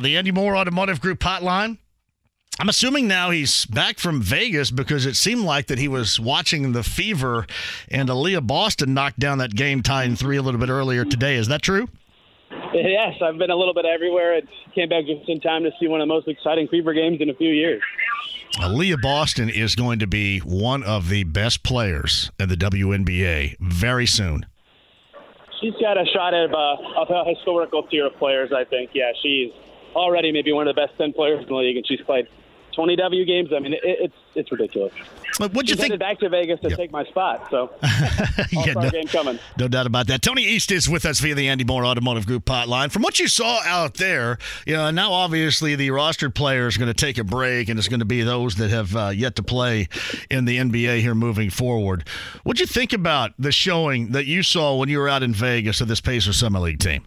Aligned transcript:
The 0.00 0.16
Andy 0.16 0.32
Moore 0.32 0.56
Automotive 0.56 1.02
Group 1.02 1.18
hotline. 1.18 1.76
I'm 2.58 2.70
assuming 2.70 3.06
now 3.06 3.28
he's 3.28 3.66
back 3.66 3.98
from 3.98 4.22
Vegas 4.22 4.70
because 4.70 5.04
it 5.04 5.16
seemed 5.16 5.42
like 5.42 5.66
that 5.66 5.78
he 5.78 5.86
was 5.86 6.18
watching 6.18 6.72
the 6.72 6.82
Fever 6.82 7.46
and 7.90 8.08
Aliyah 8.08 8.46
Boston 8.46 8.94
knocked 8.94 9.18
down 9.18 9.36
that 9.38 9.54
game 9.54 9.82
tying 9.82 10.16
three 10.16 10.38
a 10.38 10.42
little 10.42 10.58
bit 10.58 10.70
earlier 10.70 11.04
today. 11.04 11.36
Is 11.36 11.48
that 11.48 11.60
true? 11.60 11.90
Yes, 12.72 13.16
I've 13.22 13.36
been 13.36 13.50
a 13.50 13.54
little 13.54 13.74
bit 13.74 13.84
everywhere. 13.84 14.34
It 14.34 14.48
came 14.74 14.88
back 14.88 15.04
just 15.04 15.28
in 15.28 15.40
time 15.40 15.62
to 15.64 15.70
see 15.78 15.88
one 15.88 16.00
of 16.00 16.08
the 16.08 16.14
most 16.14 16.26
exciting 16.26 16.68
Fever 16.68 16.94
games 16.94 17.20
in 17.20 17.28
a 17.28 17.34
few 17.34 17.50
years. 17.50 17.82
Aliyah 18.60 19.02
Boston 19.02 19.50
is 19.50 19.74
going 19.74 19.98
to 19.98 20.06
be 20.06 20.38
one 20.38 20.82
of 20.82 21.10
the 21.10 21.24
best 21.24 21.62
players 21.62 22.30
in 22.40 22.48
the 22.48 22.56
WNBA 22.56 23.56
very 23.60 24.06
soon. 24.06 24.46
She's 25.60 25.74
got 25.74 25.98
a 25.98 26.06
shot 26.06 26.32
of, 26.32 26.50
uh, 26.54 27.00
of 27.02 27.10
a 27.10 27.28
historical 27.28 27.82
tier 27.82 28.06
of 28.06 28.16
players, 28.16 28.52
I 28.56 28.64
think. 28.64 28.92
Yeah, 28.94 29.12
she's 29.22 29.52
already 29.94 30.32
maybe 30.32 30.52
one 30.52 30.66
of 30.68 30.74
the 30.74 30.80
best 30.86 30.96
10 30.98 31.12
players 31.12 31.40
in 31.42 31.46
the 31.48 31.54
league, 31.54 31.76
and 31.76 31.86
she's 31.86 32.00
played 32.00 32.26
20 32.74 32.96
W 32.96 33.24
games. 33.24 33.50
I 33.54 33.58
mean, 33.58 33.74
it, 33.74 33.80
it's 33.82 34.14
it's 34.34 34.50
ridiculous. 34.52 34.92
What'd 35.38 35.54
you 35.70 35.76
She's 35.76 35.76
think? 35.88 35.98
back 35.98 36.18
to 36.20 36.28
Vegas 36.28 36.60
to 36.60 36.68
Yep. 36.68 36.78
take 36.78 36.92
my 36.92 37.04
spot, 37.04 37.46
so 37.50 37.70
Yeah, 38.52 38.74
no, 38.74 38.90
game 38.90 39.06
coming. 39.06 39.38
no 39.58 39.66
doubt 39.66 39.86
about 39.86 40.06
that. 40.08 40.20
Tony 40.20 40.42
East 40.42 40.70
is 40.70 40.90
with 40.90 41.06
us 41.06 41.20
via 41.20 41.34
the 41.34 41.48
Andy 41.48 41.64
Moore 41.64 41.86
Automotive 41.86 42.26
Group 42.26 42.44
hotline. 42.44 42.90
From 42.92 43.00
what 43.00 43.18
you 43.18 43.28
saw 43.28 43.60
out 43.64 43.94
there, 43.94 44.36
you 44.66 44.74
know, 44.74 44.90
now 44.90 45.10
obviously 45.12 45.74
the 45.74 45.88
rostered 45.88 46.34
player 46.34 46.66
is 46.66 46.76
going 46.76 46.88
to 46.88 46.94
take 46.94 47.16
a 47.16 47.24
break, 47.24 47.70
and 47.70 47.78
it's 47.78 47.88
going 47.88 48.00
to 48.00 48.06
be 48.06 48.20
those 48.22 48.56
that 48.56 48.68
have 48.70 48.94
uh, 48.94 49.08
yet 49.08 49.36
to 49.36 49.42
play 49.42 49.88
in 50.30 50.44
the 50.44 50.58
NBA 50.58 51.00
here 51.00 51.14
moving 51.14 51.48
forward. 51.48 52.06
What'd 52.44 52.60
you 52.60 52.66
think 52.66 52.92
about 52.92 53.32
the 53.38 53.52
showing 53.52 54.12
that 54.12 54.26
you 54.26 54.42
saw 54.42 54.76
when 54.76 54.90
you 54.90 54.98
were 54.98 55.08
out 55.08 55.22
in 55.22 55.32
Vegas 55.32 55.80
of 55.80 55.88
this 55.88 56.02
Pacers 56.02 56.36
Summer 56.36 56.60
League 56.60 56.78
team? 56.78 57.06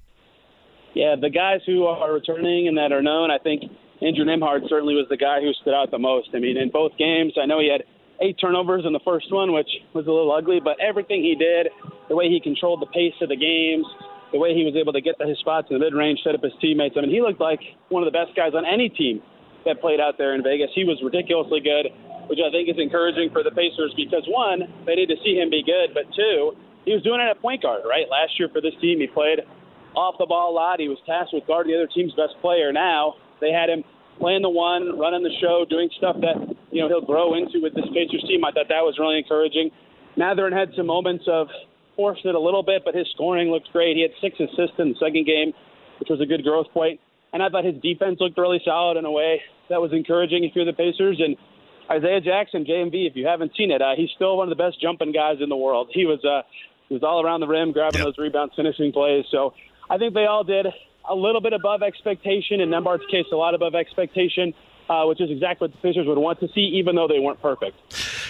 Yeah, 0.95 1.19
the 1.19 1.29
guys 1.29 1.59
who 1.67 1.83
are 1.85 2.13
returning 2.13 2.67
and 2.67 2.77
that 2.77 2.95
are 2.95 3.03
known, 3.03 3.29
I 3.29 3.37
think 3.37 3.67
Andrew 4.01 4.23
Nembhard 4.23 4.63
certainly 4.71 4.95
was 4.95 5.07
the 5.11 5.19
guy 5.19 5.43
who 5.43 5.51
stood 5.59 5.75
out 5.75 5.91
the 5.91 5.99
most. 5.99 6.31
I 6.33 6.39
mean, 6.39 6.55
in 6.55 6.71
both 6.71 6.95
games, 6.97 7.35
I 7.35 7.45
know 7.45 7.59
he 7.59 7.67
had 7.67 7.83
eight 8.23 8.39
turnovers 8.39 8.87
in 8.87 8.95
the 8.95 9.03
first 9.03 9.27
one, 9.27 9.51
which 9.51 9.67
was 9.91 10.07
a 10.07 10.11
little 10.11 10.31
ugly, 10.31 10.63
but 10.63 10.79
everything 10.79 11.19
he 11.19 11.35
did, 11.35 11.67
the 12.07 12.15
way 12.15 12.31
he 12.31 12.39
controlled 12.39 12.79
the 12.79 12.87
pace 12.95 13.15
of 13.19 13.27
the 13.27 13.35
games, 13.35 13.83
the 14.31 14.39
way 14.39 14.55
he 14.55 14.63
was 14.63 14.75
able 14.79 14.95
to 14.95 15.03
get 15.03 15.19
to 15.19 15.27
his 15.27 15.35
spots 15.43 15.67
in 15.69 15.75
the 15.75 15.83
mid-range, 15.83 16.23
set 16.23 16.31
up 16.31 16.39
his 16.39 16.55
teammates. 16.63 16.95
I 16.95 17.03
mean, 17.03 17.11
he 17.11 17.19
looked 17.19 17.43
like 17.43 17.59
one 17.91 17.99
of 17.99 18.07
the 18.07 18.15
best 18.15 18.31
guys 18.31 18.55
on 18.55 18.63
any 18.63 18.87
team 18.87 19.19
that 19.67 19.83
played 19.83 19.99
out 19.99 20.15
there 20.17 20.31
in 20.31 20.43
Vegas. 20.43 20.71
He 20.71 20.87
was 20.87 20.95
ridiculously 21.03 21.59
good, 21.59 21.91
which 22.31 22.39
I 22.39 22.47
think 22.55 22.71
is 22.71 22.79
encouraging 22.79 23.35
for 23.35 23.43
the 23.43 23.51
Pacers 23.51 23.91
because 23.99 24.23
one, 24.31 24.63
they 24.87 24.95
need 24.95 25.11
to 25.11 25.19
see 25.27 25.35
him 25.35 25.51
be 25.51 25.59
good, 25.59 25.91
but 25.91 26.07
two, 26.15 26.55
he 26.87 26.95
was 26.95 27.03
doing 27.03 27.19
it 27.19 27.27
at 27.27 27.41
point 27.43 27.63
guard, 27.63 27.83
right? 27.83 28.07
Last 28.07 28.39
year 28.39 28.47
for 28.47 28.61
this 28.61 28.73
team, 28.79 29.03
he 29.03 29.07
played 29.07 29.43
off 29.95 30.15
the 30.19 30.25
ball 30.25 30.51
a 30.51 30.55
lot. 30.55 30.79
He 30.79 30.87
was 30.87 30.99
tasked 31.05 31.33
with 31.33 31.47
guarding 31.47 31.73
the 31.73 31.79
other 31.81 31.91
team's 31.91 32.13
best 32.13 32.35
player. 32.41 32.71
Now 32.71 33.15
they 33.41 33.51
had 33.51 33.69
him 33.69 33.83
playing 34.19 34.43
the 34.43 34.49
one, 34.49 34.97
running 34.99 35.23
the 35.23 35.33
show, 35.41 35.65
doing 35.69 35.89
stuff 35.97 36.15
that 36.21 36.35
you 36.71 36.81
know 36.81 36.87
he'll 36.87 37.05
grow 37.05 37.35
into 37.35 37.59
with 37.61 37.73
this 37.75 37.87
Pacers 37.93 38.23
team. 38.27 38.43
I 38.45 38.51
thought 38.51 38.67
that 38.69 38.83
was 38.83 38.95
really 38.99 39.17
encouraging. 39.17 39.71
Mathurin 40.17 40.53
had 40.53 40.69
some 40.77 40.87
moments 40.87 41.25
of 41.27 41.47
forced 41.95 42.25
it 42.25 42.35
a 42.35 42.39
little 42.39 42.63
bit, 42.63 42.83
but 42.83 42.95
his 42.95 43.07
scoring 43.15 43.49
looked 43.49 43.71
great. 43.71 43.95
He 43.95 44.01
had 44.03 44.11
six 44.19 44.35
assists 44.39 44.75
in 44.79 44.89
the 44.91 44.99
second 44.99 45.25
game, 45.25 45.51
which 45.99 46.09
was 46.09 46.19
a 46.19 46.25
good 46.25 46.43
growth 46.43 46.67
point. 46.73 46.99
And 47.33 47.43
I 47.43 47.49
thought 47.49 47.63
his 47.65 47.75
defense 47.81 48.17
looked 48.19 48.37
really 48.37 48.61
solid 48.63 48.97
in 48.97 49.03
a 49.05 49.11
way 49.11 49.41
that 49.69 49.81
was 49.81 49.91
encouraging 49.91 50.43
if 50.43 50.55
you're 50.55 50.65
the 50.65 50.73
Pacers. 50.73 51.19
And 51.19 51.35
Isaiah 51.91 52.21
Jackson, 52.21 52.63
JMV, 52.63 53.07
if 53.07 53.15
you 53.15 53.27
haven't 53.27 53.51
seen 53.57 53.71
it, 53.71 53.81
uh, 53.81 53.91
he's 53.95 54.09
still 54.15 54.37
one 54.37 54.49
of 54.51 54.57
the 54.57 54.61
best 54.61 54.79
jumping 54.81 55.11
guys 55.11 55.37
in 55.41 55.49
the 55.49 55.55
world. 55.55 55.89
He 55.91 56.05
was 56.05 56.23
uh, 56.23 56.43
he 56.87 56.93
was 56.95 57.03
all 57.03 57.23
around 57.23 57.39
the 57.41 57.47
rim, 57.47 57.71
grabbing 57.71 57.99
Yep. 57.99 58.05
those 58.07 58.17
rebounds, 58.17 58.53
finishing 58.55 58.91
plays. 58.91 59.25
So 59.31 59.53
I 59.89 59.97
think 59.97 60.13
they 60.13 60.25
all 60.25 60.43
did 60.43 60.67
a 61.07 61.15
little 61.15 61.41
bit 61.41 61.53
above 61.53 61.83
expectation. 61.83 62.61
In 62.61 62.69
Nembhard's 62.69 63.05
case, 63.11 63.25
a 63.31 63.35
lot 63.35 63.53
above 63.53 63.75
expectation, 63.75 64.53
uh, 64.89 65.05
which 65.05 65.21
is 65.21 65.29
exactly 65.29 65.67
what 65.67 65.71
the 65.71 65.81
Pacers 65.81 66.07
would 66.07 66.17
want 66.17 66.39
to 66.39 66.47
see, 66.53 66.61
even 66.61 66.95
though 66.95 67.07
they 67.07 67.19
weren't 67.19 67.41
perfect. 67.41 67.77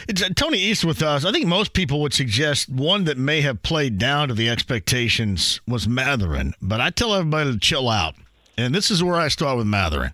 It's 0.08 0.22
uh, 0.22 0.30
Tony 0.36 0.59
East 0.59 0.86
with 0.86 1.02
us. 1.02 1.26
I 1.26 1.31
think 1.31 1.48
most 1.48 1.73
people 1.73 2.02
would 2.02 2.14
suggest 2.14 2.70
one 2.70 3.05
that 3.05 3.17
may 3.17 3.42
have 3.42 3.64
played 3.64 3.98
down 3.98 4.27
to 4.27 4.33
the 4.33 4.49
expectations 4.49 5.61
was 5.67 5.88
Mathurin, 5.88 6.54
but 6.61 6.82
I 6.82 6.89
tell 6.89 7.14
everybody 7.14 7.54
to 7.54 7.60
chill 7.60 7.89
out. 7.89 8.16
And 8.58 8.73
this 8.73 8.89
is 8.92 9.04
where 9.04 9.16
I 9.16 9.27
start 9.27 9.58
with 9.58 9.67
Mathurin. 9.67 10.11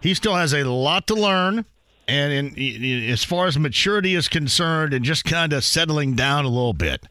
He 0.00 0.14
still 0.14 0.34
has 0.34 0.52
a 0.52 0.64
lot 0.64 1.06
to 1.08 1.14
learn, 1.14 1.64
and 2.06 2.32
in, 2.32 2.54
in, 2.56 3.10
as 3.10 3.24
far 3.24 3.46
as 3.46 3.58
maturity 3.58 4.14
is 4.14 4.28
concerned, 4.28 4.94
and 4.94 5.04
just 5.04 5.24
kind 5.24 5.52
of 5.52 5.64
settling 5.64 6.14
down 6.14 6.44
a 6.44 6.48
little 6.48 6.74
bit. 6.74 7.04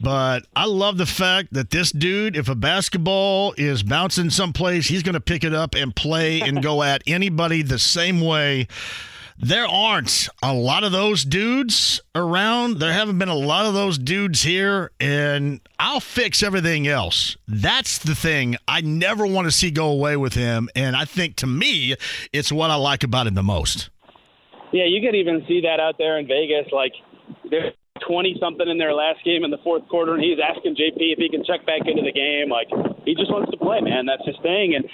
But 0.00 0.44
I 0.54 0.66
love 0.66 0.98
the 0.98 1.06
fact 1.06 1.54
that 1.54 1.70
this 1.70 1.90
dude, 1.90 2.36
if 2.36 2.48
a 2.48 2.54
basketball 2.54 3.54
is 3.56 3.82
bouncing 3.82 4.30
someplace, 4.30 4.88
he's 4.88 5.02
going 5.02 5.14
to 5.14 5.20
pick 5.20 5.42
it 5.42 5.54
up 5.54 5.74
and 5.74 5.96
play 5.96 6.40
and 6.40 6.62
go 6.62 6.82
at 6.82 7.02
anybody 7.06 7.62
the 7.62 7.78
same 7.78 8.20
way. 8.20 8.68
There 9.38 9.66
aren't 9.66 10.28
a 10.42 10.54
lot 10.54 10.82
of 10.82 10.92
those 10.92 11.22
dudes 11.22 12.00
around. 12.14 12.78
There 12.78 12.92
haven't 12.92 13.18
been 13.18 13.28
a 13.28 13.34
lot 13.34 13.66
of 13.66 13.74
those 13.74 13.98
dudes 13.98 14.42
here, 14.42 14.92
and 14.98 15.60
I'll 15.78 16.00
fix 16.00 16.42
everything 16.42 16.86
else. 16.88 17.36
That's 17.46 17.98
the 17.98 18.14
thing 18.14 18.56
I 18.66 18.80
never 18.80 19.26
want 19.26 19.46
to 19.46 19.52
see 19.52 19.70
go 19.70 19.90
away 19.90 20.16
with 20.16 20.32
him. 20.32 20.70
And 20.74 20.96
I 20.96 21.04
think 21.04 21.36
to 21.36 21.46
me, 21.46 21.96
it's 22.32 22.50
what 22.50 22.70
I 22.70 22.76
like 22.76 23.04
about 23.04 23.26
him 23.26 23.34
the 23.34 23.42
most. 23.42 23.90
Yeah, 24.72 24.86
you 24.86 25.06
could 25.06 25.14
even 25.14 25.44
see 25.46 25.60
that 25.62 25.80
out 25.80 25.96
there 25.98 26.18
in 26.18 26.26
Vegas. 26.26 26.72
Like, 26.72 26.92
there's 27.50 27.74
20 28.00 28.36
something 28.40 28.68
in 28.68 28.78
their 28.78 28.92
last 28.92 29.24
game 29.24 29.44
in 29.44 29.50
the 29.50 29.62
fourth 29.62 29.86
quarter, 29.88 30.14
and 30.14 30.22
he's 30.22 30.38
asking 30.42 30.76
JP 30.76 31.00
if 31.14 31.18
he 31.18 31.28
can 31.28 31.44
check 31.44 31.64
back 31.66 31.86
into 31.86 32.02
the 32.02 32.12
game. 32.12 32.48
Like, 32.50 32.68
he 33.04 33.14
just 33.14 33.30
wants 33.30 33.50
to 33.50 33.56
play, 33.56 33.80
man. 33.80 34.06
That's 34.06 34.24
his 34.26 34.36
thing. 34.42 34.74
And, 34.74 34.84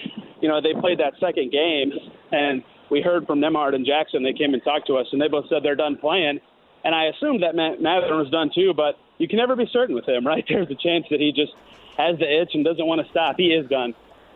you 0.41 0.49
know, 0.49 0.61
they 0.61 0.75
played 0.79 0.99
that 0.99 1.15
second 1.21 1.53
game, 1.53 1.93
and 2.31 2.63
we 2.91 3.01
heard 3.01 3.27
from 3.27 3.41
Nembhard 3.41 3.75
and 3.75 3.87
Jackson. 3.87 4.23
They 4.23 4.33
came 4.33 4.55
and 4.55 4.63
talked 4.63 4.87
to 4.89 4.97
us, 4.97 5.07
and 5.13 5.21
they 5.21 5.29
both 5.29 5.49
said 5.49 5.63
they're 5.63 5.77
done 5.77 5.97
playing. 5.97 6.41
And 6.85 6.95
I 6.95 7.07
assumed 7.07 7.43
that 7.43 7.55
meant 7.55 7.81
Mathurin 7.81 8.19
was 8.19 8.31
done 8.31 8.51
too, 8.55 8.75
but 8.75 8.99
you 9.19 9.29
can 9.29 9.39
never 9.39 9.57
be 9.57 9.67
certain 9.73 9.95
with 9.95 10.09
him, 10.09 10.27
right? 10.33 10.45
There's 10.49 10.71
a 10.71 10.75
chance 10.75 11.07
that 11.11 11.21
he 11.21 11.33
just 11.33 11.53
has 11.97 12.19
the 12.19 12.27
itch 12.27 12.51
and 12.55 12.65
doesn't 12.65 12.87
want 12.87 13.05
to 13.05 13.11
stop. 13.11 13.37
He 13.37 13.55
is 13.55 13.69
done. 13.69 13.95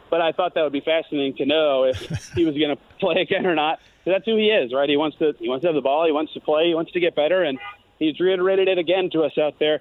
But 0.09 0.21
I 0.21 0.31
thought 0.33 0.55
that 0.55 0.63
would 0.63 0.73
be 0.73 0.81
fascinating 0.81 1.35
to 1.39 1.47
know 1.47 1.85
if 1.85 1.99
he 2.35 2.45
was 2.45 2.57
going 2.57 2.75
to 2.75 2.81
play 3.01 3.21
again 3.21 3.47
or 3.47 3.55
not. 3.55 3.81
Because 3.99 4.19
That's 4.19 4.25
who 4.25 4.37
he 4.37 4.49
is, 4.49 4.73
right? 4.73 4.89
He 4.89 4.97
wants 4.97 5.19
to 5.19 5.35
he 5.39 5.49
wants 5.49 5.63
to 5.63 5.69
have 5.69 5.75
the 5.75 5.83
ball. 5.83 6.07
He 6.07 6.13
wants 6.13 6.33
to 6.35 6.41
play. 6.41 6.69
He 6.69 6.75
wants 6.75 6.93
to 6.93 7.01
get 7.01 7.17
better. 7.17 7.43
And 7.43 7.59
he's 7.99 8.19
reiterated 8.21 8.69
it 8.69 8.79
again 8.79 9.11
to 9.11 9.23
us 9.23 9.37
out 9.39 9.59
there. 9.59 9.81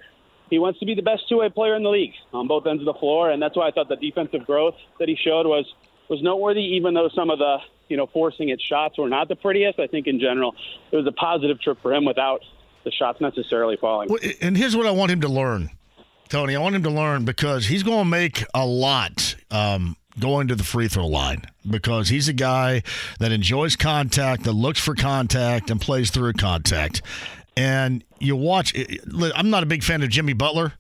He 0.49 0.59
wants 0.59 0.79
to 0.79 0.85
be 0.85 0.93
the 0.93 1.01
best 1.01 1.27
two-way 1.27 1.49
player 1.49 1.75
in 1.75 1.83
the 1.83 1.89
league 1.89 2.13
on 2.33 2.47
both 2.47 2.67
ends 2.67 2.81
of 2.81 2.85
the 2.85 2.99
floor, 2.99 3.31
and 3.31 3.41
that's 3.41 3.55
why 3.57 3.67
I 3.67 3.71
thought 3.71 3.89
the 3.89 3.95
defensive 3.95 4.45
growth 4.45 4.75
that 4.99 5.09
he 5.09 5.15
showed 5.15 5.47
was 5.47 5.65
was 6.07 6.21
noteworthy. 6.21 6.61
Even 6.61 6.93
though 6.93 7.09
some 7.15 7.29
of 7.29 7.39
the 7.39 7.57
you 7.89 7.97
know 7.97 8.07
forcing 8.07 8.49
it 8.49 8.61
shots 8.61 8.97
were 8.97 9.09
not 9.09 9.27
the 9.27 9.35
prettiest, 9.35 9.79
I 9.79 9.87
think 9.87 10.07
in 10.07 10.19
general 10.19 10.55
it 10.91 10.95
was 10.95 11.07
a 11.07 11.11
positive 11.11 11.59
trip 11.59 11.79
for 11.81 11.93
him 11.93 12.05
without 12.05 12.41
the 12.83 12.91
shots 12.91 13.19
necessarily 13.19 13.75
falling. 13.75 14.09
Well, 14.09 14.19
And 14.41 14.55
here's 14.55 14.77
what 14.77 14.85
I 14.85 14.91
want 14.91 15.11
him 15.11 15.21
to 15.21 15.27
learn, 15.27 15.71
Tony. 16.29 16.55
I 16.55 16.59
want 16.59 16.75
him 16.75 16.83
to 16.83 16.91
learn 16.91 17.25
because 17.25 17.65
he's 17.65 17.83
going 17.83 18.05
to 18.05 18.09
make 18.09 18.45
a 18.53 18.65
lot 18.65 19.35
um, 19.49 19.97
going 20.19 20.47
to 20.47 20.55
the 20.55 20.63
free 20.63 20.87
throw 20.87 21.07
line 21.07 21.41
because 21.69 22.09
he's 22.09 22.27
a 22.27 22.33
guy 22.33 22.83
that 23.19 23.31
enjoys 23.31 23.75
contact, 23.75 24.43
that 24.43 24.53
looks 24.53 24.79
for 24.79 24.95
contact, 24.95 25.69
and 25.69 25.81
plays 25.81 26.11
through 26.11 26.33
contact. 26.33 27.01
And 27.57 28.03
you 28.19 28.35
watch, 28.35 28.73
I'm 29.35 29.49
not 29.49 29.63
a 29.63 29.65
big 29.65 29.83
fan 29.83 30.03
of 30.03 30.09
Jimmy 30.09 30.33
Butler. 30.33 30.73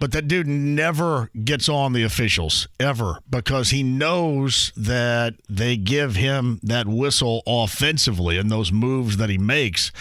But 0.00 0.10
that 0.10 0.26
dude 0.26 0.48
never 0.48 1.30
gets 1.44 1.68
on 1.68 1.92
the 1.92 2.02
officials 2.02 2.66
ever 2.80 3.20
because 3.30 3.70
he 3.70 3.84
knows 3.84 4.72
that 4.76 5.34
they 5.48 5.76
give 5.76 6.16
him 6.16 6.58
that 6.64 6.88
whistle 6.88 7.44
offensively 7.46 8.36
and 8.36 8.50
those 8.50 8.72
moves 8.72 9.18
that 9.18 9.30
he 9.30 9.38
makes. 9.38 9.92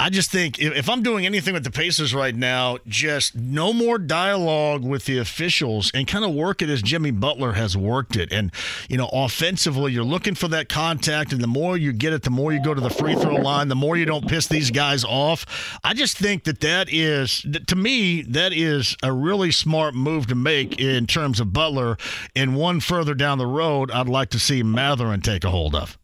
I 0.00 0.08
just 0.08 0.30
think 0.30 0.58
if, 0.58 0.88
I'm 0.88 1.02
doing 1.02 1.26
anything 1.26 1.52
with 1.52 1.62
the 1.62 1.70
Pacers 1.70 2.14
right 2.14 2.34
now, 2.34 2.78
just 2.86 3.36
no 3.36 3.74
more 3.74 3.98
dialogue 3.98 4.82
with 4.82 5.04
the 5.04 5.18
officials 5.18 5.90
and 5.92 6.06
kind 6.06 6.24
of 6.24 6.32
work 6.32 6.62
it 6.62 6.70
as 6.70 6.80
Jimmy 6.80 7.10
Butler 7.10 7.52
has 7.52 7.76
worked 7.76 8.16
it. 8.16 8.32
And, 8.32 8.50
you 8.88 8.96
know, 8.96 9.10
offensively, 9.12 9.92
you're 9.92 10.02
looking 10.02 10.34
for 10.34 10.48
that 10.48 10.70
contact, 10.70 11.34
and 11.34 11.42
the 11.42 11.46
more 11.46 11.76
you 11.76 11.92
get 11.92 12.14
it, 12.14 12.22
the 12.22 12.30
more 12.30 12.50
you 12.50 12.62
go 12.62 12.72
to 12.72 12.80
the 12.80 12.88
free 12.88 13.14
throw 13.14 13.34
line, 13.34 13.68
the 13.68 13.74
more 13.74 13.94
you 13.94 14.06
don't 14.06 14.26
piss 14.26 14.46
these 14.46 14.70
guys 14.70 15.04
off. 15.04 15.44
I 15.84 15.92
just 15.92 16.16
think 16.16 16.44
that 16.44 16.60
that 16.60 16.88
is, 16.90 17.44
to 17.66 17.76
me, 17.76 18.22
that 18.22 18.54
is 18.54 18.96
a 19.02 19.12
really 19.12 19.50
smart 19.50 19.94
move 19.94 20.28
to 20.28 20.34
make 20.34 20.80
in 20.80 21.06
terms 21.06 21.40
of 21.40 21.52
Butler. 21.52 21.98
And 22.34 22.56
one 22.56 22.80
further 22.80 23.12
down 23.12 23.36
the 23.36 23.46
road, 23.46 23.90
I'd 23.90 24.08
like 24.08 24.30
to 24.30 24.38
see 24.38 24.62
Mathurin 24.62 25.20
take 25.20 25.44
a 25.44 25.50
hold 25.50 25.74
of. 25.74 25.99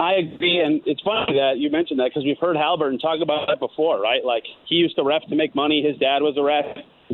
I 0.00 0.14
agree, 0.14 0.60
and 0.64 0.80
it's 0.86 1.02
funny 1.02 1.34
that 1.36 1.58
you 1.58 1.70
mentioned 1.70 2.00
that 2.00 2.08
because 2.08 2.24
we've 2.24 2.38
heard 2.40 2.56
Halliburton 2.56 2.98
talk 2.98 3.20
about 3.20 3.48
that 3.48 3.60
before, 3.60 4.00
right? 4.00 4.24
Like 4.24 4.44
he 4.66 4.76
used 4.76 4.96
to 4.96 5.04
ref 5.04 5.20
to 5.28 5.36
make 5.36 5.54
money. 5.54 5.84
His 5.86 5.98
dad 5.98 6.22
was 6.22 6.38
a 6.38 6.42
ref, 6.42 6.64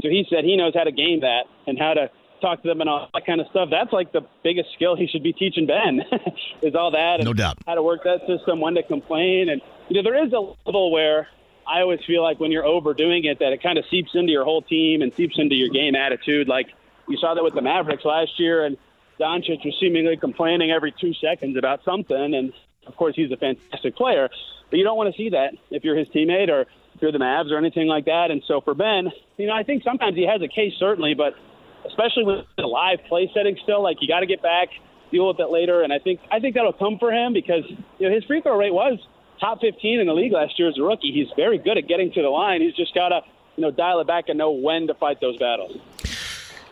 so 0.00 0.08
he 0.08 0.24
said 0.30 0.44
he 0.44 0.56
knows 0.56 0.72
how 0.72 0.84
to 0.84 0.92
game 0.92 1.20
that 1.20 1.50
and 1.66 1.76
how 1.76 1.94
to 1.94 2.08
talk 2.40 2.62
to 2.62 2.68
them 2.68 2.80
and 2.80 2.88
all 2.88 3.08
that 3.12 3.26
kind 3.26 3.40
of 3.40 3.48
stuff. 3.50 3.70
That's 3.72 3.92
like 3.92 4.12
the 4.12 4.20
biggest 4.44 4.68
skill 4.76 4.94
he 4.94 5.08
should 5.08 5.24
be 5.24 5.32
teaching 5.32 5.66
Ben 5.66 6.02
is 6.62 6.76
all 6.76 6.92
that. 6.92 7.16
And 7.18 7.24
No 7.24 7.32
doubt. 7.32 7.58
How 7.66 7.74
to 7.74 7.82
work 7.82 8.04
that 8.04 8.20
system, 8.24 8.60
when 8.60 8.74
to 8.76 8.84
complain, 8.84 9.48
and 9.48 9.60
you 9.88 10.00
know 10.00 10.08
there 10.08 10.24
is 10.24 10.32
a 10.32 10.54
level 10.64 10.92
where 10.92 11.26
I 11.66 11.80
always 11.80 11.98
feel 12.06 12.22
like 12.22 12.38
when 12.38 12.52
you're 12.52 12.64
overdoing 12.64 13.24
it, 13.24 13.40
that 13.40 13.52
it 13.52 13.64
kind 13.64 13.78
of 13.78 13.84
seeps 13.90 14.12
into 14.14 14.30
your 14.30 14.44
whole 14.44 14.62
team 14.62 15.02
and 15.02 15.12
seeps 15.12 15.34
into 15.38 15.56
your 15.56 15.70
game 15.70 15.96
attitude. 15.96 16.46
Like 16.46 16.68
you 17.08 17.16
saw 17.16 17.34
that 17.34 17.42
with 17.42 17.54
the 17.54 17.62
Mavericks 17.62 18.04
last 18.04 18.38
year, 18.38 18.64
and 18.64 18.76
Doncic 19.18 19.64
was 19.64 19.74
seemingly 19.80 20.16
complaining 20.16 20.70
every 20.70 20.94
two 21.00 21.14
seconds 21.14 21.56
about 21.56 21.82
something, 21.84 22.32
and 22.32 22.52
of 22.86 22.96
course 22.96 23.14
he's 23.16 23.30
a 23.32 23.36
fantastic 23.36 23.96
player, 23.96 24.28
but 24.70 24.76
you 24.76 24.84
don't 24.84 24.96
want 24.96 25.14
to 25.14 25.16
see 25.16 25.30
that 25.30 25.54
if 25.70 25.84
you're 25.84 25.96
his 25.96 26.08
teammate 26.08 26.48
or 26.48 26.62
if 26.62 27.02
you're 27.02 27.12
the 27.12 27.18
Mavs 27.18 27.50
or 27.50 27.58
anything 27.58 27.86
like 27.86 28.06
that. 28.06 28.30
And 28.30 28.42
so 28.46 28.60
for 28.60 28.74
Ben, 28.74 29.10
you 29.36 29.46
know, 29.46 29.52
I 29.52 29.62
think 29.62 29.82
sometimes 29.82 30.16
he 30.16 30.26
has 30.26 30.40
a 30.42 30.48
case 30.48 30.72
certainly, 30.78 31.14
but 31.14 31.34
especially 31.86 32.24
with 32.24 32.46
the 32.56 32.66
live 32.66 33.00
play 33.08 33.30
setting 33.34 33.56
still, 33.62 33.82
like 33.82 33.98
you 34.00 34.08
got 34.08 34.20
to 34.20 34.26
get 34.26 34.42
back, 34.42 34.68
deal 35.10 35.28
with 35.28 35.38
it 35.38 35.50
later. 35.50 35.82
And 35.82 35.92
I 35.92 35.98
think 35.98 36.20
I 36.30 36.40
think 36.40 36.54
that'll 36.54 36.72
come 36.72 36.98
for 36.98 37.12
him 37.12 37.32
because 37.32 37.64
you 37.98 38.08
know 38.08 38.14
his 38.14 38.24
free 38.24 38.40
throw 38.40 38.58
rate 38.58 38.74
was 38.74 38.98
top 39.40 39.60
15 39.60 40.00
in 40.00 40.06
the 40.06 40.14
league 40.14 40.32
last 40.32 40.58
year 40.58 40.68
as 40.68 40.78
a 40.78 40.82
rookie. 40.82 41.12
He's 41.12 41.28
very 41.36 41.58
good 41.58 41.78
at 41.78 41.86
getting 41.86 42.12
to 42.12 42.22
the 42.22 42.28
line. 42.28 42.60
He's 42.60 42.74
just 42.74 42.94
got 42.94 43.10
to 43.10 43.20
you 43.56 43.62
know 43.62 43.70
dial 43.70 44.00
it 44.00 44.06
back 44.06 44.28
and 44.28 44.38
know 44.38 44.50
when 44.52 44.86
to 44.88 44.94
fight 44.94 45.20
those 45.20 45.36
battles. 45.36 45.78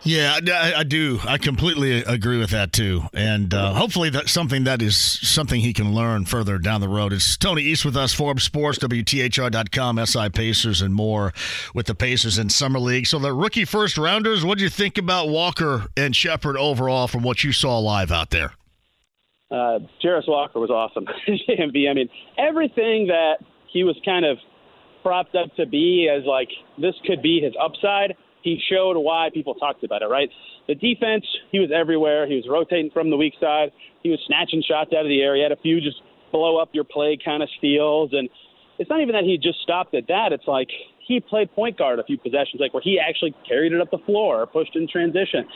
Yeah, 0.06 0.38
I, 0.46 0.80
I, 0.80 0.82
do. 0.82 1.18
I 1.26 1.38
completely 1.38 2.04
agree 2.04 2.38
with 2.38 2.50
that 2.50 2.74
too, 2.74 3.04
and 3.14 3.54
uh, 3.54 3.72
hopefully 3.72 4.10
that's 4.10 4.30
something 4.30 4.64
that 4.64 4.82
is 4.82 4.98
something 4.98 5.62
he 5.62 5.72
can 5.72 5.94
learn 5.94 6.26
further 6.26 6.58
down 6.58 6.82
the 6.82 6.90
road. 6.90 7.14
It's 7.14 7.38
Tony 7.38 7.62
East 7.62 7.86
with 7.86 7.96
us, 7.96 8.12
Forbes 8.12 8.42
Sports, 8.42 8.78
WTHR.com, 8.80 10.04
SI 10.04 10.28
Pacers, 10.28 10.82
and 10.82 10.94
more 10.94 11.32
with 11.74 11.86
the 11.86 11.94
Pacers 11.94 12.38
in 12.38 12.50
summer 12.50 12.78
league. 12.78 13.06
So 13.06 13.18
the 13.18 13.32
rookie 13.32 13.64
first 13.64 13.96
rounders, 13.96 14.44
what 14.44 14.58
do 14.58 14.64
you 14.64 14.70
think 14.70 14.98
about 14.98 15.30
Walker 15.30 15.86
and 15.96 16.14
Sheppard 16.14 16.58
overall 16.58 17.08
from 17.08 17.22
what 17.22 17.42
you 17.42 17.52
saw 17.52 17.78
live 17.78 18.12
out 18.12 18.28
there? 18.28 18.52
Uh, 19.50 19.78
Jarace 20.04 20.28
Walker 20.28 20.60
was 20.60 20.68
awesome. 20.70 21.06
JMV. 21.28 21.88
I 21.88 21.94
mean, 21.94 22.10
everything 22.36 23.06
that 23.06 23.36
he 23.72 23.84
was 23.84 23.98
kind 24.04 24.26
of 24.26 24.36
propped 25.02 25.34
up 25.34 25.54
to 25.56 25.64
be 25.64 26.10
as 26.14 26.24
like 26.26 26.48
this 26.78 26.94
could 27.06 27.22
be 27.22 27.40
his 27.40 27.54
upside 27.62 28.16
he 28.44 28.60
showed 28.70 29.00
why 29.00 29.30
people 29.32 29.54
talked 29.54 29.82
about 29.82 30.02
it, 30.02 30.06
right? 30.06 30.28
The 30.68 30.74
defense, 30.74 31.24
he 31.50 31.58
was 31.58 31.70
everywhere. 31.74 32.28
He 32.28 32.36
was 32.36 32.44
rotating 32.48 32.90
from 32.92 33.08
the 33.08 33.16
weak 33.16 33.32
side. 33.40 33.72
He 34.02 34.10
was 34.10 34.20
snatching 34.26 34.62
shots 34.62 34.92
out 34.92 35.00
of 35.04 35.08
the 35.08 35.22
air. 35.22 35.34
He 35.34 35.42
had 35.42 35.50
a 35.50 35.56
few 35.56 35.80
just 35.80 35.96
blow 36.30 36.58
up 36.60 36.68
your 36.72 36.84
play 36.84 37.18
kind 37.22 37.42
of 37.42 37.48
steals. 37.58 38.10
And 38.12 38.28
it's 38.78 38.90
not 38.90 39.00
even 39.00 39.14
that 39.14 39.24
he 39.24 39.38
just 39.40 39.60
stopped 39.62 39.94
at 39.94 40.06
that. 40.08 40.32
It's 40.32 40.46
like 40.46 40.68
he 41.00 41.20
played 41.20 41.52
point 41.54 41.78
guard 41.78 41.98
a 41.98 42.04
few 42.04 42.18
possessions, 42.18 42.60
like 42.60 42.74
where 42.74 42.82
he 42.84 43.00
actually 43.00 43.34
carried 43.48 43.72
it 43.72 43.80
up 43.80 43.90
the 43.90 44.04
floor, 44.04 44.46
pushed 44.46 44.76
in 44.76 44.86
transition. 44.86 45.48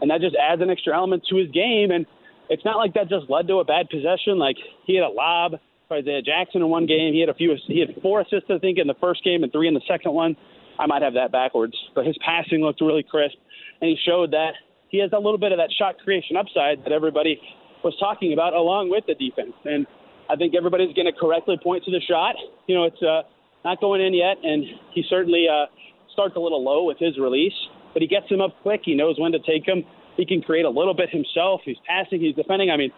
And 0.00 0.10
that 0.10 0.20
just 0.20 0.34
adds 0.34 0.60
an 0.60 0.68
extra 0.68 0.96
element 0.96 1.22
to 1.30 1.36
his 1.36 1.48
game. 1.50 1.92
And 1.92 2.06
it's 2.50 2.64
not 2.64 2.76
like 2.76 2.94
that 2.94 3.08
just 3.08 3.30
led 3.30 3.46
to 3.46 3.60
a 3.60 3.64
bad 3.64 3.88
possession. 3.88 4.38
Like 4.38 4.56
he 4.84 4.96
had 4.96 5.04
a 5.04 5.14
lob 5.14 5.52
for 5.86 5.96
Isaiah 5.96 6.22
Jackson 6.22 6.62
in 6.62 6.68
one 6.68 6.86
game. 6.86 7.14
He 7.14 7.20
had 7.20 7.28
a 7.28 7.34
few, 7.34 7.54
he 7.68 7.78
had 7.78 7.94
four 8.02 8.20
assists, 8.20 8.50
I 8.50 8.58
think, 8.58 8.78
in 8.78 8.88
the 8.88 8.98
first 8.98 9.22
game 9.22 9.44
and 9.44 9.52
three 9.52 9.68
in 9.68 9.74
the 9.74 9.86
second 9.86 10.12
one. 10.12 10.36
I 10.82 10.86
might 10.86 11.02
have 11.02 11.14
that 11.14 11.30
backwards, 11.30 11.74
but 11.94 12.04
his 12.04 12.18
passing 12.26 12.58
looked 12.60 12.80
really 12.80 13.04
crisp, 13.04 13.38
and 13.80 13.88
he 13.88 13.96
showed 14.04 14.32
that 14.32 14.58
he 14.88 14.98
has 14.98 15.10
a 15.12 15.16
little 15.16 15.38
bit 15.38 15.52
of 15.52 15.58
that 15.58 15.70
shot 15.78 15.94
creation 16.02 16.36
upside 16.36 16.82
that 16.82 16.90
everybody 16.90 17.40
was 17.84 17.94
talking 18.00 18.32
about, 18.32 18.52
along 18.52 18.90
with 18.90 19.04
the 19.06 19.14
defense. 19.14 19.54
And 19.64 19.86
I 20.28 20.34
think 20.34 20.54
everybody's 20.58 20.92
going 20.94 21.06
to 21.06 21.14
correctly 21.14 21.54
point 21.62 21.84
to 21.84 21.92
the 21.92 22.00
shot. 22.02 22.34
You 22.66 22.74
know, 22.74 22.84
it's 22.84 23.00
uh, 23.00 23.22
not 23.64 23.80
going 23.80 24.02
in 24.02 24.12
yet, 24.12 24.42
and 24.42 24.64
he 24.92 25.04
certainly 25.08 25.46
uh, 25.46 25.66
starts 26.12 26.34
a 26.34 26.40
little 26.40 26.64
low 26.64 26.82
with 26.82 26.98
his 26.98 27.16
release, 27.16 27.54
but 27.92 28.02
he 28.02 28.08
gets 28.08 28.26
him 28.28 28.40
up 28.40 28.50
quick. 28.62 28.82
He 28.82 28.96
knows 28.96 29.14
when 29.18 29.30
to 29.32 29.40
take 29.46 29.62
him. 29.62 29.84
He 30.16 30.26
can 30.26 30.42
create 30.42 30.64
a 30.64 30.70
little 30.70 30.94
bit 30.94 31.10
himself. 31.10 31.60
He's 31.64 31.78
passing. 31.86 32.20
He's 32.20 32.34
defending. 32.34 32.70
I 32.70 32.76
mean, 32.76 32.90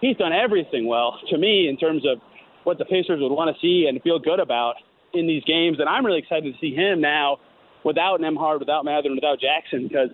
he's 0.00 0.16
done 0.16 0.32
everything 0.32 0.86
well 0.86 1.18
to 1.28 1.38
me 1.38 1.66
in 1.68 1.76
terms 1.76 2.06
of 2.06 2.22
what 2.62 2.78
the 2.78 2.84
Pacers 2.84 3.18
would 3.18 3.34
want 3.34 3.50
to 3.50 3.60
see 3.60 3.86
and 3.88 4.00
feel 4.02 4.20
good 4.20 4.38
about 4.38 4.76
in 5.14 5.26
these 5.26 5.44
games, 5.44 5.78
and 5.80 5.88
I'm 5.88 6.04
really 6.04 6.18
excited 6.18 6.52
to 6.52 6.60
see 6.60 6.74
him 6.74 7.00
now 7.00 7.38
without 7.84 8.20
Nembhard, 8.20 8.60
without 8.60 8.84
Mather, 8.84 9.08
and 9.08 9.16
without 9.16 9.40
Jackson 9.40 9.88
because 9.88 10.10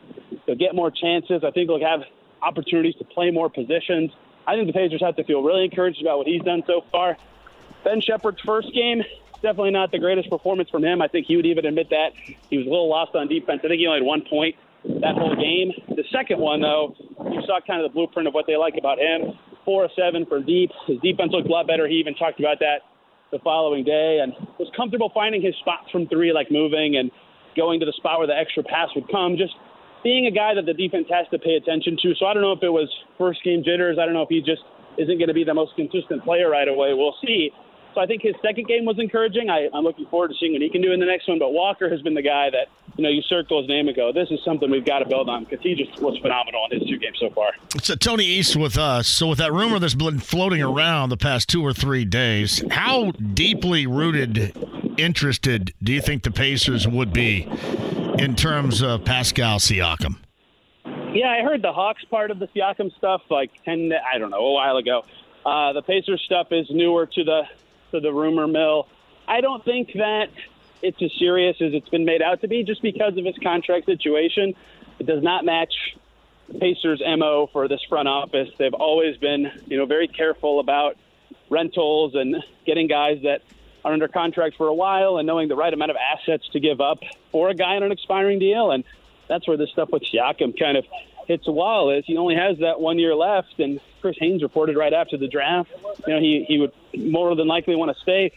he'll 0.47 0.57
get 0.57 0.75
more 0.75 0.91
chances. 0.91 1.43
I 1.45 1.51
think 1.51 1.69
he'll 1.69 1.81
have 1.81 2.01
opportunities 2.43 2.95
to 2.97 3.05
play 3.05 3.31
more 3.31 3.49
positions. 3.49 4.11
I 4.47 4.55
think 4.55 4.67
the 4.67 4.73
Pacers 4.73 5.03
have 5.03 5.17
to 5.17 5.25
feel 5.25 5.43
really 5.43 5.65
encouraged 5.65 6.01
about 6.01 6.19
what 6.19 6.27
he's 6.27 6.43
done 6.43 6.63
so 6.67 6.83
far. 6.91 7.17
Ben 7.85 8.01
Sheppard's 8.01 8.41
first 8.41 8.73
game, 8.75 9.03
definitely 9.43 9.71
not 9.71 9.93
the 9.93 9.99
greatest 9.99 10.31
performance 10.31 10.71
from 10.71 10.85
him. 10.85 11.03
I 11.03 11.09
think 11.09 11.27
he 11.27 11.37
would 11.37 11.47
even 11.47 11.67
admit 11.67 11.91
that. 11.91 12.11
He 12.49 12.57
was 12.57 12.67
a 12.67 12.71
little 12.71 12.89
lost 12.89 13.15
on 13.15 13.29
defense. 13.29 13.61
I 13.65 13.69
think 13.69 13.81
he 13.81 13.87
only 13.87 14.01
had 14.01 14.07
one 14.07 14.23
point 14.29 14.57
that 14.85 15.17
whole 15.17 15.37
game. 15.37 15.73
The 15.89 16.05
second 16.11 16.41
one, 16.41 16.61
though, 16.63 16.95
you 17.31 17.43
saw 17.47 17.61
kind 17.67 17.85
of 17.85 17.91
the 17.91 17.95
blueprint 17.95 18.27
of 18.27 18.35
what 18.35 18.47
they 18.47 18.57
like 18.57 18.75
about 18.79 18.99
him. 18.99 19.39
Four 19.65 19.85
or 19.85 19.91
seven 19.95 20.25
for 20.25 20.41
deep. 20.41 20.71
His 20.87 20.99
defense 21.01 21.33
looked 21.33 21.49
a 21.49 21.53
lot 21.53 21.67
better. 21.67 21.87
He 21.87 21.97
even 21.97 22.15
talked 22.15 22.41
about 22.41 22.59
that 22.61 22.83
the 23.31 23.39
following 23.41 23.85
day 23.85 24.21
and 24.23 24.33
was 24.59 24.69
comfortable 24.77 25.11
finding 25.13 25.43
his 25.43 25.55
spots 25.61 25.91
from 25.91 26.07
three, 26.09 26.33
like 26.33 26.51
moving 26.51 26.97
and 26.97 27.11
going 27.57 27.81
to 27.81 27.87
the 27.87 27.93
spot 27.97 28.19
where 28.19 28.27
the 28.27 28.37
extra 28.37 28.63
pass 28.63 28.89
would 28.95 29.09
come. 29.11 29.37
Just 29.37 29.55
being 30.03 30.27
a 30.27 30.31
guy 30.31 30.55
that 30.55 30.65
the 30.65 30.75
defense 30.75 31.07
has 31.11 31.27
to 31.31 31.39
pay 31.39 31.55
attention 31.55 31.97
to. 32.03 32.15
So 32.19 32.27
I 32.27 32.33
don't 32.33 32.43
know 32.43 32.53
if 32.53 32.63
it 32.63 32.71
was 32.71 32.89
first 33.19 33.43
game 33.45 33.63
jitters. 33.65 33.99
I 34.01 34.05
don't 34.05 34.15
know 34.15 34.23
if 34.23 34.31
he 34.31 34.41
just 34.41 34.63
isn't 34.97 35.19
going 35.19 35.29
to 35.29 35.35
be 35.35 35.45
the 35.45 35.55
most 35.55 35.75
consistent 35.77 36.25
player 36.25 36.49
right 36.51 36.69
away. 36.69 36.95
We'll 36.95 37.17
see. 37.25 37.51
So 37.95 38.01
I 38.01 38.07
think 38.07 38.23
his 38.23 38.35
second 38.43 38.67
game 38.67 38.85
was 38.85 38.99
encouraging. 38.99 39.51
I, 39.51 39.69
I'm 39.75 39.85
looking 39.85 40.07
forward 40.07 40.29
to 40.29 40.35
seeing 40.39 40.53
what 40.53 40.63
he 40.63 40.71
can 40.71 40.83
do 40.83 40.93
in 40.93 41.01
the 41.01 41.07
next 41.07 41.29
one. 41.29 41.39
But 41.39 41.53
Walker 41.53 41.89
has 41.91 42.01
been 42.03 42.15
the 42.15 42.23
guy 42.23 42.51
that 42.51 42.69
you 42.97 43.03
know 43.03 43.11
you 43.11 43.23
circle 43.23 43.61
his 43.61 43.69
name 43.69 43.89
and 43.89 43.97
go, 43.97 44.13
this 44.13 44.31
is 44.31 44.41
something 44.45 44.71
we've 44.71 44.85
got 44.85 45.01
to 45.01 45.07
build 45.07 45.29
on 45.29 45.45
because 45.45 45.61
he 45.63 45.75
just 45.75 46.01
was 46.01 46.17
phenomenal 46.19 46.67
in 46.71 46.81
his 46.81 46.89
two 46.89 46.99
games 46.99 47.19
so 47.19 47.31
far. 47.31 47.53
So 47.81 47.95
Tony 47.95 48.25
East 48.25 48.57
with 48.57 48.79
us. 48.79 49.09
So 49.09 49.29
with 49.29 49.39
that 49.39 49.53
rumor 49.53 49.79
that's 49.79 49.95
been 49.95 50.21
floating 50.21 50.63
around 50.63 51.09
the 51.09 51.17
past 51.17 51.49
two 51.49 51.63
or 51.63 51.73
three 51.73 52.05
days, 52.05 52.63
how 52.71 53.13
deeply 53.13 53.87
rooted, 53.87 54.57
interested 54.99 55.73
do 55.83 55.93
you 55.93 56.01
think 56.01 56.23
the 56.23 56.31
Pacers 56.31 56.87
would 56.87 57.13
be 57.13 57.49
in 58.19 58.35
terms 58.35 58.83
of 58.83 59.05
Pascal 59.05 59.59
Siakam? 59.59 60.19
Yeah, 61.15 61.31
I 61.31 61.43
heard 61.43 61.63
the 61.63 61.73
Hawks 61.73 62.05
part 62.05 62.31
of 62.31 62.39
the 62.39 62.49
Siakam 62.49 62.95
stuff 62.97 63.23
like 63.31 63.51
ten, 63.65 63.91
I 63.93 64.19
don't 64.19 64.31
know, 64.31 64.45
a 64.45 64.53
while 64.53 64.77
ago. 64.77 65.05
Uh, 65.45 65.73
the 65.73 65.83
Pacers 65.83 66.21
stuff 66.27 66.49
is 66.51 66.67
newer 66.71 67.07
to 67.07 67.25
the 67.25 67.43
to 67.93 68.01
the 68.01 68.13
rumor 68.13 68.47
mill. 68.47 68.89
I 69.27 69.41
don't 69.41 69.65
think 69.65 69.93
that 69.95 70.29
it's 70.83 71.01
as 71.03 71.11
serious 71.19 71.57
as 71.61 71.75
it's 71.75 71.89
been 71.89 72.05
made 72.05 72.23
out 72.23 72.41
to 72.43 72.49
be 72.49 72.63
just 72.65 72.83
because 72.83 73.17
of 73.17 73.25
his 73.25 73.37
contract 73.43 73.87
situation. 73.87 74.55
It 74.99 75.07
does 75.07 75.23
not 75.23 75.45
match 75.45 75.75
the 76.49 76.59
Pacers' 76.59 77.03
MO 77.05 77.49
for 77.53 77.69
this 77.69 77.83
front 77.89 78.09
office. 78.09 78.49
They've 78.59 78.75
always 78.75 79.17
been, 79.17 79.51
you 79.67 79.77
know, 79.77 79.87
very 79.87 80.09
careful 80.09 80.61
about 80.61 80.97
rentals 81.51 82.15
and 82.15 82.37
getting 82.67 82.87
guys 82.87 83.21
that 83.23 83.43
are 83.85 83.93
under 83.93 84.09
contract 84.09 84.57
for 84.57 84.67
a 84.67 84.75
while 84.75 85.19
and 85.19 85.27
knowing 85.27 85.49
the 85.49 85.57
right 85.57 85.73
amount 85.73 85.91
of 85.91 85.97
assets 85.97 86.49
to 86.51 86.61
give 86.61 86.81
up 86.81 86.99
for 87.33 87.49
a 87.49 87.55
guy 87.55 87.77
on 87.77 87.83
an 87.83 87.93
expiring 87.93 88.39
deal. 88.39 88.71
And 88.71 88.85
that's 89.29 89.47
where 89.47 89.57
this 89.57 89.71
stuff 89.71 89.91
with 89.91 90.03
Siakam 90.03 90.59
kind 90.59 90.77
of 90.77 90.85
hits 91.27 91.47
a 91.47 91.53
wall 91.53 91.91
is 91.91 92.05
he 92.07 92.17
only 92.17 92.35
has 92.35 92.59
that 92.59 92.81
one 92.81 92.99
year 92.99 93.15
left 93.15 93.61
and 93.61 93.81
Chris 94.01 94.17
Haynes 94.21 94.43
reported 94.43 94.77
right 94.77 94.93
after 94.93 95.17
the 95.17 95.29
draft, 95.29 95.71
you 96.07 96.15
know, 96.15 96.21
he, 96.21 96.45
he 96.47 96.59
would 96.59 96.73
more 96.97 97.35
than 97.35 97.47
likely 97.47 97.75
want 97.77 97.95
to 97.95 98.03
stay 98.03 98.33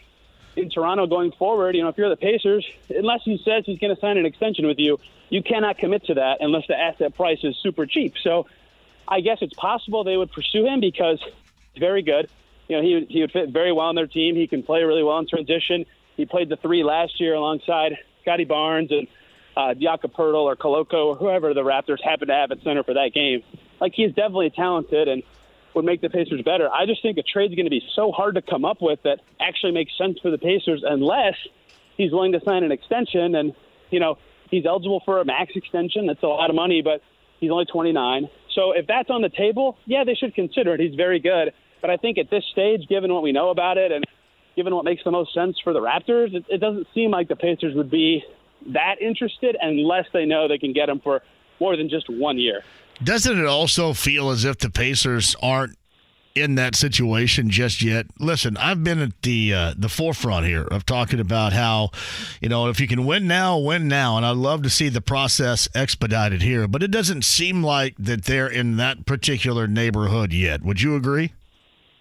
in 0.56 0.70
Toronto 0.70 1.06
going 1.06 1.32
forward. 1.32 1.74
You 1.74 1.82
know, 1.82 1.88
if 1.88 1.98
you're 1.98 2.08
the 2.08 2.16
Pacers, 2.16 2.66
unless 2.90 3.22
he 3.24 3.40
says 3.44 3.64
he's 3.66 3.78
going 3.78 3.94
to 3.94 4.00
sign 4.00 4.18
an 4.18 4.26
extension 4.26 4.66
with 4.66 4.78
you, 4.78 4.98
you 5.30 5.42
cannot 5.42 5.78
commit 5.78 6.04
to 6.06 6.14
that 6.14 6.38
unless 6.40 6.66
the 6.68 6.78
asset 6.78 7.14
price 7.14 7.38
is 7.42 7.56
super 7.62 7.86
cheap. 7.86 8.14
So 8.22 8.46
I 9.08 9.20
guess 9.20 9.38
it's 9.40 9.54
possible 9.54 10.04
they 10.04 10.16
would 10.16 10.32
pursue 10.32 10.66
him 10.66 10.80
because 10.80 11.20
he's 11.72 11.80
very 11.80 12.02
good. 12.02 12.28
You 12.68 12.76
know, 12.76 12.82
he, 12.82 13.06
he 13.08 13.20
would 13.22 13.32
fit 13.32 13.50
very 13.50 13.72
well 13.72 13.86
on 13.86 13.94
their 13.94 14.06
team. 14.06 14.34
He 14.34 14.46
can 14.46 14.62
play 14.62 14.82
really 14.82 15.02
well 15.02 15.18
in 15.18 15.26
transition. 15.26 15.86
He 16.16 16.26
played 16.26 16.48
the 16.48 16.56
three 16.56 16.84
last 16.84 17.20
year 17.20 17.34
alongside 17.34 17.98
Scottie 18.22 18.44
Barnes 18.44 18.90
and 18.90 19.08
uh, 19.56 19.74
Jakob 19.74 20.12
Poeltl 20.12 20.44
or 20.44 20.56
Koloko 20.56 21.06
or 21.06 21.16
whoever 21.16 21.54
the 21.54 21.62
Raptors 21.62 22.02
happen 22.02 22.28
to 22.28 22.34
have 22.34 22.50
at 22.50 22.62
center 22.62 22.82
for 22.82 22.94
that 22.94 23.12
game. 23.12 23.42
Like 23.80 23.94
he's 23.94 24.10
definitely 24.14 24.50
talented 24.50 25.08
and 25.08 25.22
would 25.74 25.84
make 25.84 26.00
the 26.00 26.10
Pacers 26.10 26.42
better. 26.42 26.68
I 26.70 26.86
just 26.86 27.02
think 27.02 27.18
a 27.18 27.22
trade's 27.22 27.54
going 27.54 27.66
to 27.66 27.70
be 27.70 27.82
so 27.94 28.12
hard 28.12 28.34
to 28.34 28.42
come 28.42 28.64
up 28.64 28.80
with 28.80 29.02
that 29.04 29.20
actually 29.40 29.72
makes 29.72 29.96
sense 29.96 30.18
for 30.20 30.30
the 30.30 30.38
Pacers 30.38 30.82
unless 30.86 31.34
he's 31.96 32.12
willing 32.12 32.32
to 32.32 32.40
sign 32.44 32.64
an 32.64 32.72
extension 32.72 33.34
and 33.34 33.54
you 33.90 34.00
know 34.00 34.18
he's 34.50 34.66
eligible 34.66 35.02
for 35.04 35.20
a 35.20 35.24
max 35.24 35.52
extension. 35.54 36.06
That's 36.06 36.22
a 36.22 36.26
lot 36.26 36.50
of 36.50 36.56
money, 36.56 36.82
but 36.82 37.02
he's 37.40 37.50
only 37.50 37.64
29. 37.64 38.28
So 38.54 38.72
if 38.72 38.86
that's 38.86 39.10
on 39.10 39.22
the 39.22 39.30
table, 39.30 39.78
yeah, 39.86 40.04
they 40.04 40.14
should 40.14 40.34
consider 40.34 40.74
it. 40.74 40.80
He's 40.80 40.94
very 40.94 41.20
good, 41.20 41.52
but 41.80 41.90
I 41.90 41.96
think 41.96 42.18
at 42.18 42.30
this 42.30 42.44
stage, 42.52 42.86
given 42.88 43.12
what 43.12 43.22
we 43.22 43.32
know 43.32 43.50
about 43.50 43.78
it 43.78 43.92
and 43.92 44.04
given 44.54 44.74
what 44.74 44.84
makes 44.84 45.02
the 45.04 45.10
most 45.10 45.32
sense 45.32 45.58
for 45.64 45.72
the 45.72 45.80
Raptors, 45.80 46.34
it, 46.34 46.44
it 46.48 46.58
doesn't 46.58 46.86
seem 46.94 47.10
like 47.10 47.28
the 47.28 47.36
Pacers 47.36 47.74
would 47.74 47.90
be 47.90 48.22
that 48.68 49.00
interested 49.00 49.56
unless 49.60 50.06
they 50.12 50.24
know 50.24 50.46
they 50.46 50.58
can 50.58 50.72
get 50.72 50.88
him 50.88 51.00
for 51.00 51.22
more 51.58 51.76
than 51.76 51.88
just 51.88 52.08
one 52.08 52.38
year. 52.38 52.62
Doesn't 53.04 53.38
it 53.38 53.46
also 53.46 53.92
feel 53.92 54.30
as 54.30 54.44
if 54.44 54.58
the 54.58 54.70
Pacers 54.70 55.34
aren't 55.42 55.76
in 56.34 56.54
that 56.54 56.74
situation 56.74 57.50
just 57.50 57.82
yet. 57.82 58.06
Listen, 58.18 58.56
I've 58.56 58.82
been 58.82 59.00
at 59.00 59.22
the 59.22 59.52
uh, 59.52 59.74
the 59.76 59.88
forefront 59.88 60.46
here 60.46 60.62
of 60.62 60.86
talking 60.86 61.20
about 61.20 61.52
how, 61.52 61.90
you 62.40 62.48
know, 62.48 62.68
if 62.68 62.80
you 62.80 62.88
can 62.88 63.04
win 63.04 63.26
now, 63.26 63.58
win 63.58 63.88
now, 63.88 64.16
and 64.16 64.24
I'd 64.24 64.36
love 64.36 64.62
to 64.62 64.70
see 64.70 64.88
the 64.88 65.00
process 65.00 65.68
expedited 65.74 66.42
here. 66.42 66.66
But 66.66 66.82
it 66.82 66.90
doesn't 66.90 67.24
seem 67.24 67.62
like 67.62 67.94
that 67.98 68.24
they're 68.24 68.48
in 68.48 68.76
that 68.78 69.06
particular 69.06 69.66
neighborhood 69.66 70.32
yet. 70.32 70.62
Would 70.62 70.80
you 70.80 70.96
agree? 70.96 71.32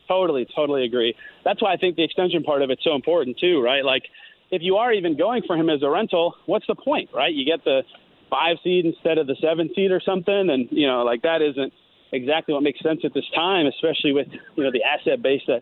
Totally, 0.08 0.48
totally 0.56 0.86
agree. 0.86 1.16
That's 1.46 1.62
why 1.62 1.74
I 1.74 1.78
think 1.78 1.96
the 1.96 2.04
extension 2.04 2.44
part 2.44 2.62
of 2.62 2.70
it's 2.70 2.84
so 2.84 2.96
important 2.96 3.38
too, 3.40 3.62
right? 3.62 3.84
Like, 3.84 4.04
if 4.52 4.62
you 4.62 4.76
are 4.76 4.92
even 4.92 5.18
going 5.18 5.44
for 5.48 5.56
him 5.56 5.70
as 5.70 5.82
a 5.84 5.90
rental, 5.90 6.36
what's 6.46 6.68
the 6.68 6.76
point, 6.76 7.10
right? 7.14 7.34
You 7.34 7.46
get 7.46 7.64
the 7.64 7.84
five 8.32 8.58
seed 8.64 8.88
instead 8.88 9.20
of 9.20 9.28
the 9.28 9.36
seven 9.40 9.70
seed 9.76 9.92
or 9.92 10.02
something, 10.04 10.50
and 10.50 10.68
you 10.72 10.88
know, 10.88 11.04
like 11.04 11.22
that 11.22 11.44
isn't 11.44 11.72
exactly 12.12 12.54
what 12.54 12.64
makes 12.64 12.82
sense 12.82 13.02
at 13.04 13.14
this 13.14 13.30
time, 13.36 13.68
especially 13.68 14.14
with 14.14 14.28
you 14.56 14.64
know 14.64 14.72
the 14.72 14.82
asset 14.84 15.22
base 15.22 15.42
that 15.48 15.62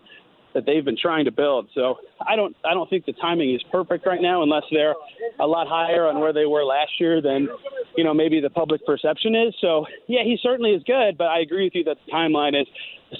that 0.53 0.65
they've 0.65 0.85
been 0.85 0.97
trying 0.97 1.25
to 1.25 1.31
build. 1.31 1.67
So 1.73 1.97
I 2.25 2.35
don't 2.35 2.55
I 2.63 2.73
don't 2.73 2.89
think 2.89 3.05
the 3.05 3.13
timing 3.13 3.53
is 3.53 3.61
perfect 3.71 4.05
right 4.05 4.21
now 4.21 4.43
unless 4.43 4.63
they're 4.71 4.95
a 5.39 5.47
lot 5.47 5.67
higher 5.67 6.07
on 6.07 6.19
where 6.19 6.33
they 6.33 6.45
were 6.45 6.63
last 6.63 6.91
year 6.99 7.21
than 7.21 7.49
you 7.97 8.03
know 8.03 8.13
maybe 8.13 8.39
the 8.39 8.49
public 8.49 8.85
perception 8.85 9.35
is. 9.35 9.53
So 9.59 9.85
yeah, 10.07 10.23
he 10.23 10.37
certainly 10.41 10.71
is 10.71 10.83
good, 10.83 11.17
but 11.17 11.27
I 11.27 11.41
agree 11.41 11.65
with 11.65 11.75
you 11.75 11.83
that 11.85 11.97
the 12.05 12.11
timeline 12.11 12.59
is 12.59 12.67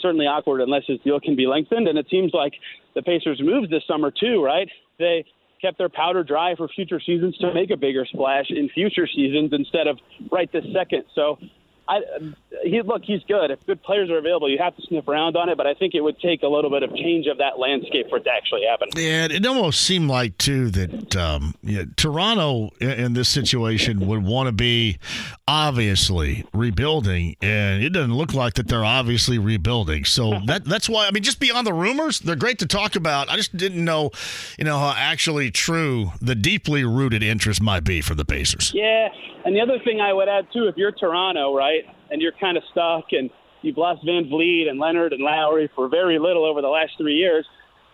certainly 0.01 0.25
awkward 0.25 0.61
unless 0.61 0.83
his 0.87 0.99
deal 1.01 1.19
can 1.19 1.35
be 1.35 1.47
lengthened. 1.47 1.87
And 1.87 1.97
it 1.97 2.07
seems 2.09 2.31
like 2.33 2.53
the 2.95 3.01
Pacers 3.01 3.41
moved 3.43 3.71
this 3.71 3.83
summer 3.87 4.11
too, 4.11 4.43
right? 4.43 4.69
They 4.97 5.25
kept 5.61 5.77
their 5.77 5.89
powder 5.89 6.23
dry 6.23 6.55
for 6.55 6.67
future 6.67 6.99
seasons 6.99 7.37
to 7.37 7.53
make 7.53 7.71
a 7.71 7.77
bigger 7.77 8.05
splash 8.05 8.45
in 8.49 8.69
future 8.69 9.07
seasons 9.07 9.51
instead 9.53 9.87
of 9.87 9.97
right 10.31 10.51
this 10.51 10.65
second. 10.73 11.03
So 11.15 11.37
I, 11.87 11.99
he 12.63 12.81
look, 12.81 13.03
he's 13.03 13.21
good. 13.27 13.51
If 13.51 13.65
good 13.65 13.81
players 13.83 14.09
are 14.09 14.17
available, 14.17 14.49
you 14.49 14.57
have 14.59 14.75
to 14.75 14.81
sniff 14.83 15.07
around 15.07 15.35
on 15.35 15.49
it. 15.49 15.57
But 15.57 15.67
I 15.67 15.73
think 15.73 15.95
it 15.95 16.01
would 16.01 16.19
take 16.19 16.43
a 16.43 16.47
little 16.47 16.69
bit 16.69 16.83
of 16.83 16.95
change 16.95 17.27
of 17.27 17.37
that 17.37 17.59
landscape 17.59 18.09
for 18.09 18.17
it 18.17 18.23
to 18.25 18.31
actually 18.31 18.63
happen. 18.69 18.89
Yeah, 18.95 19.27
it 19.29 19.45
almost 19.45 19.81
seemed 19.81 20.09
like 20.09 20.37
too 20.37 20.69
that 20.71 21.15
um, 21.15 21.55
yeah, 21.63 21.83
Toronto 21.95 22.69
in 22.79 23.13
this 23.13 23.29
situation 23.29 24.07
would 24.07 24.23
want 24.23 24.47
to 24.47 24.51
be 24.51 24.97
obviously 25.47 26.45
rebuilding, 26.53 27.35
and 27.41 27.83
it 27.83 27.89
doesn't 27.89 28.13
look 28.13 28.33
like 28.33 28.55
that 28.55 28.67
they're 28.67 28.85
obviously 28.85 29.37
rebuilding. 29.37 30.05
So 30.05 30.39
that 30.45 30.65
that's 30.65 30.89
why 30.89 31.07
I 31.07 31.11
mean, 31.11 31.23
just 31.23 31.39
beyond 31.39 31.65
the 31.65 31.73
rumors, 31.73 32.19
they're 32.19 32.35
great 32.35 32.59
to 32.59 32.65
talk 32.65 32.95
about. 32.95 33.29
I 33.29 33.35
just 33.35 33.55
didn't 33.55 33.83
know, 33.83 34.11
you 34.57 34.65
know, 34.65 34.77
how 34.77 34.93
actually 34.95 35.51
true 35.51 36.11
the 36.21 36.35
deeply 36.35 36.83
rooted 36.83 37.23
interest 37.23 37.61
might 37.61 37.83
be 37.83 38.01
for 38.01 38.15
the 38.15 38.25
Pacers. 38.25 38.71
Yeah, 38.73 39.09
and 39.45 39.55
the 39.55 39.61
other 39.61 39.79
thing 39.83 40.01
I 40.01 40.13
would 40.13 40.27
add 40.27 40.47
too, 40.53 40.67
if 40.67 40.77
you're 40.77 40.91
Toronto, 40.91 41.55
right, 41.55 41.85
and 42.11 42.21
you're 42.21 42.33
kind 42.39 42.57
of 42.57 42.63
stuck, 42.71 43.05
and 43.11 43.29
you've 43.61 43.77
lost 43.77 44.05
VanVleet 44.05 44.69
and 44.69 44.79
Leonard 44.79 45.13
and 45.13 45.23
Lowry 45.23 45.69
for 45.75 45.89
very 45.89 46.19
little 46.19 46.45
over 46.45 46.61
the 46.61 46.67
last 46.67 46.93
three 46.97 47.15
years, 47.15 47.45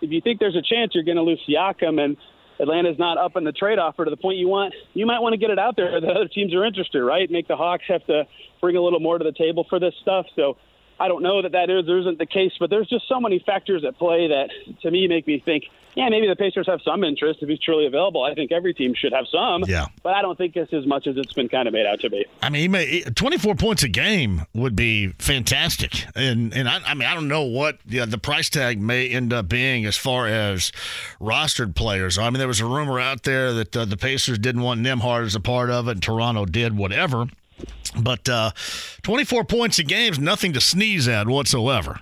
if 0.02 0.12
you 0.12 0.22
think 0.22 0.40
there's 0.40 0.56
a 0.56 0.62
chance 0.62 0.92
you're 0.94 1.04
going 1.04 1.18
to 1.18 1.24
lose 1.24 1.42
Siakam 1.48 2.04
and 2.04 2.18
Atlanta's 2.60 2.98
not 2.98 3.18
up 3.18 3.36
in 3.36 3.44
the 3.44 3.52
trade 3.52 3.80
offer 3.80 4.06
to 4.06 4.12
the 4.12 4.18
point 4.18 4.38
you 4.38 4.48
want, 4.48 4.74
you 4.94 5.06
might 5.06 5.20
want 5.20 5.34
to 5.34 5.38
get 5.38 5.50
it 5.50 5.60
out 5.60 5.76
there 5.76 6.00
that 6.00 6.10
other 6.10 6.28
teams 6.28 6.54
are 6.54 6.64
interested, 6.64 7.04
right? 7.04 7.30
Make 7.30 7.48
the 7.48 7.56
Hawks 7.56 7.84
have 7.88 8.06
to 8.08 8.24
bring 8.62 8.78
a 8.78 8.82
little 8.82 9.00
more 9.00 9.18
to 9.18 9.24
the 9.24 9.34
table 9.34 9.66
for 9.70 9.80
this 9.80 9.94
stuff. 10.02 10.26
So 10.36 10.58
I 11.00 11.08
don't 11.08 11.24
know 11.24 11.42
that 11.42 11.52
that 11.52 11.70
is 11.70 11.90
or 11.90 12.00
isn't 12.00 12.18
the 12.18 12.25
case, 12.25 12.54
but 12.60 12.70
there's 12.70 12.88
just 12.88 13.08
so 13.08 13.20
many 13.20 13.40
factors 13.40 13.84
at 13.84 13.98
play 13.98 14.28
that 14.28 14.50
to 14.82 14.92
me 14.92 15.08
make 15.08 15.28
me 15.28 15.40
think, 15.44 15.66
yeah, 15.96 16.10
maybe 16.10 16.28
the 16.28 16.36
Pacers 16.36 16.68
have 16.68 16.82
some 16.84 17.04
interest 17.04 17.42
if 17.42 17.50
he's 17.50 17.60
truly 17.60 17.86
available. 17.86 18.24
I 18.24 18.34
think 18.34 18.52
every 18.52 18.74
team 18.74 18.94
should 18.94 19.14
have 19.14 19.25
some. 19.32 19.64
Yeah. 19.66 19.88
But 20.04 20.14
I 20.14 20.22
don't 20.22 20.38
think 20.38 20.56
it's 20.56 20.74
as 20.74 20.86
much 20.86 21.08
as 21.08 21.18
it's 21.18 21.34
been 21.34 21.50
kind 21.50 21.68
of 21.68 21.74
made 21.74 21.86
out 21.86 22.02
to 22.02 22.10
be. 22.10 22.25
I 22.42 22.50
mean, 22.50 22.62
he 22.62 22.68
may, 22.68 23.02
24 23.02 23.56
points 23.56 23.84
a 23.84 23.88
game 23.88 24.46
would 24.54 24.75
be 24.75 25.10
fantastic. 25.20 26.06
And 26.16 26.54
and 26.54 26.68
I, 26.68 26.80
I 26.86 26.94
mean, 26.94 27.08
I 27.08 27.14
don't 27.14 27.28
know 27.28 27.44
what 27.44 27.80
yeah, 27.86 28.06
the 28.06 28.18
price 28.18 28.50
tag 28.50 28.80
may 28.80 29.10
end 29.10 29.32
up 29.32 29.48
being 29.48 29.86
as 29.86 29.98
far 29.98 30.28
as 30.28 30.72
rostered 31.20 31.75
players. 31.75 32.18
I 32.18 32.30
mean, 32.30 32.40
there 32.40 32.48
was 32.48 32.60
a 32.60 32.66
rumor 32.66 33.00
out 33.00 33.24
there 33.24 33.54
that 33.54 33.75
uh, 33.75 33.86
the 33.86 33.98
Pacers 33.98 34.38
didn't 34.40 34.62
want 34.62 34.82
Nembhard 34.82 35.25
as 35.25 35.36
a 35.36 35.40
part 35.40 35.70
of 35.70 35.88
it, 35.88 35.92
and 35.92 36.04
Toronto 36.04 36.46
did, 36.46 36.75
whatever. 36.78 37.28
But 37.98 38.28
uh, 38.28 38.52
24 39.04 39.46
points 39.46 39.80
a 39.80 39.84
game 39.84 40.12
is 40.12 40.20
nothing 40.20 40.54
to 40.54 40.62
sneeze 40.62 41.08
at 41.08 41.28
whatsoever. 41.28 42.02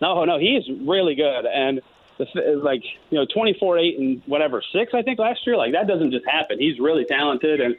No, 0.00 0.24
no, 0.24 0.38
he's 0.38 0.62
really 0.86 1.14
good. 1.14 1.46
And 1.46 1.80
the, 2.18 2.60
like, 2.62 2.82
you 3.10 3.18
know, 3.18 3.26
24, 3.32 3.78
8, 3.78 3.98
and 3.98 4.22
whatever, 4.26 4.62
6, 4.72 4.92
I 4.94 5.02
think, 5.02 5.18
last 5.18 5.40
year. 5.46 5.56
Like, 5.56 5.72
that 5.72 5.86
doesn't 5.86 6.10
just 6.10 6.26
happen. 6.26 6.58
He's 6.58 6.78
really 6.78 7.04
talented. 7.04 7.60
And 7.60 7.76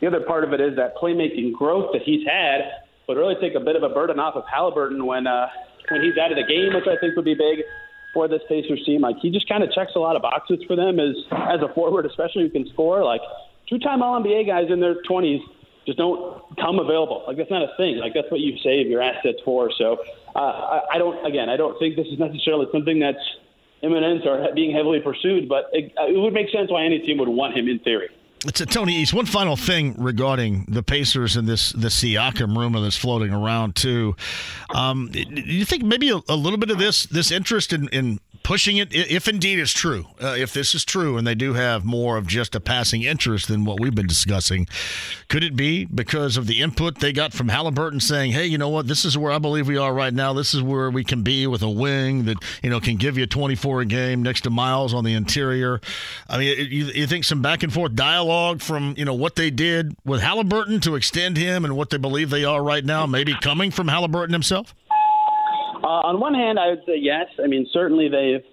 the 0.00 0.06
other 0.06 0.20
part 0.20 0.44
of 0.44 0.52
it 0.52 0.60
is 0.60 0.76
that 0.76 0.96
playmaking 0.96 1.52
growth 1.52 1.90
that 1.92 2.02
he's 2.02 2.26
had 2.26 2.60
would 3.08 3.16
really 3.16 3.36
take 3.40 3.54
a 3.54 3.60
bit 3.60 3.76
of 3.76 3.82
a 3.82 3.88
burden 3.88 4.18
off 4.18 4.34
of 4.34 4.44
Halliburton 4.50 5.04
when, 5.04 5.26
uh, 5.26 5.48
when 5.90 6.02
he's 6.02 6.16
out 6.16 6.30
of 6.30 6.36
the 6.36 6.44
game, 6.44 6.74
which 6.74 6.86
I 6.86 6.98
think 7.00 7.16
would 7.16 7.24
be 7.24 7.34
big 7.34 7.64
for 8.14 8.28
this 8.28 8.42
Pacers 8.48 8.82
team. 8.84 9.00
Like, 9.00 9.16
he 9.20 9.30
just 9.30 9.48
kind 9.48 9.62
of 9.62 9.72
checks 9.72 9.92
a 9.96 9.98
lot 9.98 10.16
of 10.16 10.22
boxes 10.22 10.60
for 10.66 10.76
them 10.76 11.00
as, 11.00 11.16
as 11.32 11.60
a 11.62 11.72
forward, 11.74 12.06
especially 12.06 12.42
who 12.44 12.50
can 12.50 12.68
score. 12.72 13.04
Like, 13.04 13.22
two 13.68 13.78
time 13.78 14.02
All 14.02 14.20
NBA 14.22 14.46
guys 14.46 14.70
in 14.70 14.80
their 14.80 14.96
20s 15.02 15.40
just 15.86 15.98
don't 15.98 16.42
come 16.56 16.78
available. 16.78 17.24
Like 17.26 17.36
that's 17.36 17.50
not 17.50 17.62
a 17.62 17.76
thing. 17.76 17.98
Like 17.98 18.14
that's 18.14 18.30
what 18.30 18.40
you 18.40 18.56
save 18.62 18.86
your 18.86 19.02
assets 19.02 19.38
for. 19.44 19.70
So 19.76 19.98
uh, 20.34 20.38
I, 20.38 20.80
I 20.94 20.98
don't. 20.98 21.24
Again, 21.26 21.48
I 21.48 21.56
don't 21.56 21.78
think 21.78 21.96
this 21.96 22.06
is 22.06 22.18
necessarily 22.18 22.66
something 22.72 22.98
that's 22.98 23.18
imminent 23.82 24.26
or 24.26 24.48
being 24.54 24.74
heavily 24.74 25.00
pursued, 25.00 25.48
but 25.48 25.66
it, 25.72 25.92
it 25.98 26.18
would 26.18 26.32
make 26.32 26.50
sense 26.50 26.70
why 26.70 26.84
any 26.84 27.00
team 27.00 27.18
would 27.18 27.28
want 27.28 27.56
him 27.56 27.68
in 27.68 27.78
theory. 27.80 28.08
It's 28.44 28.60
a 28.60 28.66
Tony 28.66 28.94
East. 28.96 29.14
One 29.14 29.26
final 29.26 29.54
thing 29.54 29.94
regarding 29.98 30.66
the 30.68 30.82
Pacers 30.82 31.36
and 31.36 31.46
this 31.46 31.70
the 31.70 31.88
Siakam 31.88 32.56
rumor 32.56 32.80
that's 32.80 32.96
floating 32.96 33.32
around 33.32 33.76
too. 33.76 34.16
Um, 34.74 35.10
do 35.12 35.20
you 35.20 35.64
think 35.64 35.84
maybe 35.84 36.10
a, 36.10 36.20
a, 36.28 36.34
little 36.34 36.58
bit 36.58 36.70
of 36.70 36.78
this 36.78 37.06
this 37.06 37.30
interest 37.30 37.72
in, 37.72 37.88
in 37.88 38.18
pushing 38.42 38.76
it, 38.76 38.94
if 38.94 39.28
indeed 39.28 39.58
it's 39.58 39.72
true, 39.72 40.06
uh, 40.22 40.34
if 40.38 40.52
this 40.52 40.74
is 40.74 40.84
true, 40.84 41.16
and 41.16 41.26
they 41.26 41.34
do 41.34 41.54
have 41.54 41.84
more 41.84 42.16
of 42.16 42.26
just 42.26 42.54
a 42.54 42.60
passing 42.60 43.02
interest 43.02 43.48
than 43.48 43.64
what 43.64 43.80
we've 43.80 43.94
been 43.94 44.06
discussing, 44.06 44.66
could 45.28 45.44
it 45.44 45.56
be 45.56 45.84
because 45.84 46.36
of 46.36 46.46
the 46.46 46.60
input 46.60 46.98
they 46.98 47.12
got 47.12 47.32
from 47.32 47.48
Halliburton 47.48 48.00
saying, 48.00 48.32
"Hey, 48.32 48.46
you 48.46 48.58
know 48.58 48.68
what? 48.68 48.86
This 48.86 49.04
is 49.04 49.16
where 49.16 49.32
I 49.32 49.38
believe 49.38 49.68
we 49.68 49.76
are 49.76 49.92
right 49.92 50.12
now. 50.12 50.32
This 50.32 50.54
is 50.54 50.62
where 50.62 50.90
we 50.90 51.04
can 51.04 51.22
be 51.22 51.46
with 51.46 51.62
a 51.62 51.70
wing 51.70 52.24
that 52.24 52.36
you 52.62 52.70
know 52.70 52.80
can 52.80 52.96
give 52.96 53.16
you 53.16 53.26
24 53.26 53.82
a 53.82 53.84
game 53.86 54.22
next 54.22 54.42
to 54.42 54.50
Miles 54.50 54.94
on 54.94 55.04
the 55.04 55.14
interior." 55.14 55.80
I 56.28 56.38
mean, 56.38 56.56
you, 56.70 56.86
you 56.86 57.06
think 57.06 57.24
some 57.24 57.42
back 57.42 57.62
and 57.62 57.72
forth 57.72 57.94
dialogue 57.94 58.60
from 58.60 58.94
you 58.96 59.04
know 59.04 59.14
what 59.14 59.36
they 59.36 59.50
did 59.50 59.96
with 60.04 60.20
Halliburton 60.20 60.80
to 60.80 60.94
extend 60.96 61.36
him 61.36 61.64
and 61.64 61.76
what 61.76 61.90
they 61.90 61.98
believe 61.98 62.30
they 62.30 62.44
are 62.44 62.62
right 62.62 62.84
now, 62.84 63.06
maybe 63.06 63.34
coming 63.34 63.70
from 63.70 63.88
Halliburton 63.88 64.32
himself? 64.32 64.74
Uh, 65.82 66.06
on 66.06 66.20
one 66.20 66.34
hand, 66.34 66.58
I 66.58 66.68
would 66.68 66.82
say 66.86 66.96
yes. 66.96 67.26
I 67.42 67.48
mean, 67.48 67.66
certainly 67.72 68.08
they've 68.08 68.44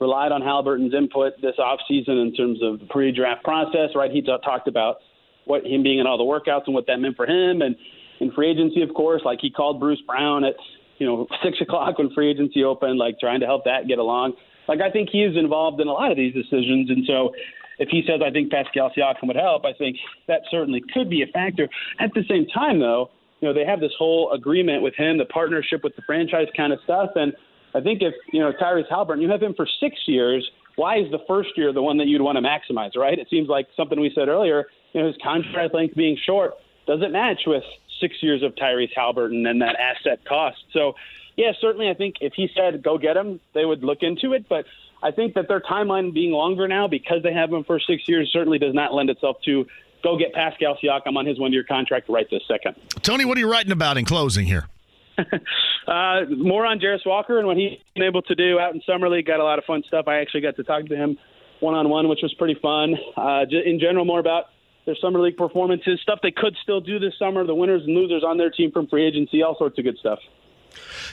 relied 0.00 0.32
on 0.32 0.40
Halliburton's 0.40 0.94
input 0.94 1.34
this 1.42 1.56
offseason 1.58 2.22
in 2.22 2.32
terms 2.34 2.60
of 2.62 2.80
the 2.80 2.86
pre-draft 2.86 3.44
process, 3.44 3.90
right? 3.94 4.10
He 4.10 4.22
t- 4.22 4.34
talked 4.44 4.68
about 4.68 4.96
what 5.44 5.66
him 5.66 5.82
being 5.82 5.98
in 5.98 6.06
all 6.06 6.16
the 6.16 6.24
workouts 6.24 6.62
and 6.66 6.74
what 6.74 6.86
that 6.86 6.98
meant 6.98 7.16
for 7.16 7.26
him, 7.26 7.60
and 7.60 7.76
in 8.20 8.30
free 8.32 8.50
agency, 8.50 8.82
of 8.82 8.94
course, 8.94 9.22
like 9.24 9.38
he 9.40 9.50
called 9.50 9.80
Bruce 9.80 10.00
Brown 10.06 10.44
at 10.44 10.54
you 10.98 11.06
know 11.06 11.26
six 11.42 11.60
o'clock 11.60 11.98
when 11.98 12.10
free 12.14 12.30
agency 12.30 12.64
opened, 12.64 12.98
like 12.98 13.18
trying 13.18 13.40
to 13.40 13.46
help 13.46 13.64
that 13.64 13.88
get 13.88 13.98
along. 13.98 14.34
Like 14.68 14.80
I 14.80 14.90
think 14.90 15.08
he 15.10 15.22
is 15.22 15.36
involved 15.36 15.80
in 15.80 15.88
a 15.88 15.92
lot 15.92 16.10
of 16.10 16.16
these 16.16 16.34
decisions, 16.34 16.90
and 16.90 17.04
so 17.06 17.32
if 17.78 17.88
he 17.88 18.02
says 18.06 18.20
I 18.24 18.30
think 18.30 18.52
Pascal 18.52 18.92
Siakam 18.96 19.26
would 19.26 19.36
help, 19.36 19.64
I 19.64 19.72
think 19.72 19.96
that 20.28 20.42
certainly 20.50 20.82
could 20.94 21.10
be 21.10 21.22
a 21.22 21.26
factor. 21.26 21.68
At 21.98 22.10
the 22.14 22.22
same 22.28 22.46
time, 22.46 22.78
though 22.78 23.10
you 23.40 23.48
know, 23.48 23.54
they 23.54 23.64
have 23.64 23.80
this 23.80 23.92
whole 23.98 24.32
agreement 24.32 24.82
with 24.82 24.94
him, 24.94 25.18
the 25.18 25.24
partnership 25.24 25.82
with 25.82 25.96
the 25.96 26.02
franchise 26.02 26.48
kind 26.56 26.72
of 26.72 26.78
stuff. 26.84 27.10
And 27.14 27.32
I 27.74 27.80
think 27.80 28.02
if, 28.02 28.14
you 28.32 28.40
know, 28.40 28.52
Tyrese 28.52 28.88
Halliburton, 28.88 29.22
you 29.22 29.30
have 29.30 29.42
him 29.42 29.54
for 29.54 29.66
six 29.80 29.96
years, 30.06 30.48
why 30.76 30.98
is 30.98 31.10
the 31.10 31.20
first 31.26 31.50
year 31.56 31.72
the 31.72 31.82
one 31.82 31.98
that 31.98 32.06
you'd 32.06 32.22
want 32.22 32.36
to 32.36 32.42
maximize, 32.42 32.96
right? 32.96 33.18
It 33.18 33.28
seems 33.30 33.48
like 33.48 33.68
something 33.76 33.98
we 34.00 34.12
said 34.14 34.28
earlier, 34.28 34.66
you 34.92 35.00
know, 35.00 35.06
his 35.06 35.16
contract 35.22 35.74
length 35.74 35.94
being 35.94 36.18
short 36.24 36.54
doesn't 36.86 37.12
match 37.12 37.42
with 37.46 37.64
six 38.00 38.16
years 38.22 38.42
of 38.42 38.54
Tyrese 38.54 38.90
Halliburton 38.94 39.38
and 39.38 39.46
then 39.46 39.58
that 39.60 39.76
asset 39.76 40.24
cost. 40.24 40.58
So, 40.72 40.94
yeah, 41.36 41.52
certainly 41.60 41.88
I 41.88 41.94
think 41.94 42.16
if 42.20 42.32
he 42.34 42.48
said 42.54 42.82
go 42.82 42.98
get 42.98 43.16
him, 43.16 43.40
they 43.54 43.64
would 43.64 43.82
look 43.84 43.98
into 44.02 44.32
it. 44.32 44.48
But 44.48 44.66
I 45.02 45.10
think 45.10 45.34
that 45.34 45.48
their 45.48 45.60
timeline 45.60 46.12
being 46.12 46.32
longer 46.32 46.68
now 46.68 46.88
because 46.88 47.22
they 47.22 47.32
have 47.32 47.52
him 47.52 47.64
for 47.64 47.78
six 47.80 48.02
years 48.08 48.30
certainly 48.32 48.58
does 48.58 48.74
not 48.74 48.92
lend 48.92 49.10
itself 49.10 49.36
to 49.44 49.66
go 50.02 50.18
get 50.18 50.32
Pascal 50.32 50.76
Siakam 50.82 51.16
on 51.16 51.26
his 51.26 51.38
one-year 51.38 51.64
contract 51.64 52.08
right 52.08 52.26
this 52.30 52.42
second. 52.48 52.76
Tony, 53.02 53.24
what 53.24 53.36
are 53.36 53.40
you 53.40 53.50
writing 53.50 53.72
about 53.72 53.96
in 53.96 54.04
closing 54.04 54.46
here? 54.46 54.66
uh, 55.18 56.20
more 56.30 56.64
on 56.66 56.80
Jarace 56.80 57.06
Walker 57.06 57.38
and 57.38 57.46
what 57.46 57.56
he's 57.56 57.78
been 57.94 58.04
able 58.04 58.22
to 58.22 58.34
do 58.34 58.58
out 58.58 58.74
in 58.74 58.80
summer 58.86 59.08
league. 59.08 59.26
Got 59.26 59.40
a 59.40 59.44
lot 59.44 59.58
of 59.58 59.64
fun 59.64 59.82
stuff. 59.86 60.06
I 60.08 60.20
actually 60.20 60.40
got 60.42 60.56
to 60.56 60.64
talk 60.64 60.86
to 60.86 60.96
him 60.96 61.18
one-on-one, 61.60 62.08
which 62.08 62.20
was 62.22 62.32
pretty 62.34 62.58
fun. 62.60 62.96
Uh, 63.16 63.44
in 63.50 63.78
general, 63.78 64.04
more 64.04 64.20
about 64.20 64.46
their 64.86 64.96
summer 65.00 65.20
league 65.20 65.36
performances, 65.36 66.00
stuff 66.02 66.20
they 66.22 66.30
could 66.30 66.56
still 66.62 66.80
do 66.80 66.98
this 66.98 67.12
summer, 67.18 67.46
the 67.46 67.54
winners 67.54 67.82
and 67.84 67.94
losers 67.94 68.24
on 68.26 68.38
their 68.38 68.50
team 68.50 68.72
from 68.72 68.86
free 68.86 69.06
agency, 69.06 69.42
all 69.42 69.56
sorts 69.56 69.78
of 69.78 69.84
good 69.84 69.98
stuff. 69.98 70.18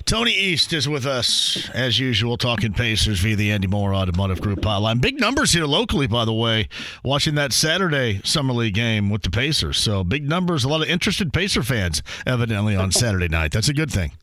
Tony 0.06 0.32
East 0.32 0.74
is 0.74 0.88
with 0.88 1.06
us 1.06 1.70
as 1.74 2.00
usual, 2.00 2.38
talking 2.38 2.74
Pacers 2.74 3.20
via 3.20 3.36
the 3.36 3.52
Andy 3.52 3.68
Moore 3.68 3.94
Automotive 3.94 4.42
Group 4.42 4.60
hotline. 4.62 5.02
Big 5.02 5.20
numbers 5.20 5.52
here 5.52 5.66
locally, 5.66 6.08
by 6.08 6.26
the 6.26 6.34
way, 6.34 6.68
watching 7.04 7.36
that 7.36 7.54
Saturday 7.54 8.22
Summer 8.24 8.54
League 8.54 8.74
game 8.76 9.10
with 9.10 9.24
the 9.24 9.32
Pacers. 9.32 9.78
So 9.78 10.04
big 10.04 10.28
numbers, 10.28 10.64
a 10.64 10.70
lot 10.70 10.82
of 10.82 10.90
interested 10.90 11.34
Pacer 11.34 11.64
fans, 11.64 12.02
evidently, 12.26 12.76
on 12.76 12.92
Saturday 12.94 13.28
night. 13.28 13.52
That's 13.52 13.70
a 13.70 13.74
good 13.74 13.92
thing. 13.92 14.14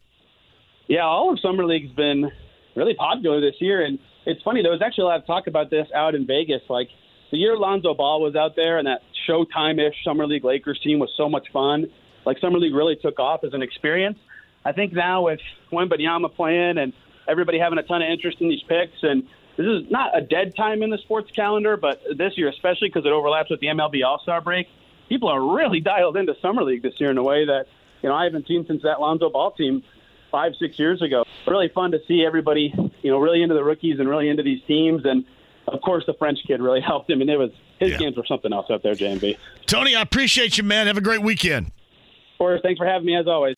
Yeah, 0.87 1.05
all 1.05 1.33
of 1.33 1.41
Summer 1.41 1.65
League's 1.65 1.93
been 1.93 2.31
really 2.77 2.95
popular 2.95 3.41
this 3.41 3.57
year. 3.61 3.85
And 3.85 3.99
it's 4.27 4.43
funny, 4.43 4.63
there 4.63 4.73
was 4.73 4.83
actually 4.83 5.03
a 5.03 5.07
lot 5.07 5.21
of 5.21 5.27
talk 5.27 5.47
about 5.47 5.71
this 5.71 5.87
out 5.95 6.15
in 6.15 6.27
Vegas. 6.27 6.63
Like 6.69 6.89
the 7.31 7.39
year 7.39 7.57
Lonzo 7.57 7.95
Ball 7.95 8.21
was 8.21 8.37
out 8.37 8.57
there 8.57 8.79
and 8.79 8.87
that 8.87 9.01
Showtime 9.29 9.79
ish 9.81 9.95
Summer 10.05 10.27
League 10.27 10.45
Lakers 10.45 10.79
team 10.83 10.99
was 10.99 11.11
so 11.17 11.29
much 11.29 11.47
fun. 11.53 11.87
Like 12.27 12.39
Summer 12.39 12.59
League 12.59 12.75
really 12.75 12.97
took 12.97 13.19
off 13.19 13.45
as 13.45 13.53
an 13.53 13.63
experience. 13.63 14.19
I 14.65 14.73
think 14.73 14.93
now 14.93 15.23
with 15.27 15.41
Wembanyama 15.73 16.35
playing 16.35 16.79
and 16.79 16.93
everybody 17.29 17.59
having 17.59 17.79
a 17.79 17.83
ton 17.83 18.03
of 18.03 18.09
interest 18.09 18.41
in 18.41 18.49
these 18.49 18.63
picks, 18.63 19.03
and 19.03 19.25
this 19.57 19.67
is 19.67 19.91
not 19.91 20.17
a 20.17 20.21
dead 20.21 20.57
time 20.57 20.83
in 20.83 20.91
the 20.91 20.99
sports 20.99 21.31
calendar, 21.35 21.77
but 21.77 22.03
this 22.17 22.37
year 22.37 22.49
especially 22.49 22.89
because 22.89 23.05
it 23.07 23.13
overlaps 23.13 23.51
with 23.51 23.61
the 23.61 23.69
MLB 23.69 24.05
All 24.05 24.19
Star 24.21 24.41
break, 24.41 24.67
people 25.09 25.29
are 25.29 25.55
really 25.57 25.81
dialed 25.93 26.17
into 26.17 26.35
summer 26.41 26.63
league 26.63 26.83
this 26.83 26.95
year 26.99 27.11
in 27.11 27.19
a 27.19 27.23
way 27.23 27.45
that 27.47 27.67
you 28.03 28.09
know 28.09 28.15
I 28.15 28.25
haven't 28.25 28.47
seen 28.47 28.67
since 28.67 28.83
that 28.83 29.01
Lonzo 29.01 29.31
Ball 29.31 29.51
team 29.53 29.83
five 30.31 30.53
six 30.59 30.79
years 30.79 31.03
ago. 31.03 31.25
Really 31.47 31.69
fun 31.69 31.91
to 31.93 32.01
see 32.09 32.25
everybody 32.27 32.73
you 33.03 33.11
know 33.11 33.19
really 33.19 33.43
into 33.43 33.55
the 33.55 33.65
rookies 33.65 34.01
and 34.01 34.09
really 34.09 34.29
into 34.29 34.43
these 34.43 34.63
teams 34.67 35.05
and. 35.05 35.25
Of 35.67 35.81
course, 35.81 36.05
the 36.07 36.13
French 36.13 36.41
kid 36.47 36.61
really 36.61 36.81
helped 36.87 37.09
him, 37.09 37.23
and 37.23 37.31
it 37.31 37.39
was 37.39 37.51
his 37.81 37.93
Yeah. 37.93 37.97
games 37.97 38.19
were 38.19 38.27
something 38.27 38.53
else 38.53 38.67
out 38.71 38.83
there, 38.83 38.93
JMV. 38.95 39.39
Tony, 39.65 39.97
I 39.97 40.03
appreciate 40.03 40.59
you, 40.59 40.63
man. 40.63 40.89
Have 40.89 40.99
a 40.99 41.01
great 41.01 41.23
weekend. 41.23 41.69
Of 41.69 42.39
course, 42.39 42.61
thanks 42.63 42.77
for 42.77 42.85
having 42.87 43.07
me 43.07 43.17
as 43.17 43.27
always. 43.27 43.57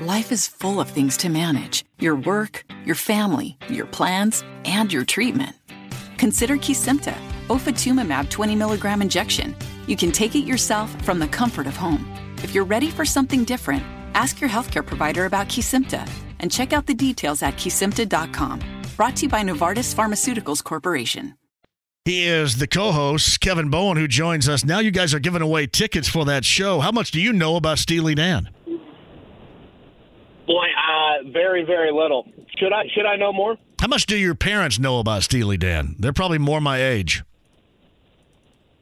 Life 0.00 0.32
is 0.32 0.46
full 0.46 0.80
of 0.80 0.88
things 0.88 1.18
to 1.18 1.28
manage 1.28 1.84
your 1.98 2.16
work, 2.16 2.64
your 2.84 2.94
family, 2.94 3.58
your 3.68 3.84
plans, 3.86 4.42
and 4.64 4.90
your 4.92 5.04
treatment. 5.04 5.54
Consider 6.16 6.56
Kesimpta, 6.56 7.14
ofatumumab 7.48 8.30
20 8.30 8.56
milligram 8.56 9.02
injection. 9.02 9.54
You 9.86 9.96
can 9.96 10.10
take 10.10 10.34
it 10.34 10.46
yourself 10.46 10.90
from 11.04 11.18
the 11.18 11.28
comfort 11.28 11.66
of 11.66 11.76
home. 11.76 12.10
If 12.38 12.54
you're 12.54 12.64
ready 12.64 12.90
for 12.90 13.04
something 13.04 13.44
different, 13.44 13.82
ask 14.14 14.40
your 14.40 14.48
healthcare 14.50 14.84
provider 14.84 15.26
about 15.26 15.48
Kesimpta 15.48 16.08
and 16.40 16.50
check 16.50 16.72
out 16.72 16.86
the 16.86 16.94
details 16.94 17.42
at 17.42 17.54
kesimpta.com. 17.54 18.60
Brought 18.96 19.16
to 19.16 19.22
you 19.24 19.28
by 19.28 19.42
Novartis 19.42 19.94
Pharmaceuticals 19.94 20.64
Corporation. 20.64 21.34
He 22.04 22.24
is 22.26 22.56
the 22.56 22.66
co-host, 22.66 23.40
Kevin 23.40 23.68
Bowen, 23.70 23.96
who 23.96 24.08
joins 24.08 24.48
us. 24.48 24.64
Now 24.64 24.80
you 24.80 24.90
guys 24.90 25.14
are 25.14 25.20
giving 25.20 25.42
away 25.42 25.68
tickets 25.68 26.08
for 26.08 26.24
that 26.24 26.44
show. 26.44 26.80
How 26.80 26.90
much 26.90 27.12
do 27.12 27.20
you 27.20 27.32
know 27.32 27.54
about 27.54 27.78
Steely 27.78 28.16
Dan? 28.16 28.48
Boy, 30.46 30.64
uh, 30.64 31.30
very, 31.30 31.64
very 31.64 31.92
little. 31.92 32.28
Should 32.58 32.72
I 32.72 32.84
should 32.94 33.06
I 33.06 33.16
know 33.16 33.32
more? 33.32 33.56
How 33.80 33.86
much 33.88 34.06
do 34.06 34.16
your 34.16 34.34
parents 34.34 34.78
know 34.78 34.98
about 34.98 35.22
Steely 35.22 35.56
Dan? 35.56 35.96
They're 35.98 36.12
probably 36.12 36.38
more 36.38 36.60
my 36.60 36.82
age. 36.82 37.22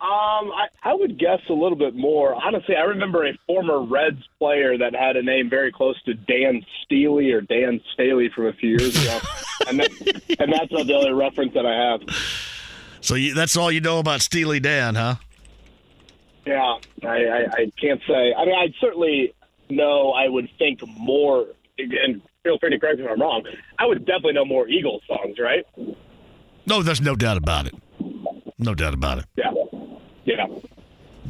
Um, 0.00 0.50
I, 0.52 0.68
I 0.82 0.94
would 0.94 1.18
guess 1.18 1.40
a 1.50 1.52
little 1.52 1.76
bit 1.76 1.94
more. 1.94 2.34
Honestly, 2.34 2.74
I 2.74 2.82
remember 2.82 3.26
a 3.26 3.32
former 3.46 3.82
Reds 3.82 4.26
player 4.38 4.78
that 4.78 4.94
had 4.94 5.16
a 5.16 5.22
name 5.22 5.50
very 5.50 5.70
close 5.70 6.02
to 6.04 6.14
Dan 6.14 6.64
Steely 6.82 7.30
or 7.32 7.42
Dan 7.42 7.82
Staley 7.92 8.30
from 8.34 8.46
a 8.46 8.54
few 8.54 8.70
years 8.70 8.96
ago, 8.96 9.18
and 9.68 9.80
that, 9.80 9.90
and 10.38 10.50
that's 10.50 10.72
not 10.72 10.86
the 10.86 10.94
only 10.94 11.12
reference 11.12 11.52
that 11.52 11.66
I 11.66 11.90
have. 11.90 12.00
So 13.02 13.14
you, 13.14 13.34
that's 13.34 13.58
all 13.58 13.70
you 13.70 13.82
know 13.82 13.98
about 13.98 14.22
Steely 14.22 14.58
Dan, 14.58 14.94
huh? 14.94 15.16
Yeah, 16.46 16.76
I, 17.02 17.08
I, 17.08 17.46
I 17.52 17.72
can't 17.78 18.00
say. 18.08 18.34
I 18.34 18.46
mean, 18.46 18.54
I 18.54 18.72
certainly 18.80 19.34
know. 19.70 20.12
I 20.12 20.28
would 20.28 20.48
think 20.58 20.80
more, 20.86 21.46
and 21.78 22.22
feel 22.42 22.58
free 22.58 22.70
to 22.70 22.78
correct 22.78 22.98
me 22.98 23.04
if 23.04 23.10
I'm 23.10 23.20
wrong. 23.20 23.44
I 23.78 23.86
would 23.86 24.04
definitely 24.06 24.34
know 24.34 24.44
more 24.44 24.68
Eagles 24.68 25.02
songs, 25.06 25.36
right? 25.38 25.64
No, 26.66 26.82
there's 26.82 27.00
no 27.00 27.16
doubt 27.16 27.36
about 27.36 27.66
it. 27.66 27.74
No 28.58 28.74
doubt 28.74 28.94
about 28.94 29.18
it. 29.18 29.24
Yeah, 29.36 29.52
yeah. 30.24 30.46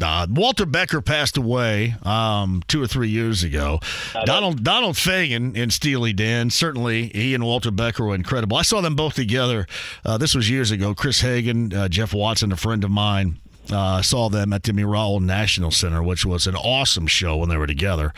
Uh, 0.02 0.26
Walter 0.30 0.64
Becker 0.66 1.00
passed 1.00 1.36
away 1.36 1.94
um, 2.04 2.62
two 2.68 2.82
or 2.82 2.86
three 2.86 3.08
years 3.08 3.42
ago. 3.42 3.80
Donald 4.24 4.64
Donald 4.64 4.96
Fagen 4.96 5.54
in 5.54 5.70
Steely 5.70 6.12
Dan. 6.12 6.48
Certainly, 6.50 7.08
he 7.08 7.34
and 7.34 7.44
Walter 7.44 7.70
Becker 7.70 8.04
were 8.06 8.14
incredible. 8.14 8.56
I 8.56 8.62
saw 8.62 8.80
them 8.80 8.96
both 8.96 9.14
together. 9.14 9.66
Uh, 10.04 10.16
this 10.16 10.34
was 10.34 10.48
years 10.48 10.70
ago. 10.70 10.94
Chris 10.94 11.20
Hagan, 11.20 11.74
uh, 11.74 11.88
Jeff 11.88 12.14
Watson, 12.14 12.50
a 12.50 12.56
friend 12.56 12.82
of 12.82 12.90
mine. 12.90 13.38
Uh, 13.70 14.02
saw 14.02 14.28
them 14.28 14.52
at 14.52 14.64
the 14.64 14.72
Miral 14.72 15.20
National 15.20 15.70
Center, 15.70 16.02
which 16.02 16.24
was 16.24 16.46
an 16.46 16.56
awesome 16.56 17.06
show 17.06 17.36
when 17.36 17.48
they 17.48 17.56
were 17.56 17.68
together. 17.68 18.12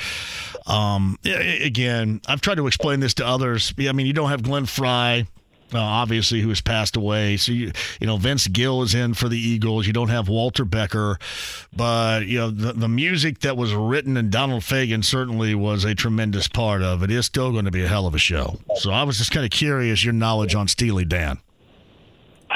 Um, 0.67 1.19
again, 1.25 2.21
I've 2.27 2.41
tried 2.41 2.57
to 2.57 2.67
explain 2.67 3.01
this 3.01 3.15
to 3.15 3.27
others. 3.27 3.75
I 3.79 3.93
mean, 3.93 4.07
you 4.07 4.13
don't 4.13 4.31
have 4.31 4.43
Glenn 4.43 4.67
Frey, 4.67 5.27
uh, 5.75 5.79
obviously, 5.79 6.41
who 6.41 6.49
has 6.51 6.61
passed 6.61 6.97
away. 6.97 7.37
So 7.37 7.53
you, 7.53 7.73
you 8.01 8.07
know, 8.07 8.17
Vince 8.17 8.47
Gill 8.47 8.83
is 8.83 8.95
in 8.95 9.15
for 9.15 9.29
the 9.29 9.39
Eagles. 9.39 9.87
You 9.87 9.93
don't 9.93 10.09
have 10.09 10.29
Walter 10.29 10.65
Becker, 10.65 11.19
but 11.75 12.27
you 12.27 12.39
know 12.39 12.51
the, 12.51 12.73
the 12.73 12.89
music 12.89 13.41
that 13.41 13.57
was 13.57 13.75
written 13.75 14.17
and 14.17 14.31
Donald 14.31 14.63
Fagen 14.63 15.05
certainly 15.05 15.55
was 15.55 15.85
a 15.85 15.95
tremendous 15.95 16.49
part 16.49 16.83
of. 16.83 17.03
It. 17.03 17.11
It 17.11 17.17
is 17.17 17.27
still 17.27 17.53
going 17.53 17.65
to 17.65 17.71
be 17.71 17.83
a 17.85 17.89
hell 17.89 18.07
of 18.07 18.15
a 18.15 18.19
show. 18.19 18.59
So 18.77 18.91
I 18.91 19.03
was 19.03 19.19
just 19.19 19.31
kind 19.31 19.45
of 19.45 19.51
curious 19.51 20.05
your 20.05 20.15
knowledge 20.15 20.55
on 20.55 20.69
Steely 20.69 21.05
Dan. 21.05 21.39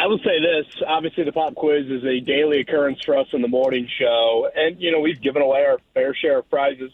I 0.06 0.08
will 0.08 0.18
say 0.18 0.40
this. 0.40 0.66
Obviously, 0.86 1.24
the 1.24 1.32
pop 1.32 1.56
quiz 1.56 1.86
is 1.90 2.04
a 2.04 2.20
daily 2.20 2.60
occurrence 2.60 3.02
for 3.04 3.18
us 3.18 3.26
in 3.32 3.42
the 3.42 3.48
morning 3.48 3.88
show. 3.98 4.48
And, 4.54 4.80
you 4.80 4.92
know, 4.92 5.00
we've 5.00 5.20
given 5.20 5.42
away 5.42 5.64
our 5.64 5.78
fair 5.94 6.14
share 6.14 6.38
of 6.38 6.48
prizes 6.48 6.92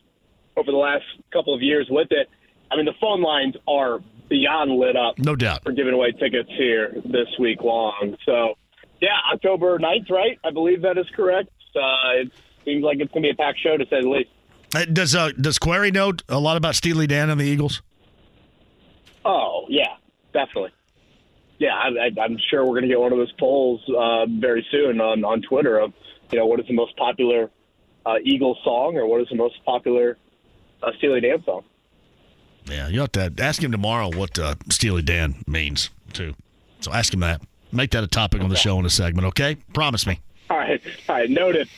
over 0.56 0.72
the 0.72 0.78
last 0.78 1.04
couple 1.30 1.54
of 1.54 1.60
years 1.60 1.86
with 1.90 2.08
it. 2.10 2.30
I 2.70 2.76
mean, 2.76 2.86
the 2.86 2.94
phone 2.98 3.20
lines 3.20 3.54
are 3.68 4.00
beyond 4.30 4.70
lit 4.70 4.96
up 4.96 5.18
No 5.18 5.36
doubt. 5.36 5.60
We're 5.66 5.72
giving 5.72 5.92
away 5.92 6.12
tickets 6.12 6.48
here 6.56 6.90
this 7.04 7.28
week 7.38 7.60
long. 7.60 8.16
So, 8.24 8.54
yeah, 9.02 9.18
October 9.30 9.78
9th, 9.78 10.08
right? 10.08 10.38
I 10.42 10.50
believe 10.50 10.80
that 10.80 10.96
is 10.96 11.06
correct. 11.14 11.50
Uh, 11.76 12.22
it 12.22 12.32
seems 12.64 12.82
like 12.82 12.98
it's 12.98 13.12
going 13.12 13.24
to 13.24 13.26
be 13.26 13.30
a 13.30 13.34
packed 13.34 13.60
show, 13.60 13.76
to 13.76 13.84
say 13.90 14.00
the 14.00 14.08
least. 14.08 14.30
Uh, 14.74 14.86
Does 14.86 15.14
uh, 15.14 15.32
does 15.38 15.58
Query 15.58 15.90
know 15.90 16.14
a 16.30 16.38
lot 16.38 16.56
about 16.56 16.76
Steely 16.76 17.06
Dan 17.06 17.28
and 17.28 17.38
the 17.38 17.44
Eagles? 17.44 17.82
Oh, 19.22 19.66
yeah, 19.68 19.96
definitely. 20.32 20.70
Yeah, 21.62 21.76
I, 21.76 22.06
I, 22.06 22.24
I'm 22.24 22.36
sure 22.50 22.64
we're 22.64 22.72
going 22.72 22.82
to 22.82 22.88
get 22.88 22.98
one 22.98 23.12
of 23.12 23.18
those 23.18 23.30
polls 23.38 23.80
uh, 23.96 24.26
very 24.26 24.66
soon 24.72 25.00
on, 25.00 25.22
on 25.22 25.42
Twitter 25.42 25.78
of, 25.78 25.92
you 26.32 26.38
know, 26.40 26.46
what 26.46 26.58
is 26.58 26.66
the 26.66 26.74
most 26.74 26.96
popular 26.96 27.52
uh, 28.04 28.14
Eagles 28.24 28.58
song 28.64 28.96
or 28.96 29.06
what 29.06 29.20
is 29.20 29.28
the 29.28 29.36
most 29.36 29.64
popular 29.64 30.18
uh, 30.82 30.90
Steely 30.98 31.20
Dan 31.20 31.40
song? 31.44 31.62
Yeah, 32.64 32.88
you 32.88 32.98
have 32.98 33.12
to 33.12 33.32
ask 33.38 33.62
him 33.62 33.70
tomorrow 33.70 34.10
what 34.10 34.36
uh, 34.40 34.56
Steely 34.70 35.02
Dan 35.02 35.36
means 35.46 35.90
too. 36.12 36.34
So 36.80 36.92
ask 36.92 37.14
him 37.14 37.20
that. 37.20 37.40
Make 37.70 37.92
that 37.92 38.02
a 38.02 38.08
topic 38.08 38.42
on 38.42 38.48
the 38.48 38.56
show 38.56 38.80
in 38.80 38.84
a 38.84 38.90
segment, 38.90 39.28
okay? 39.28 39.54
Promise 39.72 40.04
me. 40.04 40.18
All 40.50 40.58
right, 40.58 40.82
all 41.08 41.14
right, 41.14 41.30
noted. 41.30 41.68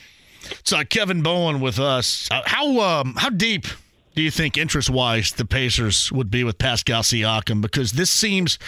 So 0.63 0.83
Kevin 0.85 1.23
Bowen 1.23 1.61
with 1.61 1.79
us. 1.79 2.27
Uh, 2.31 2.41
how 2.47 2.81
um, 2.81 3.15
how 3.19 3.29
deep 3.29 3.67
do 4.15 4.23
you 4.23 4.31
think 4.31 4.57
interest 4.57 4.89
wise 4.89 5.33
the 5.33 5.45
Pacers 5.45 6.13
would 6.13 6.31
be 6.31 6.45
with 6.45 6.59
Pascal 6.59 7.03
Siakam? 7.03 7.61
Because 7.61 7.93
this 7.93 8.11
seems 8.11 8.59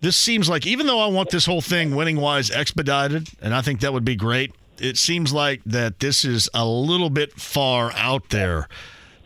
this 0.00 0.16
seems 0.16 0.48
like 0.48 0.66
even 0.66 0.86
though 0.86 1.00
I 1.00 1.06
want 1.06 1.30
this 1.30 1.46
whole 1.46 1.60
thing 1.60 1.94
winning 1.94 2.16
wise 2.16 2.50
expedited, 2.50 3.28
and 3.40 3.54
I 3.54 3.62
think 3.62 3.80
that 3.80 3.92
would 3.92 4.04
be 4.04 4.16
great. 4.16 4.54
It 4.78 4.98
seems 4.98 5.32
like 5.32 5.62
that 5.64 6.00
this 6.00 6.24
is 6.24 6.50
a 6.52 6.66
little 6.66 7.10
bit 7.10 7.32
far 7.32 7.92
out 7.94 8.28
there 8.28 8.68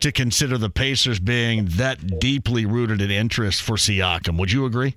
to 0.01 0.13
consider 0.13 0.57
the 0.57 0.71
Pacers 0.71 1.19
being 1.19 1.67
that 1.77 2.21
deeply 2.21 2.65
rooted 2.65 3.01
in 3.01 3.11
interest 3.11 3.63
for 3.63 3.75
Siakam. 3.75 4.39
Would 4.39 4.53
you 4.53 4.65
agree? 4.65 4.97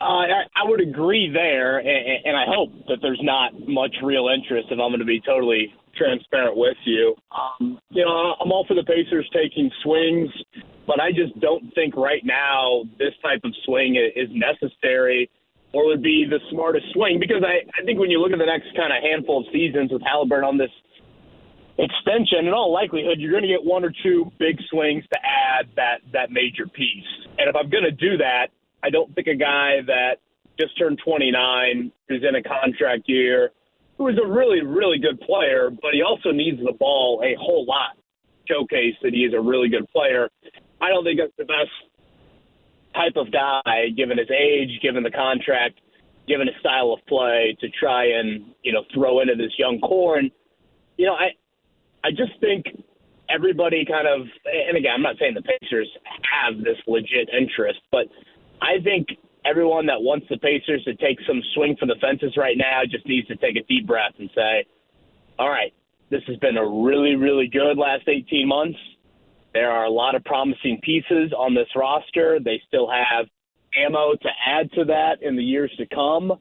Uh, 0.00 0.04
I, 0.04 0.42
I 0.54 0.68
would 0.68 0.80
agree 0.80 1.30
there, 1.32 1.78
and, 1.78 2.24
and 2.24 2.36
I 2.36 2.44
hope 2.46 2.70
that 2.86 2.98
there's 3.02 3.20
not 3.22 3.68
much 3.68 3.96
real 4.02 4.28
interest. 4.28 4.68
If 4.70 4.78
I'm 4.78 4.90
going 4.90 5.00
to 5.00 5.04
be 5.04 5.20
totally 5.20 5.74
transparent 5.96 6.56
with 6.56 6.76
you, 6.84 7.14
um, 7.30 7.78
you 7.90 8.04
know, 8.04 8.34
I'm 8.40 8.52
all 8.52 8.64
for 8.66 8.74
the 8.74 8.84
Pacers 8.84 9.28
taking 9.32 9.70
swings, 9.82 10.30
but 10.86 11.00
I 11.00 11.10
just 11.10 11.38
don't 11.40 11.72
think 11.74 11.96
right 11.96 12.22
now 12.24 12.84
this 12.98 13.12
type 13.22 13.40
of 13.44 13.52
swing 13.64 13.96
is 13.96 14.28
necessary 14.32 15.30
or 15.72 15.86
would 15.86 16.02
be 16.02 16.26
the 16.28 16.40
smartest 16.50 16.86
swing 16.92 17.18
because 17.18 17.42
I, 17.44 17.66
I 17.80 17.84
think 17.84 17.98
when 17.98 18.10
you 18.10 18.20
look 18.20 18.32
at 18.32 18.38
the 18.38 18.46
next 18.46 18.74
kind 18.76 18.92
of 18.92 19.02
handful 19.02 19.40
of 19.40 19.46
seasons 19.52 19.92
with 19.92 20.02
Halliburton 20.02 20.44
on 20.44 20.58
this 20.58 20.70
extension, 21.78 22.46
in 22.46 22.54
all 22.54 22.72
likelihood, 22.72 23.18
you're 23.18 23.32
going 23.32 23.42
to 23.42 23.48
get 23.48 23.64
one 23.64 23.84
or 23.84 23.92
two 24.02 24.30
big 24.38 24.56
swings 24.70 25.04
to 25.12 25.18
add 25.20 25.68
that 25.76 26.00
that 26.12 26.30
major 26.30 26.66
piece. 26.66 27.10
And 27.38 27.48
if 27.48 27.56
I'm 27.56 27.68
going 27.68 27.84
to 27.84 27.90
do 27.90 28.16
that, 28.18 28.48
I 28.82 28.90
don't 28.90 29.14
think 29.14 29.26
a 29.26 29.34
guy 29.34 29.82
that 29.86 30.16
just 30.58 30.78
turned 30.78 30.98
29, 31.04 31.92
who's 32.08 32.24
in 32.26 32.34
a 32.34 32.42
contract 32.42 33.04
year, 33.06 33.50
who 33.98 34.08
is 34.08 34.16
a 34.22 34.26
really, 34.26 34.62
really 34.62 34.98
good 34.98 35.20
player, 35.20 35.70
but 35.70 35.92
he 35.92 36.02
also 36.02 36.30
needs 36.30 36.58
the 36.58 36.72
ball 36.78 37.22
a 37.24 37.34
whole 37.40 37.64
lot. 37.66 37.96
to 38.46 38.54
Showcase 38.54 38.94
that 39.02 39.12
he 39.12 39.20
is 39.20 39.34
a 39.34 39.40
really 39.40 39.68
good 39.68 39.88
player. 39.88 40.28
I 40.80 40.88
don't 40.88 41.04
think 41.04 41.18
that's 41.18 41.32
the 41.38 41.44
best 41.44 41.72
type 42.94 43.16
of 43.16 43.32
guy, 43.32 43.88
given 43.96 44.18
his 44.18 44.30
age, 44.30 44.80
given 44.82 45.02
the 45.02 45.10
contract, 45.10 45.80
given 46.28 46.46
his 46.46 46.56
style 46.60 46.92
of 46.92 47.00
play, 47.06 47.56
to 47.60 47.68
try 47.70 48.06
and 48.06 48.54
you 48.62 48.72
know 48.72 48.84
throw 48.94 49.20
into 49.20 49.34
this 49.34 49.52
young 49.58 49.80
core. 49.80 50.18
And 50.18 50.30
you 50.96 51.06
know, 51.06 51.14
I 51.14 51.30
I 52.04 52.10
just 52.10 52.38
think 52.40 52.66
everybody 53.28 53.84
kind 53.84 54.06
of, 54.06 54.26
and 54.44 54.76
again, 54.76 54.92
I'm 54.94 55.02
not 55.02 55.16
saying 55.18 55.34
the 55.34 55.42
Pacers 55.42 55.88
have 56.30 56.58
this 56.58 56.76
legit 56.86 57.28
interest, 57.28 57.80
but 57.90 58.06
I 58.62 58.80
think 58.82 59.08
everyone 59.48 59.86
that 59.86 60.02
wants 60.02 60.26
the 60.28 60.38
Pacers 60.38 60.82
to 60.84 60.94
take 60.96 61.18
some 61.26 61.40
swing 61.54 61.76
for 61.78 61.86
the 61.86 61.96
fences 62.00 62.36
right 62.36 62.56
now 62.56 62.82
just 62.90 63.06
needs 63.06 63.26
to 63.28 63.36
take 63.36 63.56
a 63.56 63.62
deep 63.68 63.86
breath 63.86 64.14
and 64.18 64.30
say, 64.34 64.64
all 65.38 65.48
right, 65.48 65.72
this 66.10 66.22
has 66.26 66.36
been 66.38 66.56
a 66.56 66.66
really, 66.66 67.14
really 67.16 67.48
good 67.48 67.78
last 67.78 68.08
18 68.08 68.46
months. 68.46 68.78
There 69.54 69.70
are 69.70 69.84
a 69.84 69.90
lot 69.90 70.14
of 70.14 70.24
promising 70.24 70.80
pieces 70.82 71.32
on 71.36 71.54
this 71.54 71.68
roster. 71.74 72.38
They 72.42 72.60
still 72.68 72.88
have 72.90 73.26
ammo 73.76 74.14
to 74.14 74.28
add 74.46 74.70
to 74.72 74.84
that 74.84 75.22
in 75.22 75.36
the 75.36 75.42
years 75.42 75.72
to 75.78 75.86
come. 75.86 76.32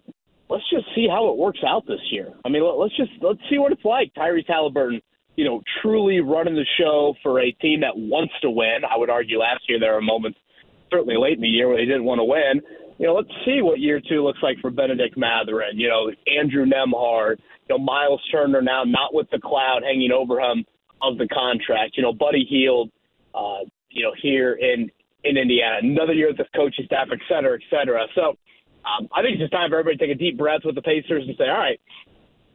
Let's 0.49 0.69
just 0.69 0.85
see 0.93 1.07
how 1.09 1.29
it 1.29 1.37
works 1.37 1.61
out 1.65 1.85
this 1.87 2.01
year. 2.11 2.33
I 2.43 2.49
mean, 2.49 2.63
let- 2.63 2.77
let's 2.77 2.95
just 2.95 3.11
let's 3.21 3.39
see 3.49 3.57
what 3.57 3.71
it's 3.71 3.85
like. 3.85 4.13
Tyrese 4.13 4.47
Halliburton, 4.47 5.01
you 5.35 5.43
know, 5.45 5.61
truly 5.81 6.19
running 6.19 6.55
the 6.55 6.65
show 6.77 7.15
for 7.23 7.39
a 7.39 7.51
team 7.53 7.79
that 7.81 7.97
wants 7.97 8.33
to 8.41 8.49
win. 8.49 8.85
I 8.85 8.97
would 8.97 9.09
argue 9.09 9.39
last 9.39 9.67
year 9.67 9.79
there 9.79 9.93
were 9.93 10.01
moments, 10.01 10.37
certainly 10.91 11.17
late 11.17 11.35
in 11.35 11.41
the 11.41 11.47
year, 11.47 11.67
where 11.67 11.77
they 11.77 11.85
didn't 11.85 12.05
want 12.05 12.19
to 12.19 12.25
win. 12.25 12.61
You 12.97 13.07
know, 13.07 13.15
let's 13.15 13.29
see 13.45 13.61
what 13.61 13.79
year 13.79 13.99
two 13.99 14.23
looks 14.23 14.39
like 14.41 14.57
for 14.59 14.69
Bennedict 14.69 15.17
Mathurin. 15.17 15.77
You 15.77 15.89
know, 15.89 16.11
Andrew 16.27 16.65
Nembhard. 16.65 17.39
You 17.67 17.77
know, 17.77 17.83
Miles 17.83 18.21
Turner 18.31 18.61
now 18.61 18.83
not 18.83 19.13
with 19.13 19.29
the 19.31 19.39
cloud 19.39 19.81
hanging 19.83 20.11
over 20.11 20.39
him 20.39 20.63
of 21.01 21.17
the 21.17 21.27
contract. 21.27 21.97
You 21.97 22.03
know, 22.03 22.13
Buddy 22.13 22.45
Hield, 22.49 22.91
uh, 23.33 23.65
you 23.89 24.03
know, 24.03 24.13
here 24.21 24.53
in 24.53 24.89
in 25.23 25.37
Indiana, 25.37 25.79
another 25.81 26.13
year 26.13 26.27
with 26.27 26.37
the 26.37 26.45
coaching 26.55 26.85
staff, 26.85 27.07
et 27.11 27.19
cetera, 27.27 27.55
et 27.55 27.63
cetera. 27.69 28.05
So 28.13 28.37
um, 28.85 29.09
I 29.11 29.23
think 29.23 29.33
it's 29.33 29.41
just 29.41 29.51
time 29.51 29.71
for 29.71 29.79
everybody 29.79 29.97
to 29.97 30.05
take 30.05 30.15
a 30.15 30.19
deep 30.19 30.37
breath 30.37 30.61
with 30.63 30.75
the 30.75 30.83
Pacers 30.83 31.23
and 31.27 31.35
say, 31.35 31.49
all 31.49 31.57
right, 31.57 31.81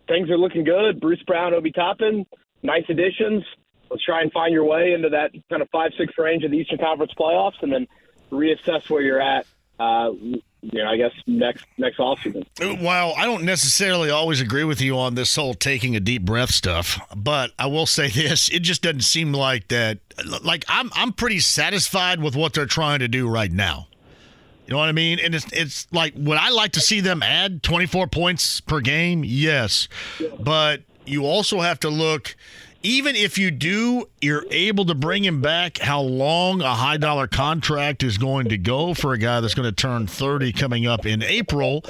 things 0.06 0.30
are 0.30 0.38
looking 0.38 0.62
good. 0.62 1.00
Bruce 1.00 1.22
Brown, 1.26 1.52
Obi 1.52 1.72
Toppin, 1.72 2.24
nice 2.62 2.84
additions. 2.88 3.42
Let's 3.90 4.04
try 4.04 4.22
and 4.22 4.30
find 4.30 4.52
your 4.52 4.64
way 4.64 4.92
into 4.92 5.08
that 5.08 5.32
kind 5.50 5.60
of 5.60 5.68
five 5.70 5.90
six 5.98 6.14
range 6.16 6.44
of 6.44 6.52
the 6.52 6.58
Eastern 6.58 6.78
Conference 6.78 7.12
playoffs, 7.18 7.60
and 7.60 7.72
then 7.72 7.88
reassess 8.30 8.88
where 8.88 9.02
you're 9.02 9.20
at 9.20 9.44
uh, 9.80 10.10
you 10.12 10.42
know, 10.74 10.86
I 10.86 10.96
guess 10.98 11.12
next 11.26 11.64
next 11.78 11.98
offseason. 11.98 12.44
While 12.82 13.14
I 13.16 13.24
don't 13.24 13.44
necessarily 13.44 14.10
always 14.10 14.40
agree 14.42 14.64
with 14.64 14.80
you 14.80 14.98
on 14.98 15.14
this 15.14 15.34
whole 15.34 15.54
taking 15.54 15.96
a 15.96 16.00
deep 16.00 16.22
breath 16.22 16.50
stuff, 16.50 17.00
but 17.16 17.52
I 17.58 17.66
will 17.66 17.86
say 17.86 18.08
this: 18.08 18.50
it 18.50 18.60
just 18.60 18.82
doesn't 18.82 19.00
seem 19.00 19.32
like 19.32 19.68
that. 19.68 19.98
Like 20.42 20.66
I'm, 20.68 20.90
I'm 20.94 21.12
pretty 21.12 21.40
satisfied 21.40 22.22
with 22.22 22.36
what 22.36 22.52
they're 22.52 22.66
trying 22.66 22.98
to 22.98 23.08
do 23.08 23.26
right 23.26 23.50
now. 23.50 23.88
You 24.66 24.74
know 24.74 24.78
what 24.78 24.90
I 24.90 24.92
mean? 24.92 25.18
And 25.18 25.34
it's 25.34 25.50
it's 25.50 25.86
like 25.92 26.12
would 26.14 26.38
I 26.38 26.50
like 26.50 26.72
to 26.72 26.80
see 26.80 27.00
them 27.00 27.22
add 27.22 27.62
24 27.62 28.06
points 28.08 28.60
per 28.60 28.80
game? 28.80 29.24
Yes, 29.24 29.88
but 30.38 30.82
you 31.06 31.24
also 31.24 31.60
have 31.60 31.80
to 31.80 31.88
look 31.88 32.36
even 32.82 33.14
if 33.14 33.36
you 33.36 33.50
do, 33.50 34.08
you're 34.20 34.44
able 34.50 34.86
to 34.86 34.94
bring 34.94 35.24
him 35.24 35.42
back. 35.42 35.78
How 35.78 36.00
long 36.00 36.62
a 36.62 36.74
high 36.74 36.96
dollar 36.96 37.26
contract 37.26 38.02
is 38.02 38.16
going 38.16 38.48
to 38.48 38.56
go 38.56 38.94
for 38.94 39.12
a 39.12 39.18
guy 39.18 39.40
that's 39.40 39.54
going 39.54 39.68
to 39.68 39.74
turn 39.74 40.06
30 40.06 40.52
coming 40.52 40.86
up 40.86 41.04
in 41.04 41.22
April? 41.22 41.84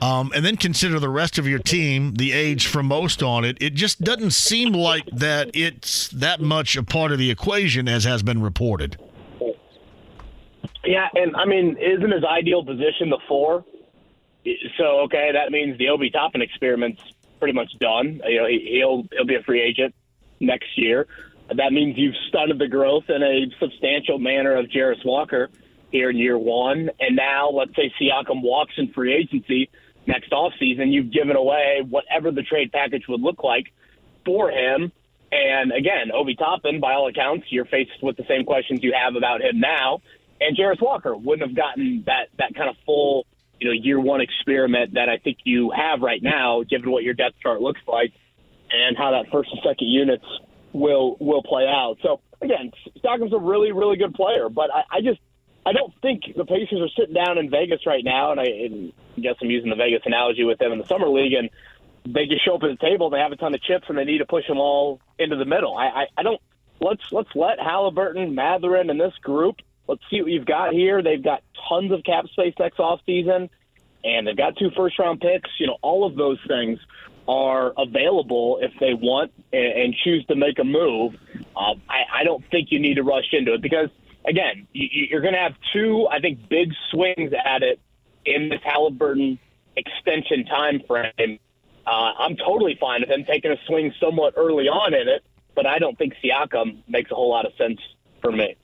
Um, 0.00 0.30
and 0.34 0.44
then 0.44 0.56
consider 0.56 1.00
the 1.00 1.08
rest 1.08 1.38
of 1.38 1.48
your 1.48 1.58
team, 1.58 2.14
the 2.14 2.32
age 2.32 2.68
for 2.68 2.82
most 2.82 3.22
on 3.22 3.44
it. 3.44 3.58
It 3.60 3.74
just 3.74 4.02
doesn't 4.02 4.30
seem 4.30 4.72
like 4.72 5.06
that 5.06 5.50
it's 5.52 6.08
that 6.08 6.40
much 6.40 6.76
a 6.76 6.84
part 6.84 7.10
of 7.10 7.18
the 7.18 7.30
equation 7.30 7.88
as 7.88 8.04
has 8.04 8.22
been 8.22 8.40
reported. 8.40 8.96
Yeah, 10.84 11.08
and 11.14 11.36
I 11.36 11.44
mean, 11.44 11.76
isn't 11.76 12.10
his 12.10 12.24
ideal 12.24 12.64
position 12.64 13.10
the 13.10 13.18
four? 13.28 13.64
So 14.78 15.00
okay, 15.02 15.30
that 15.34 15.50
means 15.50 15.76
the 15.76 15.88
Obi 15.88 16.08
Toppin 16.08 16.40
experiment's 16.40 17.02
pretty 17.38 17.52
much 17.52 17.70
done. 17.80 18.22
You 18.24 18.40
know, 18.40 18.46
he'll 18.46 19.04
he'll 19.12 19.26
be 19.26 19.34
a 19.34 19.42
free 19.42 19.60
agent 19.60 19.94
next 20.40 20.76
year. 20.76 21.06
That 21.48 21.72
means 21.72 21.98
you've 21.98 22.14
stunted 22.28 22.58
the 22.58 22.68
growth 22.68 23.04
in 23.08 23.22
a 23.22 23.46
substantial 23.58 24.18
manner 24.18 24.56
of 24.56 24.66
Jarace 24.66 25.04
Walker 25.04 25.50
here 25.90 26.10
in 26.10 26.16
year 26.16 26.38
one. 26.38 26.90
And 27.00 27.16
now, 27.16 27.50
let's 27.50 27.74
say 27.74 27.92
Siakam 28.00 28.42
walks 28.42 28.74
in 28.76 28.92
free 28.92 29.14
agency 29.14 29.70
next 30.06 30.30
offseason, 30.32 30.92
you've 30.92 31.12
given 31.12 31.36
away 31.36 31.82
whatever 31.88 32.30
the 32.30 32.42
trade 32.42 32.72
package 32.72 33.04
would 33.08 33.20
look 33.20 33.42
like 33.42 33.72
for 34.24 34.50
him. 34.50 34.92
And 35.32 35.72
again, 35.72 36.10
Obi 36.12 36.34
Toppin, 36.34 36.80
by 36.80 36.94
all 36.94 37.08
accounts, 37.08 37.46
you're 37.50 37.64
faced 37.64 38.02
with 38.02 38.16
the 38.16 38.24
same 38.28 38.44
questions 38.44 38.82
you 38.82 38.92
have 38.92 39.14
about 39.14 39.42
him 39.42 39.60
now. 39.60 40.00
And 40.40 40.56
Jarace 40.56 40.80
Walker 40.80 41.14
wouldn't 41.16 41.48
have 41.48 41.56
gotten 41.56 42.02
that 42.06 42.28
that 42.38 42.54
kind 42.54 42.68
of 42.68 42.76
full, 42.84 43.26
you 43.60 43.68
know, 43.68 43.72
year 43.72 44.00
one 44.00 44.20
experiment 44.20 44.94
that 44.94 45.08
I 45.08 45.18
think 45.18 45.38
you 45.44 45.70
have 45.70 46.00
right 46.00 46.22
now, 46.22 46.62
given 46.62 46.90
what 46.90 47.04
your 47.04 47.14
depth 47.14 47.36
chart 47.42 47.60
looks 47.60 47.80
like 47.86 48.12
and 48.72 48.96
how 48.96 49.10
that 49.12 49.30
first 49.30 49.50
and 49.52 49.60
second 49.62 49.88
units 49.88 50.24
will 50.72 51.16
will 51.20 51.42
play 51.42 51.66
out. 51.66 51.96
So 52.02 52.20
again, 52.40 52.72
Siakam's 53.04 53.32
a 53.32 53.38
really 53.38 53.72
really 53.72 53.96
good 53.96 54.14
player, 54.14 54.48
but 54.48 54.70
I, 54.72 54.98
I 54.98 55.00
just 55.00 55.20
I 55.66 55.72
don't 55.72 55.92
think 56.00 56.22
the 56.36 56.44
Pacers 56.44 56.80
are 56.80 56.88
sitting 56.96 57.14
down 57.14 57.38
in 57.38 57.50
Vegas 57.50 57.86
right 57.86 58.04
now, 58.04 58.32
and 58.32 58.40
I, 58.40 58.44
and 58.44 58.92
I 59.16 59.20
guess 59.20 59.34
I'm 59.42 59.50
using 59.50 59.70
the 59.70 59.76
Vegas 59.76 60.02
analogy 60.06 60.44
with 60.44 60.58
them 60.58 60.72
in 60.72 60.78
the 60.78 60.86
summer 60.86 61.08
league, 61.08 61.34
and 61.34 61.50
they 62.06 62.26
just 62.26 62.44
show 62.44 62.54
up 62.54 62.62
at 62.62 62.70
the 62.70 62.86
table, 62.86 63.10
they 63.10 63.18
have 63.18 63.32
a 63.32 63.36
ton 63.36 63.54
of 63.54 63.62
chips, 63.62 63.84
and 63.88 63.98
they 63.98 64.04
need 64.04 64.18
to 64.18 64.26
push 64.26 64.46
them 64.46 64.58
all 64.58 65.00
into 65.18 65.36
the 65.36 65.44
middle. 65.44 65.76
I, 65.76 65.86
I, 65.86 66.06
I 66.18 66.22
don't. 66.22 66.40
Let's 66.80 67.02
let's 67.12 67.28
let 67.34 67.60
Halliburton, 67.60 68.34
Mathurin, 68.34 68.88
and 68.88 68.98
this 68.98 69.12
group. 69.22 69.56
Let's 69.86 70.00
see 70.10 70.22
what 70.22 70.30
you've 70.30 70.46
got 70.46 70.72
here. 70.72 71.02
They've 71.02 71.22
got 71.22 71.42
tons 71.68 71.92
of 71.92 72.02
cap 72.04 72.26
space 72.28 72.54
next 72.58 72.80
off 72.80 73.00
season, 73.04 73.50
and 74.02 74.26
they've 74.26 74.36
got 74.36 74.56
two 74.56 74.70
first 74.74 74.98
round 74.98 75.20
picks. 75.20 75.50
You 75.58 75.66
know, 75.66 75.76
all 75.82 76.06
of 76.06 76.16
those 76.16 76.38
things 76.48 76.78
are 77.30 77.72
available 77.78 78.58
if 78.60 78.72
they 78.80 78.92
want 78.92 79.30
and, 79.52 79.94
choose 80.02 80.26
to 80.26 80.34
make 80.34 80.58
a 80.58 80.64
move. 80.64 81.14
Um, 81.56 81.80
I, 81.88 82.20
I 82.20 82.24
don't 82.24 82.44
think 82.50 82.72
you 82.72 82.80
need 82.80 82.94
to 82.94 83.04
rush 83.04 83.28
into 83.30 83.54
it 83.54 83.62
because, 83.62 83.88
again, 84.26 84.66
you, 84.72 85.06
you're 85.08 85.20
going 85.20 85.34
to 85.34 85.40
have 85.40 85.54
two, 85.72 86.08
I 86.10 86.18
think, 86.18 86.48
big 86.48 86.72
swings 86.90 87.32
at 87.32 87.62
it 87.62 87.78
in 88.26 88.48
this 88.48 88.60
Halliburton 88.64 89.38
extension 89.76 90.44
time 90.46 90.82
frame. 90.88 91.38
Uh, 91.86 92.12
I'm 92.18 92.36
totally 92.36 92.76
fine 92.80 93.02
with 93.02 93.10
them 93.10 93.24
taking 93.24 93.52
a 93.52 93.56
swing 93.68 93.94
somewhat 94.00 94.34
early 94.36 94.66
on 94.66 94.92
in 94.92 95.06
it, 95.06 95.22
but 95.54 95.66
I 95.66 95.78
don't 95.78 95.96
think 95.96 96.14
Siakam 96.24 96.82
makes 96.88 97.12
a 97.12 97.14
whole 97.14 97.30
lot 97.30 97.46
of 97.46 97.52
sense 97.56 97.78
for 98.20 98.32
me. 98.32 98.56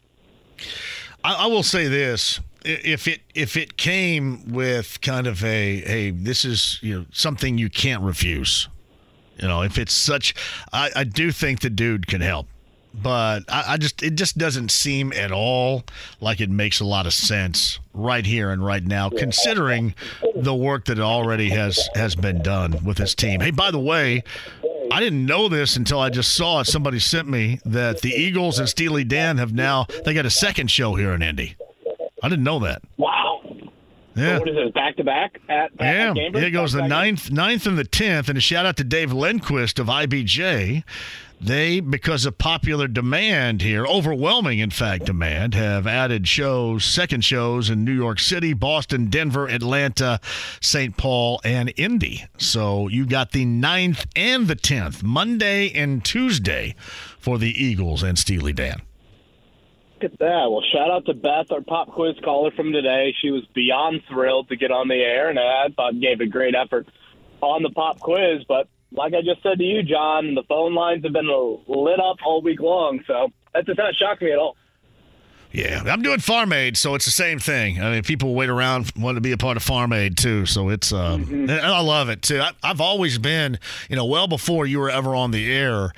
I, 1.23 1.45
I 1.45 1.47
will 1.47 1.63
say 1.63 1.87
this: 1.87 2.41
if 2.67 3.07
it 3.07 3.21
if 3.35 3.57
it 3.57 3.77
came 3.77 4.53
with 4.53 5.01
kind 5.01 5.27
of 5.27 5.43
a 5.45 5.81
hey 5.81 6.11
this 6.11 6.45
is 6.45 6.79
you 6.83 6.99
know 6.99 7.07
something 7.13 7.59
you 7.59 7.71
can't 7.71 8.03
refuse 8.03 8.69
you 9.39 9.47
know 9.47 9.63
if 9.63 9.79
it's 9.79 9.95
such 9.95 10.35
i, 10.73 10.91
I 10.97 11.05
do 11.05 11.31
think 11.31 11.61
the 11.61 11.71
dude 11.71 12.07
can 12.07 12.21
help 12.21 12.47
but 12.93 13.45
I, 13.49 13.75
I, 13.75 13.77
just 13.77 14.03
it 14.03 14.15
just 14.15 14.39
doesn't 14.39 14.71
seem 14.71 15.13
at 15.13 15.31
all 15.31 15.85
like 16.21 16.41
it 16.41 16.51
makes 16.51 16.81
a 16.81 16.85
lot 16.85 17.07
of 17.07 17.13
sense 17.13 17.79
right 17.93 18.25
here 18.25 18.51
and 18.51 18.65
right 18.65 18.83
now 18.83 19.11
considering 19.11 19.95
the 20.35 20.55
work 20.55 20.87
that 20.87 20.99
already 20.99 21.51
has 21.51 21.89
has 21.95 22.17
been 22.17 22.43
done 22.43 22.85
with 22.85 22.99
his 22.99 23.15
team 23.15 23.41
hey 23.41 23.51
by 23.51 23.71
the 23.71 23.79
way 23.79 24.25
I 24.91 25.01
didn't 25.01 25.27
know 25.27 25.49
this 25.49 25.77
until 25.77 25.99
I 25.99 26.11
just 26.11 26.37
saw 26.37 26.61
it. 26.61 26.67
Somebody 26.67 27.01
sent 27.01 27.29
me 27.29 27.59
that 27.65 28.03
the 28.03 28.11
Eagles 28.11 28.61
and 28.61 28.69
Steely 28.69 29.03
Dan 29.03 29.37
have 29.39 29.53
now 29.53 29.87
they 30.05 30.15
got 30.15 30.27
a 30.27 30.31
second 30.31 30.71
show 30.71 30.95
here 30.95 31.13
in 31.13 31.23
Indy. 31.23 31.57
I 32.27 32.29
didn't 32.29 32.45
know 32.45 32.59
that. 32.59 32.83
Wow. 32.97 33.41
Yeah. 34.17 34.35
So 34.35 34.39
what 34.41 34.49
is 34.49 34.57
it? 34.57 34.75
Back 34.75 34.97
to 34.97 35.05
back 35.05 35.39
at, 35.49 35.71
yeah. 35.79 36.11
At 36.11 36.17
it 36.17 36.51
goes 36.51 36.73
the 36.73 36.89
ninth, 36.89 37.31
ninth 37.31 37.67
and 37.67 37.79
the 37.79 37.85
tenth, 37.85 38.29
and 38.29 38.37
a 38.37 38.41
shout 38.41 38.67
out 38.67 38.77
to 38.79 38.85
Dave 38.85 39.13
Lindquist 39.13 39.79
of 39.79 39.87
IBJ. 39.87 40.83
They, 41.41 41.79
because 41.79 42.27
of 42.27 42.37
popular 42.37 42.89
demand 42.89 43.63
here, 43.63 43.87
overwhelming, 43.87 44.59
in 44.59 44.71
fact, 44.71 45.05
demand, 45.05 45.55
have 45.55 45.87
added 45.87 46.27
shows, 46.27 46.85
second 46.85 47.25
shows 47.25 47.71
in 47.71 47.85
New 47.85 47.93
York 47.93 48.19
City, 48.19 48.55
Boston, 48.55 49.09
Denver, 49.09 49.47
Atlanta, 49.47 50.19
St. 50.61 50.97
Paul, 50.97 51.41
and 51.45 51.73
Indy. 51.77 52.25
So 52.39 52.89
you 52.89 53.07
got 53.07 53.31
the 53.31 53.45
ninth 53.45 54.07
and 54.17 54.49
the 54.49 54.57
10th, 54.57 55.05
Monday 55.05 55.71
and 55.73 56.05
Tuesday, 56.05 56.75
for 57.21 57.39
the 57.39 57.51
Eagles 57.51 58.03
and 58.03 58.19
Steely 58.19 58.53
Dan. 58.53 58.83
Look 59.99 60.13
at 60.13 60.19
that. 60.19 60.49
Well, 60.51 60.63
shout 60.73 60.91
out 60.91 61.07
to 61.07 61.15
Beth, 61.15 61.51
our 61.51 61.63
pop 61.63 61.93
quiz 61.93 62.17
caller 62.23 62.51
from 62.51 62.73
today. 62.73 63.15
She 63.23 63.31
was 63.31 63.45
beyond 63.55 64.03
thrilled 64.11 64.49
to 64.51 64.57
get 64.57 64.71
on 64.71 64.89
the 64.89 64.95
air, 64.95 65.31
and 65.31 65.39
I 65.39 65.69
thought 65.75 65.99
gave 65.99 66.21
a 66.21 66.27
great 66.27 66.55
effort 66.55 66.87
on 67.41 67.63
the 67.63 67.71
pop 67.71 68.01
quiz. 68.01 68.45
But 68.47 68.69
like 68.93 69.15
I 69.15 69.23
just 69.23 69.43
said 69.43 69.59
to 69.59 69.65
you, 69.65 69.83
John, 69.83 70.35
the 70.35 70.43
phone 70.43 70.75
lines 70.75 71.03
have 71.05 71.15
been 71.15 71.29
lit 71.67 71.99
up 71.99 72.19
all 72.27 72.43
week 72.43 72.61
long, 72.61 73.01
so 73.07 73.29
that 73.55 73.65
does 73.65 73.79
not 73.79 73.95
shock 73.95 74.21
me 74.21 74.33
at 74.33 74.39
all. 74.39 74.57
Yeah, 75.53 75.83
I'm 75.87 76.03
doing 76.03 76.19
Farm 76.19 76.53
Aid, 76.53 76.77
so 76.77 76.95
it's 76.95 77.07
the 77.07 77.11
same 77.11 77.39
thing. 77.39 77.81
I 77.81 77.93
mean, 77.93 78.03
people 78.03 78.35
wait 78.35 78.51
around 78.51 78.93
want 78.99 79.17
to 79.17 79.23
be 79.23 79.33
a 79.33 79.39
part 79.39 79.57
of 79.57 79.63
Farm 79.63 79.95
Aid 79.95 80.19
too, 80.19 80.45
so 80.45 80.69
it's 80.69 80.93
um, 80.93 81.25
mm-hmm. 81.25 81.51
I 81.51 81.81
love 81.81 82.11
it 82.11 82.21
too. 82.21 82.41
I, 82.41 82.51
I've 82.63 82.83
always 82.83 83.17
been, 83.17 83.59
you 83.89 83.97
know, 83.97 84.05
well 84.05 84.29
before 84.29 84.67
you 84.67 84.79
were 84.79 84.91
ever 84.91 85.15
on 85.15 85.31
the 85.31 85.51
air. 85.51 85.93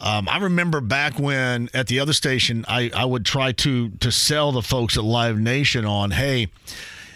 Um, 0.00 0.28
I 0.28 0.38
remember 0.38 0.80
back 0.80 1.18
when 1.18 1.70
at 1.72 1.86
the 1.86 2.00
other 2.00 2.12
station, 2.12 2.64
I, 2.68 2.90
I 2.94 3.04
would 3.04 3.24
try 3.24 3.52
to 3.52 3.90
to 3.90 4.12
sell 4.12 4.52
the 4.52 4.62
folks 4.62 4.96
at 4.96 5.04
Live 5.04 5.38
Nation 5.38 5.84
on, 5.84 6.10
hey, 6.10 6.48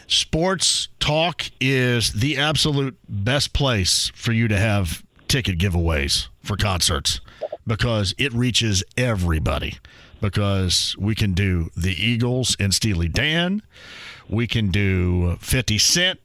sports 0.07 0.89
talk 0.99 1.45
is 1.61 2.13
the 2.13 2.39
absolute 2.39 2.97
best 3.09 3.53
place 3.53 4.11
for 4.15 4.33
you 4.33 4.49
to 4.49 4.57
have 4.57 5.05
ticket 5.29 5.59
giveaways 5.59 6.29
for 6.43 6.57
concerts 6.57 7.21
because 7.67 8.15
it 8.19 8.33
reaches 8.33 8.83
everybody. 8.97 9.79
Because 10.21 10.95
we 10.99 11.15
can 11.15 11.33
do 11.33 11.71
the 11.75 11.93
Eagles 11.93 12.55
and 12.61 12.75
Steely 12.75 13.09
Dan, 13.09 13.63
we 14.29 14.47
can 14.47 14.71
do 14.71 15.37
50 15.41 15.79
Cent 15.79 16.21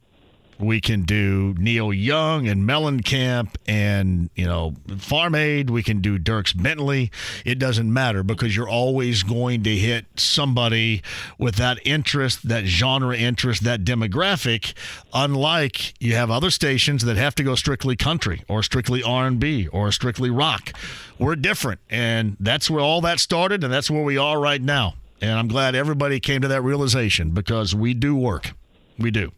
we 0.59 0.79
can 0.79 1.03
do 1.03 1.53
Neil 1.57 1.91
Young 1.93 2.47
and 2.47 2.67
Mellencamp 2.67 3.55
and, 3.67 4.29
you 4.35 4.45
know, 4.45 4.75
Farm 4.97 5.35
Aid. 5.35 5.69
We 5.69 5.83
can 5.83 6.01
do 6.01 6.17
Dierks 6.17 6.55
Bentley. 6.55 7.11
It 7.43 7.59
doesn't 7.59 7.91
matter 7.91 8.23
because 8.23 8.55
you're 8.55 8.69
always 8.69 9.23
going 9.23 9.63
to 9.63 9.75
hit 9.75 10.05
somebody 10.15 11.01
with 11.37 11.55
that 11.55 11.79
interest, 11.83 12.47
that 12.47 12.65
genre 12.65 13.15
interest, 13.17 13.63
that 13.63 13.83
demographic. 13.83 14.73
Unlike 15.13 16.01
you 16.01 16.15
have 16.15 16.31
other 16.31 16.49
stations 16.49 17.03
that 17.05 17.17
have 17.17 17.35
to 17.35 17.43
go 17.43 17.55
strictly 17.55 17.95
country 17.95 18.43
or 18.47 18.63
strictly 18.63 19.03
R&B 19.03 19.67
or 19.67 19.91
strictly 19.91 20.29
rock. 20.29 20.71
We're 21.19 21.35
different. 21.35 21.81
And 21.89 22.37
that's 22.39 22.69
where 22.69 22.81
all 22.81 23.01
that 23.01 23.19
started. 23.19 23.63
And 23.63 23.71
that's 23.71 23.89
where 23.89 24.03
we 24.03 24.17
are 24.17 24.39
right 24.39 24.61
now. 24.61 24.95
And 25.21 25.31
I'm 25.31 25.47
glad 25.47 25.75
everybody 25.75 26.19
came 26.19 26.41
to 26.41 26.47
that 26.49 26.61
realization 26.61 27.31
because 27.31 27.73
we 27.73 27.93
do 27.93 28.15
work. 28.15 28.53
We 28.97 29.11
do. 29.11 29.31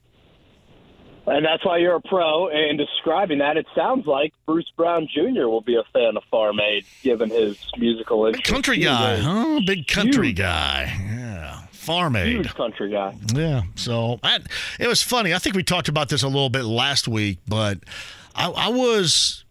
And 1.28 1.46
that's 1.46 1.66
why 1.66 1.78
you're 1.78 1.96
a 1.96 2.02
pro. 2.02 2.48
And 2.48 2.78
describing 2.78 3.40
that, 3.40 3.58
it 3.58 3.68
sounds 3.76 4.08
like 4.08 4.34
Bruce 4.46 4.72
Brown 4.78 5.10
Jr. 5.14 5.48
will 5.48 5.62
be 5.62 5.76
a 5.76 5.84
fan 5.92 6.16
of 6.16 6.24
Farm 6.32 6.60
Aid, 6.60 6.86
given 7.04 7.30
his 7.30 7.58
musical 7.78 8.26
interest. 8.26 8.50
Country 8.50 8.78
guy, 8.78 9.18
huh? 9.18 9.60
Big 9.66 9.88
country 9.88 10.28
huge, 10.28 10.38
guy. 10.38 10.84
Yeah. 11.10 11.62
Farm 11.72 12.16
Aid. 12.16 12.28
Huge 12.38 12.56
country 12.56 12.92
guy. 12.92 13.14
Yeah. 13.34 13.64
So 13.76 14.20
I, 14.24 14.40
it 14.80 14.88
was 14.88 15.02
funny. 15.02 15.34
I 15.34 15.40
think 15.40 15.56
we 15.56 15.64
talked 15.64 15.90
about 15.90 16.08
this 16.08 16.24
a 16.24 16.28
little 16.28 16.50
bit 16.50 16.64
last 16.64 17.10
week, 17.10 17.40
but 17.46 17.80
I, 18.34 18.50
I 18.50 18.70
was 18.70 19.44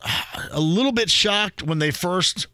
a 0.51 0.61
little 0.61 0.93
bit 0.93 1.11
shocked 1.11 1.63
when 1.63 1.79
they 1.79 1.91
first 1.91 2.47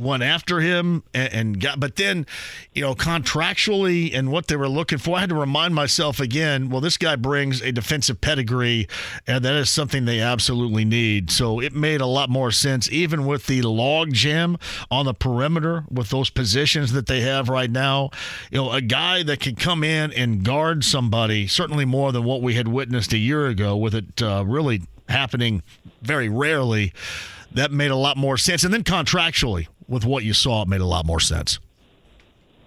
went 0.00 0.22
after 0.22 0.60
him 0.60 1.04
and, 1.12 1.32
and, 1.32 1.60
got, 1.60 1.78
but 1.78 1.96
then, 1.96 2.26
you 2.72 2.82
know, 2.82 2.94
contractually 2.94 4.16
and 4.16 4.32
what 4.32 4.48
they 4.48 4.56
were 4.56 4.68
looking 4.68 4.98
for, 4.98 5.16
I 5.16 5.20
had 5.20 5.28
to 5.28 5.34
remind 5.34 5.74
myself 5.74 6.18
again. 6.18 6.70
Well, 6.70 6.80
this 6.80 6.96
guy 6.96 7.16
brings 7.16 7.60
a 7.60 7.70
defensive 7.70 8.20
pedigree, 8.20 8.88
and 9.26 9.44
that 9.44 9.54
is 9.54 9.68
something 9.68 10.06
they 10.06 10.20
absolutely 10.20 10.84
need. 10.84 11.30
So 11.30 11.60
it 11.60 11.74
made 11.74 12.00
a 12.00 12.06
lot 12.06 12.30
more 12.30 12.50
sense, 12.50 12.90
even 12.90 13.26
with 13.26 13.46
the 13.46 13.62
log 13.62 14.12
jam 14.12 14.58
on 14.90 15.04
the 15.04 15.14
perimeter 15.14 15.84
with 15.90 16.08
those 16.08 16.30
positions 16.30 16.92
that 16.92 17.06
they 17.06 17.20
have 17.20 17.48
right 17.48 17.70
now. 17.70 18.10
You 18.50 18.58
know, 18.58 18.72
a 18.72 18.80
guy 18.80 19.22
that 19.22 19.40
can 19.40 19.54
come 19.54 19.84
in 19.84 20.12
and 20.14 20.42
guard 20.42 20.84
somebody, 20.84 21.46
certainly 21.46 21.84
more 21.84 22.10
than 22.10 22.24
what 22.24 22.40
we 22.40 22.54
had 22.54 22.68
witnessed 22.68 23.12
a 23.12 23.18
year 23.18 23.46
ago, 23.46 23.76
with 23.76 23.94
it 23.94 24.22
uh, 24.22 24.44
really 24.46 24.82
happening 25.08 25.62
very 26.00 26.28
rarely. 26.28 26.92
That 27.52 27.72
made 27.72 27.90
a 27.90 27.96
lot 27.96 28.16
more 28.16 28.36
sense. 28.36 28.62
And 28.62 28.72
then 28.72 28.84
contractually, 28.84 29.66
with 29.90 30.04
what 30.04 30.24
you 30.24 30.32
saw, 30.32 30.62
it 30.62 30.68
made 30.68 30.80
a 30.80 30.86
lot 30.86 31.04
more 31.04 31.20
sense. 31.20 31.58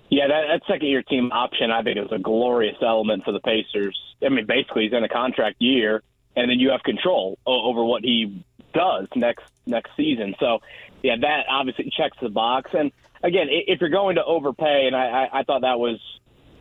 Yeah, 0.10 0.28
that, 0.28 0.42
that 0.52 0.62
second 0.68 0.88
year 0.88 1.02
team 1.02 1.32
option, 1.32 1.72
I 1.72 1.82
think, 1.82 1.98
is 1.98 2.12
a 2.12 2.20
glorious 2.20 2.76
element 2.84 3.24
for 3.24 3.32
the 3.32 3.40
Pacers. 3.40 3.98
I 4.24 4.30
mean, 4.30 4.46
basically, 4.46 4.84
he's 4.84 4.94
in 4.94 5.04
a 5.04 5.10
contract 5.10 5.56
year, 5.60 6.04
and 6.36 6.52
then 6.52 6.60
you 6.60 6.70
have 6.70 6.84
control 6.84 7.40
over 7.48 7.84
what 7.84 8.04
he 8.04 8.46
does 8.74 9.08
next 9.16 9.46
next 9.66 9.92
season. 9.96 10.36
So, 10.40 10.60
yeah, 11.02 11.16
that 11.22 11.46
obviously 11.50 11.92
checks 11.96 12.18
the 12.22 12.30
box. 12.30 12.72
And 12.78 12.92
again, 13.24 13.48
if 13.50 13.82
you're 13.82 13.90
going 13.90 14.18
to 14.18 14.24
overpay, 14.24 14.86
and 14.86 14.96
I, 14.96 15.06
I, 15.06 15.40
I 15.40 15.44
thought 15.44 15.62
that 15.62 15.80
was 15.80 16.00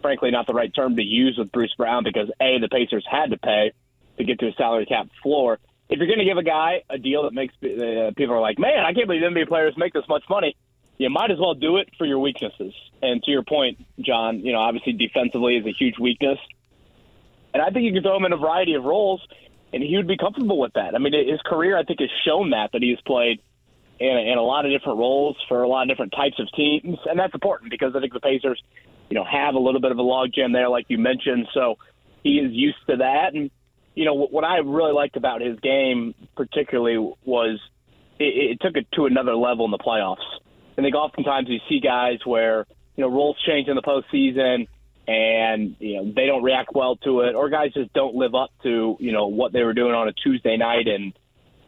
frankly 0.01 0.31
not 0.31 0.47
the 0.47 0.55
right 0.55 0.73
term 0.75 0.97
to 0.97 1.03
use 1.03 1.37
with 1.37 1.53
Bruce 1.53 1.75
Brown 1.77 2.05
because 2.05 2.31
a 2.41 2.59
the 2.59 2.69
Pacers 2.69 3.07
had 3.11 3.31
to 3.33 3.39
pay 3.39 3.73
to 4.19 4.25
get 4.25 4.39
to 4.39 4.49
a 4.49 4.53
salary 4.55 4.87
cap 4.87 5.09
floor 5.23 5.59
if 5.93 5.99
you're 5.99 6.07
going 6.07 6.21
to 6.21 6.25
give 6.25 6.39
a 6.39 6.43
guy 6.43 6.83
a 6.89 6.97
deal 6.97 7.25
that 7.25 7.35
makes 7.35 7.55
uh, 7.63 8.13
people 8.17 8.35
are 8.35 8.41
like, 8.41 8.59
man, 8.59 8.83
I 8.85 8.95
can't 8.95 9.07
believe 9.07 9.23
NBA 9.23 9.47
players 9.47 9.75
make 9.77 9.93
this 9.93 10.09
much 10.09 10.25
money. 10.29 10.57
You 10.97 11.11
might 11.11 11.31
as 11.31 11.39
well 11.39 11.53
do 11.53 11.77
it 11.77 11.91
for 11.99 12.07
your 12.07 12.19
weaknesses. 12.19 12.73
And 13.03 13.23
to 13.25 13.31
your 13.31 13.43
point, 13.43 13.85
John, 14.01 14.41
you 14.41 14.53
know, 14.53 14.59
obviously 14.59 14.95
defensively 14.95 15.57
is 15.57 15.67
a 15.67 15.73
huge 15.73 15.99
weakness, 16.01 16.39
and 17.53 17.63
I 17.63 17.69
think 17.71 17.85
you 17.85 17.93
can 17.93 18.03
throw 18.03 18.17
him 18.17 18.25
in 18.25 18.33
a 18.33 18.39
variety 18.39 18.75
of 18.75 18.85
roles, 18.85 19.21
and 19.73 19.83
he 19.83 19.97
would 19.97 20.07
be 20.07 20.17
comfortable 20.17 20.59
with 20.59 20.73
that. 20.75 20.95
I 20.95 20.99
mean, 20.99 21.13
his 21.13 21.41
career, 21.45 21.77
I 21.77 21.83
think, 21.83 22.01
has 22.01 22.09
shown 22.25 22.51
that 22.51 22.73
that 22.73 22.83
he's 22.83 23.01
played 23.03 23.41
in, 23.99 24.17
in 24.17 24.39
a 24.39 24.43
lot 24.43 24.65
of 24.65 24.73
different 24.73 24.99
roles 24.99 25.37
for 25.49 25.63
a 25.63 25.69
lot 25.69 25.83
of 25.83 25.89
different 25.89 26.13
types 26.13 26.39
of 26.39 26.51
teams, 26.53 26.99
and 27.05 27.19
that's 27.19 27.35
important 27.35 27.71
because 27.71 27.95
I 27.95 28.01
think 28.01 28.15
the 28.15 28.21
Pacers, 28.21 28.63
you 29.11 29.17
know, 29.17 29.25
have 29.25 29.55
a 29.55 29.59
little 29.59 29.81
bit 29.81 29.93
of 29.93 29.99
a 29.99 30.03
logjam 30.03 30.55
there, 30.55 30.71
like 30.71 30.87
you 30.89 30.97
mentioned. 30.97 31.49
So 31.53 31.77
he 32.23 32.39
is 32.39 32.53
used 32.53 32.79
to 32.89 32.97
that, 32.97 33.35
and 33.35 33.51
you 33.95 34.05
know, 34.05 34.15
what 34.15 34.45
I 34.45 34.59
really 34.59 34.93
liked 34.93 35.17
about 35.17 35.41
his 35.41 35.59
game, 35.61 36.15
particularly, 36.37 36.97
was 37.25 37.61
it, 38.19 38.53
it 38.53 38.61
took 38.61 38.77
it 38.77 38.87
to 38.95 39.07
another 39.07 39.35
level 39.35 39.65
in 39.65 39.71
the 39.71 39.79
playoffs. 39.79 40.25
I 40.79 40.83
think 40.83 40.95
oftentimes 40.95 41.49
you 41.49 41.59
see 41.69 41.81
guys 41.81 42.19
where 42.25 42.67
you 42.97 43.05
know 43.05 43.11
roles 43.11 43.37
change 43.47 43.69
in 43.69 43.77
the 43.77 43.83
postseason 43.83 44.69
and 45.07 45.77
you 45.79 45.97
know 45.97 46.13
they 46.15 46.27
don't 46.27 46.43
react 46.43 46.71
well 46.75 46.97
to 46.97 47.21
it, 47.21 47.35
or 47.35 47.51
guys 47.51 47.73
just 47.75 47.93
don't 47.93 48.15
live 48.15 48.35
up 48.35 48.51
to 48.63 48.97
you 48.99 49.13
know 49.13 49.27
what 49.27 49.53
they 49.53 49.63
were 49.63 49.75
doing 49.75 49.95
on 49.95 50.09
a 50.09 50.13
Tuesday 50.13 50.57
night 50.57 50.87
in 50.87 51.13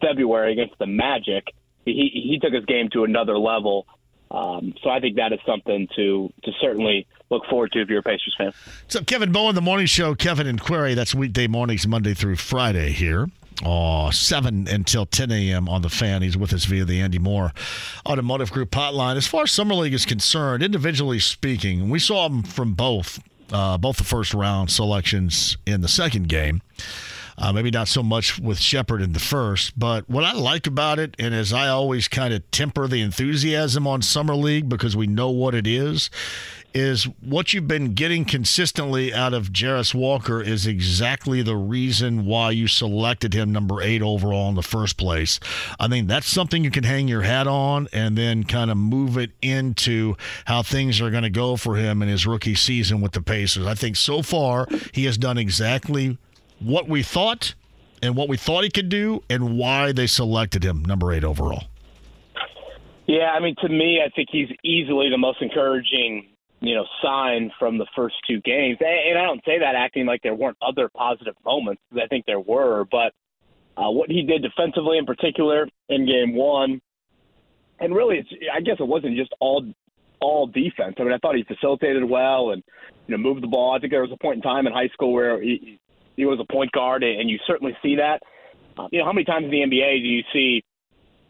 February 0.01 0.53
against 0.53 0.79
the 0.79 0.87
Magic. 0.87 1.45
He 1.85 2.11
he 2.13 2.39
took 2.41 2.55
his 2.55 2.65
game 2.65 2.89
to 2.93 3.05
another 3.05 3.39
level. 3.39 3.87
Um, 4.35 4.75
so 4.83 4.91
I 4.91 4.99
think 4.99 5.17
that 5.17 5.33
is 5.33 5.39
something 5.47 5.87
to 5.95 6.33
to 6.43 6.53
certainly 6.61 7.07
look 7.31 7.45
forward 7.49 7.71
to 7.73 7.81
if 7.81 7.89
you're 7.89 8.01
a 8.01 8.03
Pacers 8.03 8.35
fan. 8.37 8.53
So 8.89 9.03
Kevin 9.03 9.31
Bowen, 9.31 9.55
the 9.55 9.61
morning 9.61 9.87
show, 9.87 10.15
Kevin 10.17 10.49
and 10.49 10.61
Query. 10.61 10.95
That's 10.95 11.15
weekday 11.15 11.47
mornings, 11.47 11.87
Monday 11.87 12.15
through 12.15 12.37
Friday 12.37 12.91
here. 12.91 13.29
Oh, 13.65 14.11
7 14.11 14.67
until 14.67 15.07
10 15.07 15.31
a.m. 15.31 15.69
on 15.69 15.83
the 15.83 15.89
fan. 15.89 16.23
He's 16.23 16.37
with 16.37 16.53
us 16.53 16.65
via 16.65 16.85
the 16.85 17.01
Andy 17.01 17.21
Moore 17.21 17.53
Automotive 18.05 18.51
Group 18.51 18.73
hotline. 18.73 19.17
As 19.17 19.29
far 19.29 19.45
as 19.45 19.53
Summer 19.53 19.77
League 19.77 19.95
is 19.95 20.05
concerned, 20.05 20.65
individually 20.65 21.21
speaking, 21.21 21.89
we 21.89 22.01
saw 22.01 22.27
him 22.27 22.43
from 22.43 22.75
both, 22.75 23.23
uh, 23.53 23.79
both 23.79 23.99
the 23.99 24.05
first 24.05 24.35
round 24.35 24.73
selections 24.73 25.57
in 25.67 25.83
the 25.83 25.89
second 25.89 26.29
game. 26.29 26.63
Uh, 27.37 27.53
maybe 27.53 27.71
not 27.71 27.89
so 27.89 28.03
much 28.03 28.39
with 28.39 28.59
Sheppard 28.59 29.03
in 29.03 29.13
the 29.13 29.19
first, 29.19 29.79
but 29.79 30.09
what 30.09 30.25
I 30.25 30.33
like 30.33 30.67
about 30.67 30.99
it, 30.99 31.15
and 31.19 31.35
as 31.35 31.53
I 31.53 31.69
always 31.69 32.09
kind 32.09 32.33
of 32.33 32.49
temper 32.51 32.87
the 32.87 33.03
enthusiasm 33.03 33.87
on 33.87 34.03
Summer 34.03 34.37
League 34.37 34.69
because 34.69 34.97
we 34.97 35.07
know 35.07 35.31
what 35.31 35.55
it 35.55 35.67
is, 35.67 36.11
is 36.75 37.05
what 37.21 37.53
you've 37.53 37.69
been 37.69 37.95
getting 37.95 38.25
consistently 38.25 39.15
out 39.15 39.33
of 39.33 39.53
Jarace 39.53 39.95
Walker 39.95 40.43
is 40.43 40.67
exactly 40.67 41.41
the 41.41 41.57
reason 41.57 42.27
why 42.27 42.51
you 42.51 42.67
selected 42.67 43.33
him 43.33 43.53
number 43.53 43.81
eight 43.81 44.03
overall 44.03 44.49
in 44.49 44.57
the 44.57 44.63
first 44.63 44.97
place. 44.97 45.39
I 45.79 45.87
mean, 45.87 46.09
that's 46.09 46.27
something 46.27 46.65
you 46.65 46.73
can 46.73 46.83
hang 46.83 47.07
your 47.07 47.23
hat 47.23 47.47
on 47.47 47.87
and 47.93 48.19
then 48.19 48.43
kind 48.43 48.73
of 48.73 48.77
move 48.77 49.17
it 49.17 49.31
into 49.41 50.17
how 50.47 50.65
things 50.65 51.01
are 51.01 51.11
going 51.11 51.23
to 51.23 51.31
go 51.31 51.57
for 51.57 51.77
him 51.77 52.03
in 52.03 52.09
his 52.09 52.27
rookie 52.27 52.57
season 52.57 53.01
with 53.01 53.13
the 53.13 53.23
Pacers. 53.23 53.67
I 53.67 53.75
think 53.75 53.95
so 53.95 54.21
far 54.21 54.67
he 54.93 55.05
has 55.05 55.17
done 55.17 55.39
exactly 55.39 56.19
what 56.61 56.89
we 56.89 57.03
thought 57.03 57.55
and 58.03 58.17
what 58.17 58.29
we 58.29 58.37
thought 58.37 58.65
he 58.65 58.71
could 58.71 58.89
do 58.89 59.23
and 59.31 59.57
why 59.59 59.93
they 59.93 60.07
selected 60.07 60.65
him 60.65 60.85
number 60.85 61.13
eight 61.13 61.25
overall. 61.25 61.65
Yeah, 63.07 63.33
I 63.33 63.41
mean, 63.41 63.55
to 63.61 63.69
me, 63.69 64.01
I 64.05 64.09
think 64.11 64.29
he's 64.33 64.49
easily 64.65 65.11
the 65.11 65.19
most 65.19 65.43
encouraging 65.43 66.27
you 66.65 66.75
know, 66.75 66.87
sign 67.03 67.53
from 67.59 67.77
the 67.77 67.87
first 67.95 68.15
two 68.27 68.41
games. 68.41 68.79
And 68.81 69.19
I 69.19 69.23
don't 69.23 69.45
say 69.45 69.59
that 69.59 69.75
acting 69.75 70.07
like 70.07 70.23
there 70.23 70.35
weren't 70.35 70.57
other 70.63 70.89
positive 70.89 71.35
moments, 71.45 71.83
I 71.95 72.07
think 72.07 72.25
there 72.25 72.41
were. 72.41 72.85
But 72.91 73.13
uh, 73.77 73.91
what 73.91 74.11
he 74.11 74.23
did 74.23 74.43
defensively, 74.43 74.97
in 74.97 75.05
particular, 75.05 75.69
in 75.91 76.07
game 76.07 76.35
one, 76.35 76.81
and 77.81 77.95
really, 77.95 78.19
it's, 78.19 78.29
I 78.53 78.61
guess 78.61 78.77
it 78.81 78.87
wasn't 78.87 79.17
just 79.17 79.33
all 79.41 79.65
all 80.21 80.47
defense. 80.47 80.95
I 80.99 81.03
mean, 81.03 81.13
I 81.13 81.19
thought 81.19 81.35
he 81.35 81.43
facilitated 81.43 82.05
well 82.05 82.53
and 82.53 82.63
you 83.07 83.17
know 83.17 83.23
moved 83.23 83.43
the 83.43 83.49
ball. 83.49 83.75
I 83.77 83.81
think 83.81 83.93
there 83.93 84.01
was 84.01 84.13
a 84.13 84.17
point 84.17 84.37
in 84.37 84.43
time 84.43 84.67
in 84.67 84.73
high 84.73 84.89
school 84.89 85.13
where 85.13 85.43
he 85.43 85.79
he 86.17 86.25
was 86.25 86.39
a 86.41 86.53
point 86.53 86.73
guard, 86.73 87.03
and 87.03 87.29
you 87.29 87.39
certainly 87.47 87.77
see 87.83 87.97
that. 87.97 88.21
Uh, 88.79 88.89
you 88.91 88.99
know, 88.99 89.05
how 89.05 89.13
many 89.13 89.25
times 89.25 89.45
in 89.45 89.51
the 89.51 89.59
NBA 89.59 90.03
do 90.03 90.09
you 90.09 90.23
see 90.33 90.65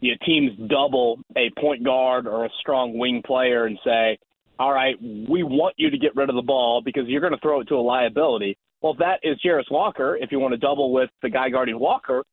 you 0.01 0.11
know, 0.11 0.17
teams 0.25 0.51
double 0.69 1.19
a 1.35 1.49
point 1.59 1.83
guard 1.83 2.27
or 2.27 2.45
a 2.45 2.49
strong 2.59 2.97
wing 2.97 3.21
player 3.25 3.65
and 3.65 3.79
say, 3.83 4.17
all 4.59 4.71
right, 4.71 4.95
we 5.01 5.43
want 5.43 5.75
you 5.77 5.89
to 5.89 5.97
get 5.97 6.15
rid 6.15 6.29
of 6.29 6.35
the 6.35 6.41
ball 6.41 6.81
because 6.83 7.03
you're 7.07 7.21
going 7.21 7.33
to 7.33 7.39
throw 7.39 7.61
it 7.61 7.67
to 7.67 7.75
a 7.75 7.81
liability. 7.81 8.57
Well, 8.81 8.93
if 8.93 8.99
that 8.99 9.19
is 9.23 9.37
Jarace 9.43 9.71
Walker, 9.71 10.17
if 10.19 10.31
you 10.31 10.39
want 10.39 10.53
to 10.53 10.57
double 10.57 10.93
with 10.93 11.09
the 11.21 11.29
guy 11.29 11.49
guarding 11.49 11.79
Walker, 11.79 12.23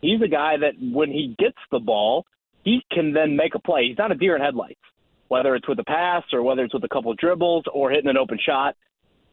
he's 0.00 0.20
a 0.22 0.28
guy 0.28 0.56
that 0.56 0.74
when 0.80 1.10
he 1.10 1.36
gets 1.38 1.58
the 1.70 1.78
ball, 1.78 2.24
he 2.64 2.80
can 2.92 3.12
then 3.12 3.36
make 3.36 3.54
a 3.54 3.60
play. 3.60 3.88
He's 3.88 3.98
not 3.98 4.12
a 4.12 4.14
deer 4.14 4.34
in 4.34 4.42
headlights, 4.42 4.80
whether 5.28 5.54
it's 5.54 5.68
with 5.68 5.78
a 5.78 5.84
pass 5.84 6.24
or 6.32 6.42
whether 6.42 6.64
it's 6.64 6.74
with 6.74 6.84
a 6.84 6.88
couple 6.88 7.12
of 7.12 7.18
dribbles 7.18 7.64
or 7.72 7.90
hitting 7.90 8.10
an 8.10 8.16
open 8.16 8.38
shot. 8.44 8.74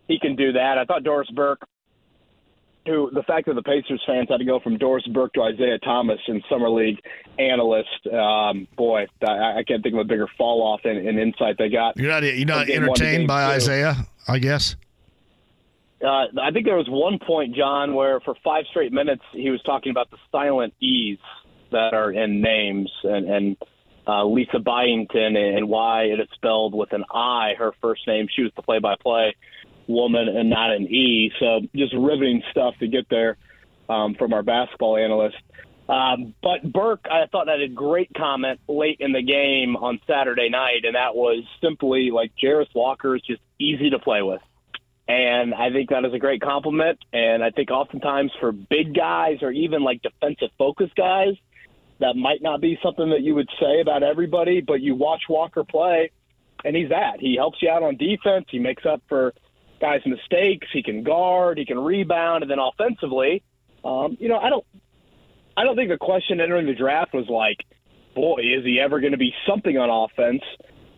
He 0.08 0.20
can 0.20 0.36
do 0.36 0.52
that. 0.54 0.78
I 0.78 0.86
thought 0.86 1.04
Doris 1.04 1.30
Burke 1.32 1.62
who 2.86 3.10
the 3.12 3.24
fact 3.24 3.48
that 3.48 3.56
the 3.56 3.63
Pacers 3.63 4.02
fans 4.06 4.28
had 4.30 4.38
to 4.38 4.45
go 4.45 4.60
from 4.60 4.78
Doris 4.78 5.06
Burke 5.08 5.34
to 5.34 5.48
Isiah 5.48 5.80
Thomas 5.80 6.19
in 6.28 6.41
summer 6.50 6.69
league 6.69 7.00
analyst, 7.39 8.08
um, 8.12 8.67
boy, 8.76 9.06
I, 9.28 9.60
I, 9.60 9.63
can't 9.67 9.82
think 9.82 9.93
of 9.95 10.02
a 10.02 10.04
bigger 10.04 10.28
fall 10.38 10.62
off 10.62 10.82
in, 10.86 10.98
in 10.98 11.17
insight 11.17 11.58
they 11.58 11.69
got. 11.69 11.98
You're 11.98 12.12
not 12.12 12.24
you're 12.24 12.45
not 12.45 12.69
entertained 12.69 13.28
by 13.28 13.48
two. 13.48 13.56
Isaiah, 13.56 13.95
I 14.28 14.39
guess. 14.39 14.76
Uh, 16.04 16.26
I 16.41 16.52
think 16.52 16.65
there 16.65 16.78
was 16.78 16.88
one 16.89 17.19
point, 17.19 17.56
John, 17.56 17.95
where 17.95 18.19
for 18.19 18.36
five 18.43 18.65
straight 18.69 18.91
minutes 18.91 19.24
he 19.32 19.50
was 19.50 19.62
talking 19.63 19.91
about 19.91 20.12
the 20.12 20.17
silent 20.32 20.74
E's 20.80 21.17
that 21.71 21.93
are 21.93 22.12
in 22.12 22.41
names 22.41 22.91
and, 23.04 23.28
and 23.28 23.58
uh, 24.08 24.26
Lisa 24.26 24.60
Byington 24.60 25.36
and 25.36 25.67
why 25.67 26.04
it 26.04 26.19
is 26.19 26.28
spelled 26.36 26.76
with 26.76 26.93
an 26.93 27.04
I, 27.12 27.54
her 27.58 27.74
first 27.82 28.06
name. 28.08 28.28
She 28.34 28.43
was 28.43 28.52
the 28.56 28.62
play-by-play 28.62 29.36
woman 29.88 30.28
and 30.28 30.50
not 30.50 30.71
an 30.71 30.84
E. 30.84 31.32
So 31.39 31.62
just 31.76 31.93
riveting 31.93 32.41
stuff 32.52 32.76
to 32.80 32.88
get 32.88 33.08
there 33.10 33.38
um, 33.89 34.15
from 34.15 34.34
our 34.34 34.43
basketball 34.43 34.98
analyst. 34.98 35.38
Um, 35.88 36.34
but 36.41 36.63
Burke, 36.71 37.06
I 37.10 37.28
thought 37.32 37.45
that 37.45 37.62
a 37.62 37.67
great 37.67 38.10
comment 38.17 38.60
late 38.67 38.98
in 39.00 39.12
the 39.12 39.21
game 39.21 39.76
on 39.76 40.00
Saturday 40.08 40.50
night, 40.50 40.84
and 40.84 40.95
that 40.95 41.15
was 41.15 41.43
simply 41.62 42.10
like 42.12 42.32
Jarace 42.41 42.74
Walker 42.74 43.15
is 43.15 43.21
just 43.21 43.41
easy 43.60 43.91
to 43.91 44.00
play 44.00 44.24
with. 44.24 44.41
And 45.08 45.54
I 45.54 45.71
think 45.71 45.91
that 45.91 46.04
is 46.04 46.13
a 46.13 46.17
great 46.17 46.41
compliment. 46.41 46.98
And 47.13 47.43
I 47.43 47.52
think 47.52 47.69
oftentimes 47.69 48.32
for 48.39 48.52
big 48.52 48.95
guys 48.95 49.43
or 49.43 49.52
even 49.52 49.84
like 49.84 50.02
defensive 50.02 50.50
focused 50.58 50.95
guys, 50.95 51.36
that 52.00 52.15
might 52.15 52.41
not 52.41 52.60
be 52.60 52.80
something 52.82 53.12
that 53.12 53.21
you 53.21 53.36
would 53.36 53.50
say 53.60 53.82
about 53.82 54.02
everybody, 54.02 54.62
but 54.62 54.82
you 54.82 54.95
watch 54.95 55.21
Walker 55.30 55.63
play, 55.63 56.12
and 56.63 56.76
he's 56.76 56.89
that. 56.89 57.19
He 57.19 57.36
helps 57.36 57.62
you 57.62 57.69
out 57.69 57.84
on 57.84 57.95
defense. 57.95 58.48
He 58.50 58.60
makes 58.60 58.86
up 58.86 59.02
for 59.08 59.34
guys' 59.80 60.02
mistakes. 60.06 60.68
He 60.72 60.84
can 60.84 61.04
guard, 61.04 61.58
he 61.58 61.66
can 61.66 61.80
rebound, 61.80 62.44
and 62.44 62.52
then 62.52 62.60
offensively, 62.60 63.44
Um, 63.84 64.18
you 64.20 64.30
know, 64.30 64.40
I 64.40 64.50
don't, 64.50 64.66
I 65.56 65.64
don't 65.64 65.76
think 65.76 65.90
the 65.90 65.98
question 65.98 66.42
entering 66.42 66.66
the 66.66 66.74
draft 66.74 67.14
was 67.14 67.28
like, 67.30 67.58
boy, 68.16 68.40
is 68.40 68.66
he 68.66 68.80
ever 68.80 69.00
going 69.00 69.12
to 69.12 69.18
be 69.18 69.34
something 69.48 69.78
on 69.78 69.90
offense? 69.90 70.42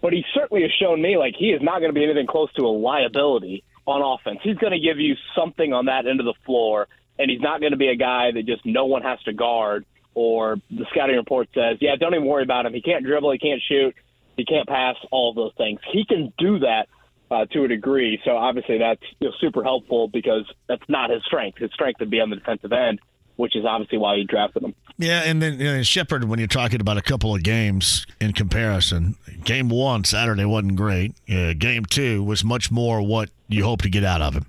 But 0.01 0.13
he 0.13 0.23
certainly 0.33 0.61
has 0.63 0.71
shown 0.79 1.01
me 1.01 1.17
like 1.17 1.35
he 1.37 1.49
is 1.49 1.61
not 1.61 1.79
going 1.79 1.89
to 1.89 1.99
be 1.99 2.03
anything 2.03 2.27
close 2.27 2.51
to 2.53 2.63
a 2.63 2.71
liability 2.71 3.63
on 3.85 4.01
offense. 4.01 4.39
He's 4.41 4.57
going 4.57 4.73
to 4.73 4.79
give 4.79 4.99
you 4.99 5.15
something 5.35 5.73
on 5.73 5.85
that 5.87 6.07
end 6.07 6.19
of 6.19 6.25
the 6.25 6.35
floor, 6.45 6.87
and 7.19 7.29
he's 7.29 7.41
not 7.41 7.59
going 7.59 7.71
to 7.73 7.77
be 7.77 7.89
a 7.89 7.95
guy 7.95 8.31
that 8.31 8.45
just 8.45 8.65
no 8.65 8.85
one 8.85 9.01
has 9.01 9.19
to 9.23 9.33
guard. 9.33 9.85
Or 10.13 10.57
the 10.71 10.85
scouting 10.91 11.15
report 11.15 11.49
says, 11.53 11.77
yeah, 11.79 11.95
don't 11.95 12.15
even 12.15 12.25
worry 12.25 12.43
about 12.43 12.65
him. 12.65 12.73
He 12.73 12.81
can't 12.81 13.03
dribble, 13.05 13.31
he 13.33 13.37
can't 13.37 13.61
shoot, 13.67 13.93
he 14.35 14.45
can't 14.45 14.67
pass, 14.67 14.95
all 15.11 15.33
those 15.33 15.51
things. 15.57 15.79
He 15.91 16.05
can 16.05 16.33
do 16.37 16.59
that 16.59 16.87
uh, 17.29 17.45
to 17.45 17.63
a 17.63 17.67
degree. 17.67 18.19
So 18.25 18.37
obviously 18.37 18.77
that's 18.77 19.01
you 19.19 19.29
know, 19.29 19.33
super 19.39 19.63
helpful 19.63 20.07
because 20.07 20.45
that's 20.67 20.83
not 20.87 21.09
his 21.09 21.23
strength. 21.25 21.57
His 21.59 21.71
strength 21.73 21.99
would 21.99 22.09
be 22.09 22.19
on 22.19 22.29
the 22.29 22.37
defensive 22.37 22.71
end, 22.71 22.99
which 23.35 23.55
is 23.55 23.65
obviously 23.65 23.97
why 23.97 24.15
you 24.15 24.25
drafted 24.25 24.63
him. 24.63 24.75
Yeah, 24.97 25.21
and 25.25 25.41
then 25.41 25.59
you 25.59 25.65
know, 25.65 25.83
Sheppard, 25.83 26.23
when 26.23 26.39
you're 26.39 26.47
talking 26.47 26.81
about 26.81 26.97
a 26.97 27.01
couple 27.01 27.35
of 27.35 27.43
games 27.43 28.05
in 28.19 28.33
comparison, 28.33 29.15
game 29.43 29.69
one 29.69 30.03
Saturday 30.03 30.45
wasn't 30.45 30.75
great. 30.75 31.13
Uh, 31.29 31.53
game 31.53 31.85
two 31.85 32.23
was 32.23 32.43
much 32.43 32.71
more 32.71 33.01
what 33.01 33.29
you 33.47 33.63
hope 33.63 33.81
to 33.83 33.89
get 33.89 34.03
out 34.03 34.21
of 34.21 34.33
him. 34.33 34.45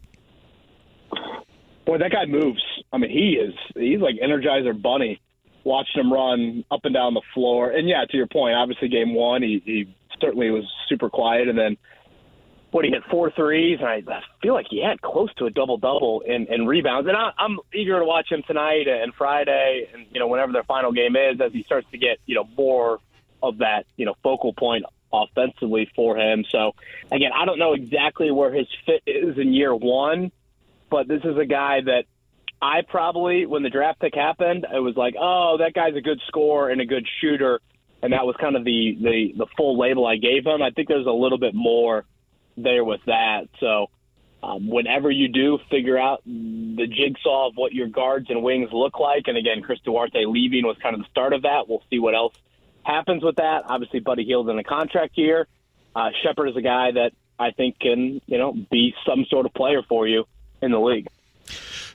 Boy, 1.85 1.99
that 1.99 2.11
guy 2.12 2.27
moves. 2.27 2.62
I 2.93 2.99
mean, 2.99 3.11
he 3.11 3.33
is. 3.33 3.55
He's 3.75 4.01
like 4.01 4.17
Energizer 4.17 4.81
Bunny. 4.81 5.21
Watching 5.64 6.01
him 6.01 6.12
run 6.12 6.64
up 6.71 6.81
and 6.85 6.95
down 6.95 7.12
the 7.12 7.23
floor, 7.35 7.71
and 7.71 7.87
yeah, 7.87 8.05
to 8.09 8.17
your 8.17 8.27
point, 8.27 8.55
obviously 8.55 8.88
game 8.88 9.12
one, 9.12 9.43
he, 9.43 9.61
he 9.67 9.95
certainly 10.19 10.51
was 10.51 10.64
super 10.88 11.11
quiet, 11.11 11.49
and 11.49 11.59
then 11.59 11.77
what 12.79 12.85
he 12.85 12.93
hit 12.93 13.03
four 13.11 13.33
threes, 13.33 13.81
and 13.81 13.88
I, 13.88 14.23
feel 14.41 14.55
like 14.55 14.67
he 14.71 14.81
had 14.81 15.03
close 15.03 15.35
to 15.38 15.47
a 15.47 15.51
double 15.51 15.79
double 15.79 16.21
in, 16.21 16.47
in 16.47 16.64
rebounds. 16.64 17.09
And 17.09 17.17
I, 17.17 17.33
I'm 17.37 17.59
eager 17.75 17.99
to 17.99 18.05
watch 18.05 18.31
him 18.31 18.45
tonight 18.47 18.87
and 18.87 19.12
Friday, 19.14 19.88
and 19.93 20.07
you 20.12 20.21
know 20.21 20.29
whenever 20.29 20.53
their 20.53 20.62
final 20.62 20.93
game 20.93 21.17
is, 21.17 21.41
as 21.41 21.53
he 21.53 21.64
starts 21.64 21.88
to 21.91 21.99
get 21.99 22.19
you 22.25 22.37
know 22.37 22.49
more 22.57 23.01
of 23.43 23.59
that 23.59 23.87
you 23.97 24.07
know 24.07 24.14
focal 24.23 24.53
point 24.53 24.85
offensively 25.12 25.91
for 25.97 26.17
him. 26.17 26.45
So 26.51 26.77
again, 27.11 27.33
I 27.35 27.47
don't 27.47 27.59
know 27.59 27.73
exactly 27.73 28.31
where 28.31 28.55
his 28.55 28.69
fit 28.87 29.03
is 29.07 29.37
in 29.38 29.53
year 29.53 29.75
one, 29.75 30.31
but 30.88 31.09
this 31.09 31.23
is 31.25 31.37
a 31.37 31.47
guy 31.47 31.81
that 31.81 32.05
I 32.62 32.83
probably 32.87 33.45
when 33.45 33.64
the 33.64 33.71
draft 33.71 33.99
pick 33.99 34.14
happened, 34.14 34.69
it 34.73 34.79
was 34.79 34.97
like, 34.97 35.17
oh, 35.21 35.57
that 35.59 35.75
guy's 35.75 35.97
a 35.97 36.01
good 36.01 36.21
scorer 36.29 36.71
and 36.71 36.81
a 36.81 36.87
good 36.87 37.09
shooter. 37.21 37.61
And 38.05 38.12
that 38.12 38.25
was 38.25 38.37
kind 38.41 38.55
of 38.55 38.62
the, 38.62 38.97
the, 39.01 39.33
the 39.37 39.47
full 39.57 39.77
label 39.77 40.07
I 40.07 40.17
gave 40.19 40.47
him. 40.47 40.62
I 40.62 40.71
think 40.71 40.87
there's 40.87 41.07
a 41.07 41.11
little 41.11 41.38
bit 41.38 41.53
more 41.53 42.05
there 42.62 42.85
with 42.85 43.01
that. 43.07 43.49
So 43.61 43.87
um, 44.42 44.68
whenever 44.68 45.11
you 45.11 45.29
do 45.29 45.59
figure 45.71 45.99
out 45.99 46.23
the 46.25 46.87
jigsaw 46.87 47.49
of 47.49 47.55
what 47.57 47.73
your 47.73 47.88
guards 47.88 48.31
and 48.31 48.42
wings 48.42 48.71
look 48.73 48.99
like, 48.99 49.25
and 49.27 49.37
again, 49.37 49.62
Chris 49.62 49.81
Duarte 49.85 50.25
leaving 50.27 50.64
was 50.64 50.77
kind 50.83 50.94
of 50.94 51.03
the 51.03 51.09
start 51.11 51.33
of 51.33 51.42
that. 51.42 51.68
We'll 51.68 51.83
see 51.90 51.99
what 51.99 52.14
else 52.14 52.35
happens 52.85 53.23
with 53.23 53.37
that. 53.37 53.64
Obviously, 53.66 54.01
Buddy 54.01 54.25
Hield's 54.25 54.51
in 54.51 54.59
a 54.59 54.64
contract 54.64 55.18
year. 55.18 55.47
Uh, 55.94 56.11
Sheppard 56.23 56.49
is 56.49 56.57
a 56.57 56.62
guy 56.62 56.92
that 56.92 57.12
I 57.38 57.51
think 57.51 57.79
can, 57.81 58.21
you 58.27 58.38
know, 58.38 58.53
be 58.71 58.94
some 59.07 59.25
sort 59.29 59.47
of 59.47 59.55
player 59.55 59.83
for 59.88 60.07
you 60.07 60.25
in 60.62 60.71
the 60.71 60.81
league. 60.81 61.09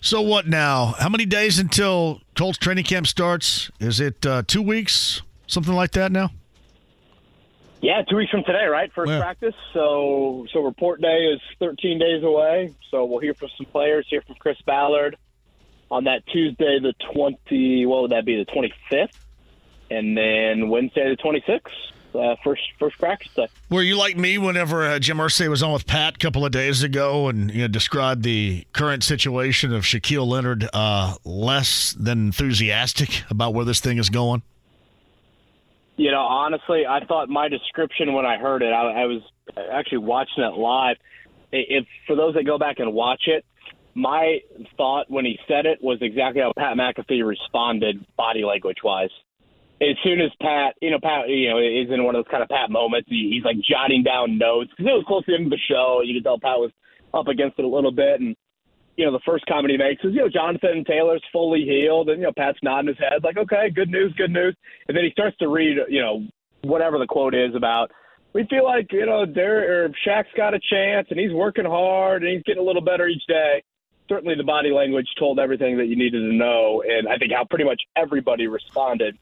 So 0.02 0.22
what 0.22 0.48
now? 0.48 0.96
How 1.00 1.08
many 1.08 1.26
days 1.26 1.60
until 1.60 2.22
Colts 2.36 2.58
training 2.58 2.84
camp 2.84 3.08
starts? 3.08 3.72
Is 3.80 4.02
it 4.02 4.26
uh, 4.26 4.44
two 4.46 4.62
weeks, 4.62 5.22
something 5.48 5.74
like 5.74 5.92
that 5.92 6.12
now? 6.12 6.32
Yeah, 7.84 8.02
two 8.04 8.16
weeks 8.16 8.32
from 8.32 8.46
today, 8.46 8.66
right? 8.66 8.90
First 8.94 9.12
practice. 9.12 9.54
So, 9.74 10.48
so 10.54 10.64
report 10.64 11.02
day 11.02 11.26
is 11.34 11.42
13 11.60 12.00
days 12.00 12.24
away. 12.24 12.74
So 12.90 13.04
we'll 13.04 13.20
hear 13.20 13.34
from 13.34 13.50
some 13.58 13.66
players. 13.66 14.08
Hear 14.10 14.22
from 14.22 14.36
Chris 14.40 14.56
Ballard 14.66 15.18
on 15.92 16.06
that 16.06 16.26
Tuesday, 16.28 16.80
the 16.80 16.94
20. 17.14 17.86
What 17.86 18.04
would 18.04 18.12
that 18.12 18.24
be? 18.24 18.42
The 18.42 18.50
25th, 18.50 19.10
and 19.92 20.18
then 20.18 20.70
Wednesday, 20.70 21.14
the 21.14 21.22
26th. 21.22 21.60
Uh, 22.16 22.36
first 22.44 22.62
first 22.78 22.96
practice 23.00 23.34
day. 23.34 23.48
Were 23.72 23.82
you 23.82 23.98
like 23.98 24.16
me 24.16 24.38
whenever 24.38 24.86
uh, 24.86 25.00
Jim 25.00 25.18
Irsay 25.18 25.50
was 25.50 25.64
on 25.64 25.74
with 25.74 25.88
Pat 25.88 26.14
a 26.14 26.18
couple 26.20 26.46
of 26.46 26.52
days 26.52 26.84
ago 26.84 27.28
and 27.28 27.52
you 27.52 27.64
know, 27.64 27.68
described 27.68 28.22
the 28.22 28.68
current 28.72 29.04
situation 29.04 29.74
of 29.74 29.82
Shaquille 29.82 30.28
Leonard 30.28 30.70
uh, 30.74 31.16
less 31.26 31.94
than 31.94 32.28
enthusiastic 32.28 33.24
about 33.32 33.56
where 33.56 33.66
this 33.66 33.80
thing 33.80 33.98
is 33.98 34.12
going? 34.12 34.44
You 35.96 36.12
know, 36.12 36.22
honestly, 36.22 36.84
I 36.90 37.06
thought 37.06 37.30
my 37.30 37.50
description 37.50 38.14
when 38.14 38.26
I 38.26 38.38
heard 38.38 38.64
it, 38.64 38.74
I, 38.74 39.04
I 39.04 39.06
was 39.06 39.22
actually 39.72 40.00
watching 40.00 40.44
it 40.44 40.58
live. 40.58 40.98
If 41.52 41.86
for 42.08 42.16
those 42.16 42.34
that 42.34 42.46
go 42.46 42.58
back 42.58 42.80
and 42.80 42.94
watch 42.94 43.24
it, 43.28 43.46
my 43.96 44.40
thought 44.76 45.06
when 45.10 45.26
he 45.26 45.38
said 45.48 45.66
it 45.66 45.80
was 45.82 46.00
exactly 46.02 46.42
how 46.42 46.52
Pat 46.58 46.78
McAfee 46.78 47.26
responded, 47.26 48.04
body 48.18 48.44
language 48.44 48.78
wise. 48.84 49.12
As 49.82 49.96
soon 50.04 50.20
as 50.22 50.32
Pat, 50.42 50.76
you 50.82 50.90
know, 50.90 51.00
Pat, 51.02 51.30
you 51.30 51.50
know, 51.50 51.60
is 51.60 51.92
in 51.94 52.04
one 52.04 52.16
of 52.16 52.24
those 52.24 52.32
kind 52.32 52.42
of 52.42 52.50
Pat 52.50 52.72
moments. 52.72 53.08
He, 53.10 53.32
he's 53.34 53.44
like 53.44 53.58
jotting 53.70 54.02
down 54.02 54.38
notes 54.38 54.72
because 54.72 54.90
it 54.90 54.96
was 54.96 55.06
close 55.08 55.26
to 55.26 55.32
the 55.32 55.36
end 55.36 55.46
of 55.46 55.52
the 55.52 55.60
show. 55.70 56.02
You 56.04 56.16
could 56.16 56.24
tell 56.24 56.40
Pat 56.40 56.58
was 56.58 56.72
up 57.14 57.28
against 57.28 57.60
it 57.60 57.66
a 57.66 57.68
little 57.68 57.92
bit, 57.92 58.20
and 58.20 58.36
you 58.96 59.06
know, 59.06 59.12
the 59.12 59.22
first 59.26 59.46
comment 59.46 59.72
he 59.72 59.78
makes 59.78 60.04
is, 60.04 60.14
you 60.14 60.22
know, 60.22 60.30
Jonathan 60.30 60.84
Taylor's 60.86 61.24
fully 61.32 61.64
healed, 61.64 62.10
and 62.10 62.20
you 62.20 62.26
know, 62.26 62.34
Pat's 62.36 62.60
nodding 62.62 62.90
his 62.90 62.98
head 62.98 63.24
like, 63.24 63.38
okay, 63.38 63.70
good 63.70 63.90
news, 63.90 64.14
good 64.18 64.32
news, 64.32 64.56
and 64.88 64.96
then 64.96 65.04
he 65.04 65.12
starts 65.12 65.38
to 65.38 65.48
read, 65.48 65.78
you 65.90 66.02
know, 66.02 66.26
whatever 66.62 67.00
the 67.00 67.08
quote 67.08 67.36
is 67.36 67.56
about. 67.56 67.92
We 68.34 68.46
feel 68.50 68.64
like 68.64 68.92
you 68.92 69.06
know, 69.06 69.26
Derek 69.26 69.70
or 69.70 69.96
Shaq's 70.08 70.34
got 70.36 70.54
a 70.54 70.60
chance, 70.60 71.08
and 71.10 71.20
he's 71.20 71.34
working 71.34 71.66
hard, 71.66 72.24
and 72.24 72.32
he's 72.32 72.44
getting 72.44 72.62
a 72.62 72.66
little 72.66 72.82
better 72.82 73.08
each 73.08 73.26
day. 73.28 73.64
Certainly, 74.10 74.36
the 74.36 74.44
body 74.44 74.72
language 74.72 75.08
told 75.18 75.40
everything 75.40 75.78
that 75.78 75.86
you 75.86 75.96
needed 75.96 76.20
to 76.20 76.34
know, 76.34 76.84
and 76.88 77.08
I 77.08 77.18
think 77.18 77.32
how 77.32 77.46
pretty 77.46 77.66
much 77.66 77.82
everybody 77.96 78.48
responded 78.48 79.18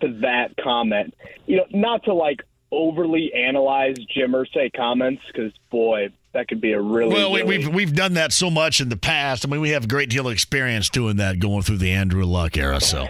to 0.00 0.18
that 0.20 0.56
comment. 0.62 1.14
You 1.46 1.58
know, 1.58 1.66
not 1.70 2.04
to 2.04 2.14
like 2.14 2.42
overly 2.70 3.32
analyze 3.32 3.96
Jim 4.14 4.32
Irsay 4.32 4.72
comments 4.74 5.22
because 5.26 5.52
boy, 5.70 6.08
that 6.34 6.48
could 6.48 6.60
be 6.60 6.72
a 6.72 6.80
really 6.80 7.14
well. 7.14 7.32
Really... 7.32 7.44
We've 7.44 7.68
we've 7.68 7.94
done 7.94 8.14
that 8.14 8.32
so 8.32 8.50
much 8.50 8.80
in 8.80 8.90
the 8.90 8.96
past. 8.96 9.46
I 9.46 9.48
mean, 9.48 9.60
we 9.60 9.70
have 9.70 9.84
a 9.84 9.86
great 9.86 10.10
deal 10.10 10.26
of 10.26 10.32
experience 10.32 10.90
doing 10.90 11.16
that, 11.16 11.38
going 11.38 11.62
through 11.62 11.78
the 11.78 11.92
Andrew 11.92 12.24
Luck 12.24 12.56
era. 12.56 12.80
So 12.80 13.08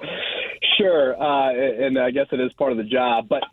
sure, 0.78 1.20
uh, 1.20 1.52
and 1.52 1.98
I 1.98 2.10
guess 2.10 2.26
it 2.32 2.40
is 2.40 2.52
part 2.52 2.72
of 2.72 2.78
the 2.78 2.84
job. 2.84 3.28
But 3.28 3.44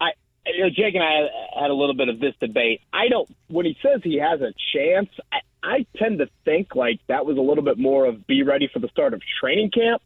I, 0.00 0.12
you 0.46 0.64
know, 0.64 0.70
Jake 0.70 0.94
and 0.94 1.02
I 1.02 1.60
had 1.60 1.70
a 1.70 1.74
little 1.74 1.94
bit 1.94 2.08
of 2.08 2.20
this 2.20 2.34
debate. 2.40 2.80
I 2.92 3.08
don't 3.08 3.28
when 3.48 3.66
he 3.66 3.76
says 3.82 4.00
he 4.02 4.18
has 4.18 4.40
a 4.40 4.52
chance. 4.72 5.10
I, 5.30 5.38
I 5.62 5.86
tend 5.96 6.18
to 6.18 6.28
think 6.44 6.74
like 6.74 7.00
that 7.08 7.26
was 7.26 7.36
a 7.36 7.40
little 7.40 7.64
bit 7.64 7.78
more 7.78 8.06
of 8.06 8.26
be 8.26 8.42
ready 8.42 8.68
for 8.72 8.78
the 8.78 8.88
start 8.88 9.14
of 9.14 9.22
training 9.40 9.70
camp, 9.70 10.00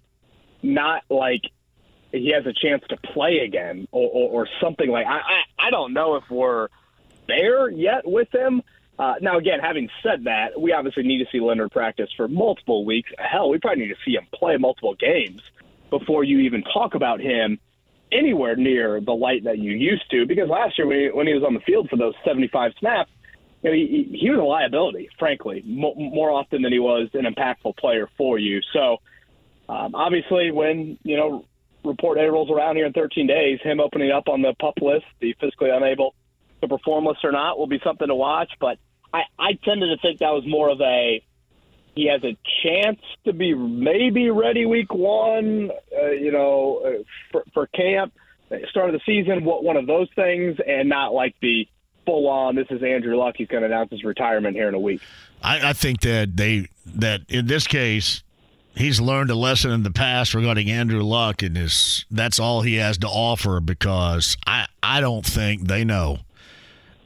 not 0.63 1.03
like 1.11 1.43
he 2.13 2.33
has 2.33 2.47
a 2.47 2.55
chance 2.55 2.83
to 2.89 2.97
play 3.13 3.41
again 3.45 3.87
or, 3.93 4.09
or, 4.09 4.31
or 4.31 4.49
something 4.63 4.89
like 4.89 5.07
I, 5.07 5.19
I 5.19 5.67
I 5.67 5.71
don't 5.71 5.93
know 5.93 6.17
if 6.17 6.25
we're 6.31 6.69
there 7.29 7.71
yet 7.71 8.07
with 8.07 8.35
him. 8.35 8.63
Uh, 8.99 9.15
now, 9.21 9.39
again, 9.39 9.61
having 9.61 9.89
said 10.03 10.25
that, 10.25 10.61
we 10.61 10.73
obviously 10.73 11.05
need 11.05 11.19
to 11.19 11.31
see 11.31 11.39
Leonard 11.39 11.71
practice 11.71 12.11
for 12.17 12.27
multiple 12.27 12.85
weeks. 12.85 13.11
Hell, 13.17 13.49
we 13.49 13.59
probably 13.59 13.85
need 13.85 13.95
to 13.95 14.01
see 14.05 14.15
him 14.17 14.27
play 14.35 14.57
multiple 14.57 14.95
games 14.95 15.41
before 15.91 16.25
you 16.25 16.41
even 16.41 16.65
talk 16.65 16.95
about 16.95 17.21
him 17.21 17.61
anywhere 18.11 18.57
near 18.57 19.01
the 19.01 19.13
light 19.13 19.45
that 19.45 19.59
you 19.59 19.73
used 19.73 20.11
to. 20.11 20.27
Because 20.27 20.49
last 20.49 20.79
year, 20.79 20.87
when 20.89 20.99
he, 20.99 21.11
when 21.11 21.27
he 21.29 21.35
was 21.35 21.45
on 21.45 21.55
the 21.55 21.61
field 21.61 21.89
for 21.89 21.97
those 21.97 22.15
75 22.25 22.73
snaps, 22.81 23.11
you 23.63 23.71
know, 23.71 23.75
he, 23.75 24.19
he 24.21 24.31
was 24.31 24.39
a 24.39 24.43
liability, 24.43 25.09
frankly, 25.19 25.63
mo- 25.65 25.95
more 25.95 26.31
often 26.31 26.63
than 26.63 26.73
he 26.73 26.79
was 26.79 27.09
an 27.15 27.25
impactful 27.25 27.77
player 27.77 28.09
for 28.17 28.39
you. 28.39 28.61
So, 28.73 28.99
um, 29.69 29.95
obviously, 29.95 30.51
when 30.51 30.99
you 31.03 31.17
know 31.17 31.45
report 31.85 32.19
A 32.19 32.31
rolls 32.31 32.51
around 32.51 32.77
here 32.77 32.87
in 32.87 32.93
13 32.93 33.27
days, 33.27 33.61
him 33.63 33.81
opening 33.81 34.11
up 34.11 34.29
on 34.29 34.43
the 34.43 34.55
pup 34.61 34.75
list, 34.81 35.07
the 35.21 35.35
physically 35.41 35.71
unable 35.71 36.15
to 36.61 36.69
perform 36.69 37.07
list 37.07 37.25
or 37.25 37.33
not, 37.33 37.59
will 37.59 37.67
be 37.67 37.81
something 37.85 38.09
to 38.09 38.15
watch. 38.15 38.51
But 38.61 38.79
I, 39.13 39.23
I 39.39 39.53
tended 39.65 39.91
to 39.97 40.01
think 40.01 40.21
that 40.21 40.33
was 40.33 40.45
more 40.47 40.71
of 40.71 40.81
a 40.81 41.23
he 41.95 42.07
has 42.07 42.23
a 42.23 42.37
chance 42.63 43.01
to 43.25 43.33
be 43.33 43.55
maybe 43.55 44.31
ready 44.31 44.67
week 44.67 44.95
one, 44.95 45.71
uh, 46.01 46.11
you 46.11 46.31
know, 46.31 46.81
uh, 46.85 47.03
for, 47.33 47.45
for 47.53 47.67
camp, 47.67 48.15
start 48.71 48.89
of 48.89 48.93
the 48.93 49.01
season, 49.05 49.45
what 49.45 49.65
one 49.65 49.77
of 49.77 49.89
those 49.89 50.09
things, 50.15 50.59
and 50.65 50.89
not 50.89 51.13
like 51.13 51.35
the 51.43 51.67
full 52.07 52.29
on. 52.29 52.55
This 52.55 52.69
is 52.71 52.83
Andrew 52.85 53.17
Luck. 53.17 53.35
He's 53.37 53.49
going 53.49 53.63
to 53.63 53.67
announce 53.67 53.91
his 53.91 54.05
retirement 54.05 54.55
here 54.55 54.69
in 54.69 54.75
a 54.75 54.79
week. 54.79 55.03
I, 55.43 55.71
I 55.71 55.73
think 55.73 56.01
that 56.03 56.37
they 56.37 56.69
that 56.87 57.23
in 57.29 57.47
this 57.49 57.67
case 57.67 58.23
he's 58.77 59.01
learned 59.01 59.31
a 59.31 59.35
lesson 59.35 59.73
in 59.73 59.83
the 59.83 59.91
past 59.91 60.35
regarding 60.35 60.71
Andrew 60.71 61.03
Luck, 61.03 61.43
and 61.43 61.57
is 61.59 62.07
that's 62.11 62.39
all 62.39 62.63
he 62.63 62.77
has 62.77 62.97
to 62.99 63.09
offer 63.09 63.61
because 63.61 64.37
I 64.47 64.67
I 64.83 65.01
don't 65.01 65.27
think 65.27 65.67
they 65.67 65.85
know, 65.85 66.19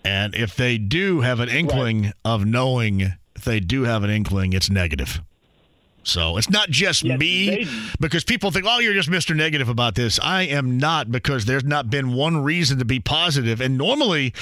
and 0.04 0.34
if 0.34 0.56
they 0.56 0.78
do 0.78 1.20
have 1.20 1.40
an 1.40 1.48
inkling 1.48 2.02
right. 2.02 2.14
of 2.24 2.44
knowing, 2.44 3.00
if 3.00 3.44
they 3.44 3.60
do 3.60 3.84
have 3.84 4.02
an 4.04 4.10
inkling, 4.10 4.52
it's 4.52 4.70
negative. 4.70 5.20
So 6.04 6.36
it's 6.36 6.50
not 6.50 6.68
just 6.68 7.04
yes, 7.04 7.18
me 7.18 7.66
because 8.00 8.24
people 8.24 8.50
think, 8.50 8.66
oh, 8.68 8.80
you're 8.80 8.94
just 8.94 9.08
Mr. 9.08 9.36
Negative 9.36 9.68
about 9.68 9.94
this. 9.94 10.18
I 10.20 10.42
am 10.42 10.78
not 10.78 11.12
because 11.12 11.44
there's 11.44 11.64
not 11.64 11.90
been 11.90 12.12
one 12.12 12.42
reason 12.42 12.78
to 12.78 12.84
be 12.84 12.98
positive. 12.98 13.60
And 13.60 13.78
normally, 13.78 14.34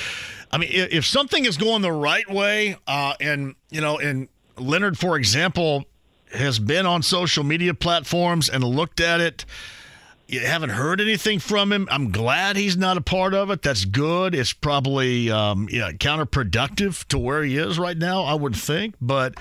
I 0.50 0.58
mean, 0.58 0.70
if 0.72 1.04
something 1.04 1.44
is 1.44 1.56
going 1.56 1.82
the 1.82 1.92
right 1.92 2.28
way, 2.30 2.76
uh, 2.86 3.14
and, 3.20 3.54
you 3.70 3.80
know, 3.80 3.98
and 3.98 4.28
Leonard, 4.56 4.98
for 4.98 5.16
example, 5.16 5.84
has 6.32 6.58
been 6.58 6.86
on 6.86 7.02
social 7.02 7.44
media 7.44 7.74
platforms 7.74 8.48
and 8.48 8.64
looked 8.64 9.00
at 9.00 9.20
it. 9.20 9.44
You 10.30 10.38
haven't 10.38 10.70
heard 10.70 11.00
anything 11.00 11.40
from 11.40 11.72
him. 11.72 11.88
I'm 11.90 12.12
glad 12.12 12.54
he's 12.54 12.76
not 12.76 12.96
a 12.96 13.00
part 13.00 13.34
of 13.34 13.50
it. 13.50 13.62
That's 13.62 13.84
good. 13.84 14.32
It's 14.32 14.52
probably 14.52 15.28
um, 15.28 15.66
yeah, 15.72 15.90
counterproductive 15.90 17.04
to 17.08 17.18
where 17.18 17.42
he 17.42 17.56
is 17.56 17.80
right 17.80 17.98
now, 17.98 18.22
I 18.22 18.34
would 18.34 18.54
think. 18.54 18.94
But 19.00 19.34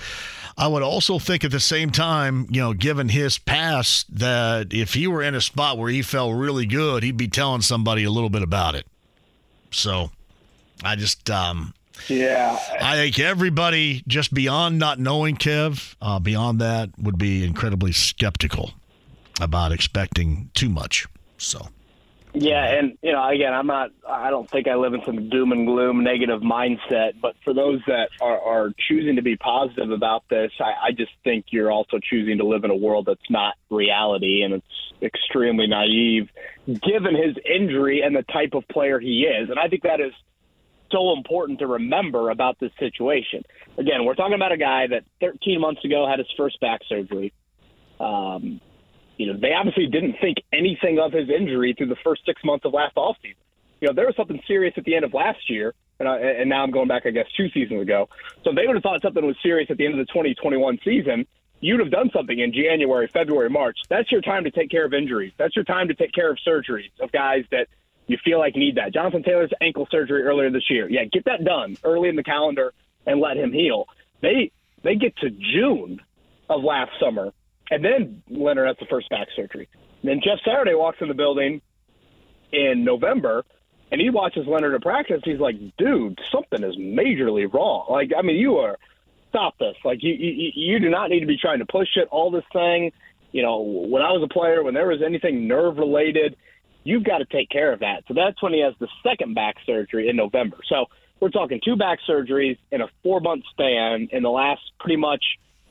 I 0.58 0.66
would 0.66 0.82
also 0.82 1.20
think 1.20 1.44
at 1.44 1.52
the 1.52 1.60
same 1.60 1.90
time, 1.90 2.48
you 2.50 2.60
know, 2.60 2.72
given 2.72 3.08
his 3.08 3.38
past, 3.38 4.18
that 4.18 4.74
if 4.74 4.94
he 4.94 5.06
were 5.06 5.22
in 5.22 5.36
a 5.36 5.40
spot 5.40 5.78
where 5.78 5.92
he 5.92 6.02
felt 6.02 6.34
really 6.34 6.66
good, 6.66 7.04
he'd 7.04 7.16
be 7.16 7.28
telling 7.28 7.60
somebody 7.60 8.02
a 8.02 8.10
little 8.10 8.28
bit 8.28 8.42
about 8.42 8.74
it. 8.74 8.84
So 9.70 10.10
I 10.82 10.96
just, 10.96 11.30
um, 11.30 11.72
yeah. 12.08 12.58
I 12.80 12.96
think 12.96 13.20
everybody 13.20 14.02
just 14.08 14.34
beyond 14.34 14.80
not 14.80 14.98
knowing 14.98 15.36
Kev, 15.36 15.94
uh, 16.02 16.18
beyond 16.18 16.60
that, 16.60 16.90
would 16.98 17.16
be 17.16 17.44
incredibly 17.44 17.92
skeptical 17.92 18.72
about 19.40 19.72
expecting 19.72 20.50
too 20.54 20.68
much. 20.68 21.06
So. 21.38 21.68
Yeah, 22.32 22.64
and 22.64 22.96
you 23.02 23.12
know, 23.12 23.28
again, 23.28 23.52
I'm 23.52 23.66
not. 23.66 23.90
I 24.08 24.30
don't 24.30 24.48
think 24.48 24.68
I 24.68 24.76
live 24.76 24.94
in 24.94 25.02
some 25.04 25.28
doom 25.30 25.50
and 25.50 25.66
gloom 25.66 26.04
negative 26.04 26.42
mindset. 26.42 27.20
But 27.20 27.34
for 27.44 27.52
those 27.52 27.80
that 27.88 28.10
are, 28.20 28.40
are 28.40 28.72
choosing 28.88 29.16
to 29.16 29.22
be 29.22 29.36
positive 29.36 29.90
about 29.90 30.28
this, 30.30 30.52
I, 30.60 30.88
I 30.88 30.92
just 30.92 31.10
think 31.24 31.46
you're 31.50 31.72
also 31.72 31.98
choosing 31.98 32.38
to 32.38 32.46
live 32.46 32.62
in 32.62 32.70
a 32.70 32.76
world 32.76 33.06
that's 33.06 33.30
not 33.30 33.54
reality, 33.68 34.42
and 34.42 34.54
it's 34.54 34.92
extremely 35.02 35.66
naive, 35.66 36.28
given 36.66 37.16
his 37.16 37.36
injury 37.44 38.02
and 38.02 38.14
the 38.14 38.22
type 38.22 38.54
of 38.54 38.66
player 38.68 39.00
he 39.00 39.22
is. 39.22 39.50
And 39.50 39.58
I 39.58 39.66
think 39.66 39.82
that 39.82 40.00
is 40.00 40.12
so 40.92 41.12
important 41.16 41.58
to 41.60 41.66
remember 41.66 42.30
about 42.30 42.60
this 42.60 42.72
situation. 42.78 43.42
Again, 43.76 44.04
we're 44.04 44.14
talking 44.14 44.34
about 44.34 44.52
a 44.52 44.56
guy 44.56 44.86
that 44.88 45.04
13 45.20 45.60
months 45.60 45.84
ago 45.84 46.06
had 46.08 46.18
his 46.18 46.28
first 46.36 46.60
back 46.60 46.80
surgery. 46.88 47.32
Um, 47.98 48.60
you 49.20 49.32
know, 49.32 49.38
they 49.38 49.52
obviously 49.52 49.86
didn't 49.86 50.16
think 50.20 50.38
anything 50.52 50.98
of 50.98 51.12
his 51.12 51.28
injury 51.28 51.74
through 51.76 51.88
the 51.88 51.96
first 52.02 52.24
six 52.24 52.42
months 52.44 52.64
of 52.64 52.72
last 52.72 52.96
offseason. 52.96 53.36
You 53.80 53.88
know, 53.88 53.94
there 53.94 54.06
was 54.06 54.16
something 54.16 54.40
serious 54.46 54.74
at 54.76 54.84
the 54.84 54.94
end 54.94 55.04
of 55.04 55.14
last 55.14 55.48
year, 55.48 55.74
and, 55.98 56.08
I, 56.08 56.18
and 56.18 56.48
now 56.48 56.62
I'm 56.62 56.70
going 56.70 56.88
back, 56.88 57.06
I 57.06 57.10
guess, 57.10 57.26
two 57.36 57.48
seasons 57.50 57.82
ago. 57.82 58.08
So 58.44 58.52
they 58.52 58.66
would 58.66 58.76
have 58.76 58.82
thought 58.82 59.02
something 59.02 59.24
was 59.24 59.36
serious 59.42 59.70
at 59.70 59.76
the 59.76 59.84
end 59.84 59.98
of 59.98 60.06
the 60.06 60.12
2021 60.12 60.78
season. 60.84 61.26
You'd 61.60 61.80
have 61.80 61.90
done 61.90 62.10
something 62.12 62.38
in 62.38 62.52
January, 62.52 63.08
February, 63.08 63.50
March. 63.50 63.78
That's 63.88 64.10
your 64.10 64.22
time 64.22 64.44
to 64.44 64.50
take 64.50 64.70
care 64.70 64.84
of 64.84 64.94
injuries. 64.94 65.32
That's 65.36 65.54
your 65.54 65.64
time 65.64 65.88
to 65.88 65.94
take 65.94 66.12
care 66.12 66.30
of 66.30 66.38
surgeries 66.46 66.90
of 67.00 67.12
guys 67.12 67.44
that– 67.50 67.68
you 68.10 68.18
feel 68.24 68.40
like 68.40 68.56
need 68.56 68.74
that. 68.74 68.92
Jonathan 68.92 69.22
Taylor's 69.22 69.52
ankle 69.60 69.86
surgery 69.88 70.22
earlier 70.24 70.50
this 70.50 70.68
year. 70.68 70.90
Yeah, 70.90 71.04
get 71.04 71.26
that 71.26 71.44
done 71.44 71.76
early 71.84 72.08
in 72.08 72.16
the 72.16 72.24
calendar 72.24 72.74
and 73.06 73.20
let 73.20 73.36
him 73.36 73.52
heal. 73.52 73.86
They 74.20 74.50
they 74.82 74.96
get 74.96 75.16
to 75.18 75.30
June 75.30 76.00
of 76.48 76.64
last 76.64 76.90
summer, 77.00 77.32
and 77.70 77.84
then 77.84 78.22
Leonard 78.28 78.68
has 78.68 78.76
the 78.78 78.86
first 78.86 79.08
back 79.10 79.28
surgery. 79.34 79.68
And 80.02 80.10
then 80.10 80.20
Jeff 80.22 80.38
Saturday 80.44 80.74
walks 80.74 80.98
in 81.00 81.08
the 81.08 81.14
building 81.14 81.60
in 82.52 82.84
November, 82.84 83.44
and 83.92 84.00
he 84.00 84.10
watches 84.10 84.46
Leonard 84.46 84.74
at 84.74 84.82
practice. 84.82 85.20
He's 85.24 85.40
like, 85.40 85.56
"Dude, 85.76 86.18
something 86.32 86.62
is 86.62 86.76
majorly 86.76 87.52
wrong. 87.52 87.86
Like, 87.88 88.12
I 88.16 88.22
mean, 88.22 88.36
you 88.36 88.58
are 88.58 88.78
stop 89.28 89.58
this. 89.58 89.76
Like, 89.84 90.02
you 90.02 90.12
you, 90.14 90.50
you 90.54 90.78
do 90.80 90.90
not 90.90 91.10
need 91.10 91.20
to 91.20 91.26
be 91.26 91.38
trying 91.38 91.60
to 91.60 91.66
push 91.66 91.96
it. 91.96 92.08
All 92.10 92.30
this 92.30 92.44
thing." 92.52 92.92
You 93.32 93.42
know, 93.42 93.60
when 93.60 94.02
I 94.02 94.10
was 94.10 94.22
a 94.24 94.32
player, 94.32 94.64
when 94.64 94.74
there 94.74 94.88
was 94.88 95.02
anything 95.02 95.46
nerve 95.46 95.78
related, 95.78 96.34
you've 96.82 97.04
got 97.04 97.18
to 97.18 97.24
take 97.26 97.48
care 97.48 97.72
of 97.72 97.80
that. 97.80 98.02
So 98.08 98.14
that's 98.14 98.42
when 98.42 98.52
he 98.52 98.60
has 98.60 98.74
the 98.80 98.88
second 99.04 99.34
back 99.34 99.56
surgery 99.64 100.08
in 100.08 100.16
November. 100.16 100.58
So 100.68 100.86
we're 101.20 101.30
talking 101.30 101.60
two 101.64 101.76
back 101.76 101.98
surgeries 102.08 102.58
in 102.70 102.80
a 102.80 102.88
four 103.02 103.20
month 103.20 103.44
span 103.50 104.08
in 104.10 104.22
the 104.22 104.30
last 104.30 104.62
pretty 104.80 104.96
much, 104.96 105.22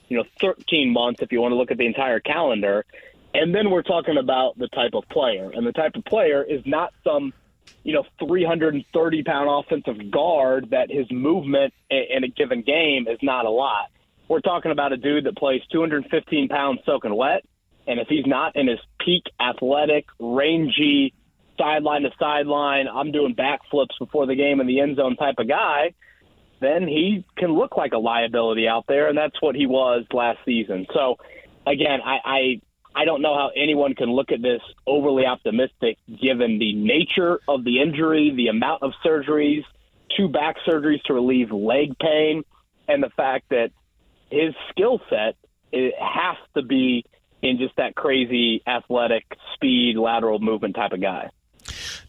you 0.09 0.17
know, 0.17 0.25
13 0.41 0.91
months 0.91 1.21
if 1.21 1.31
you 1.31 1.41
want 1.41 1.51
to 1.53 1.55
look 1.55 1.71
at 1.71 1.77
the 1.77 1.85
entire 1.85 2.19
calendar. 2.19 2.85
And 3.33 3.53
then 3.53 3.69
we're 3.69 3.83
talking 3.83 4.17
about 4.17 4.57
the 4.57 4.67
type 4.67 4.93
of 4.93 5.07
player. 5.09 5.51
And 5.53 5.65
the 5.65 5.71
type 5.71 5.95
of 5.95 6.03
player 6.03 6.43
is 6.43 6.61
not 6.65 6.93
some, 7.03 7.31
you 7.83 7.93
know, 7.93 8.03
330 8.19 9.23
pound 9.23 9.49
offensive 9.49 10.11
guard 10.11 10.71
that 10.71 10.89
his 10.91 11.09
movement 11.11 11.73
in 11.89 12.23
a 12.23 12.27
given 12.27 12.63
game 12.63 13.07
is 13.07 13.19
not 13.21 13.45
a 13.45 13.49
lot. 13.49 13.91
We're 14.27 14.41
talking 14.41 14.71
about 14.71 14.93
a 14.93 14.97
dude 14.97 15.25
that 15.25 15.37
plays 15.37 15.61
215 15.71 16.49
pounds 16.49 16.81
soaking 16.85 17.15
wet 17.15 17.43
and 17.89 17.99
if 17.99 18.07
he's 18.07 18.27
not 18.27 18.55
in 18.55 18.67
his 18.67 18.79
peak 19.03 19.23
athletic, 19.41 20.05
rangy, 20.19 21.11
sideline 21.57 22.03
to 22.03 22.11
sideline, 22.19 22.87
I'm 22.87 23.11
doing 23.11 23.33
backflips 23.35 23.97
before 23.97 24.27
the 24.27 24.35
game 24.35 24.61
in 24.61 24.67
the 24.67 24.79
end 24.79 24.97
zone 24.97 25.15
type 25.15 25.35
of 25.39 25.47
guy, 25.47 25.95
then 26.59 26.87
he 26.87 27.25
can 27.37 27.53
look 27.53 27.77
like 27.77 27.93
a 27.93 27.97
liability 27.97 28.67
out 28.67 28.85
there, 28.87 29.07
and 29.07 29.17
that's 29.17 29.41
what 29.41 29.55
he 29.55 29.65
was 29.65 30.05
last 30.13 30.39
season. 30.45 30.87
So, 30.93 31.17
again, 31.65 31.99
I, 32.03 32.17
I 32.23 32.61
I 32.95 33.05
don't 33.05 33.21
know 33.21 33.35
how 33.35 33.51
anyone 33.55 33.93
can 33.95 34.09
look 34.09 34.31
at 34.31 34.41
this 34.41 34.61
overly 34.87 35.25
optimistic 35.25 35.97
given 36.21 36.59
the 36.59 36.73
nature 36.73 37.39
of 37.47 37.63
the 37.63 37.81
injury, 37.81 38.33
the 38.35 38.47
amount 38.47 38.83
of 38.83 38.93
surgeries, 39.05 39.63
two 40.17 40.27
back 40.27 40.55
surgeries 40.67 41.01
to 41.03 41.13
relieve 41.13 41.51
leg 41.51 41.97
pain, 41.99 42.43
and 42.87 43.03
the 43.03 43.09
fact 43.09 43.49
that 43.49 43.71
his 44.31 44.53
skill 44.69 44.99
set 45.09 45.35
it 45.71 45.93
has 45.99 46.37
to 46.55 46.63
be 46.63 47.05
in 47.41 47.57
just 47.57 47.75
that 47.77 47.95
crazy 47.95 48.61
athletic 48.67 49.23
speed, 49.53 49.97
lateral 49.97 50.39
movement 50.39 50.75
type 50.75 50.91
of 50.91 51.01
guy. 51.01 51.29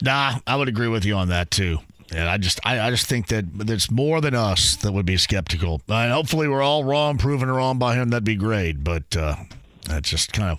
Nah, 0.03 0.38
I 0.46 0.57
would 0.57 0.68
agree 0.68 0.88
with 0.88 1.05
you 1.05 1.14
on 1.14 1.28
that 1.28 1.51
too. 1.51 1.78
And 2.12 2.28
I 2.28 2.38
just, 2.38 2.58
I, 2.64 2.80
I 2.80 2.90
just 2.90 3.06
think 3.06 3.28
that 3.28 3.44
there's 3.54 3.90
more 3.90 4.20
than 4.20 4.34
us 4.34 4.76
that 4.76 4.92
would 4.92 5.06
be 5.06 5.16
skeptical. 5.16 5.80
And 5.88 6.12
hopefully, 6.12 6.48
we're 6.48 6.62
all 6.62 6.84
wrong, 6.84 7.18
proven 7.18 7.50
wrong 7.50 7.78
by 7.78 7.94
him. 7.94 8.11
That'd 8.11 8.24
be 8.24 8.36
great. 8.36 8.82
But 8.82 9.16
uh, 9.16 9.36
that's 9.86 10.08
just 10.08 10.32
kind 10.32 10.50
of 10.50 10.58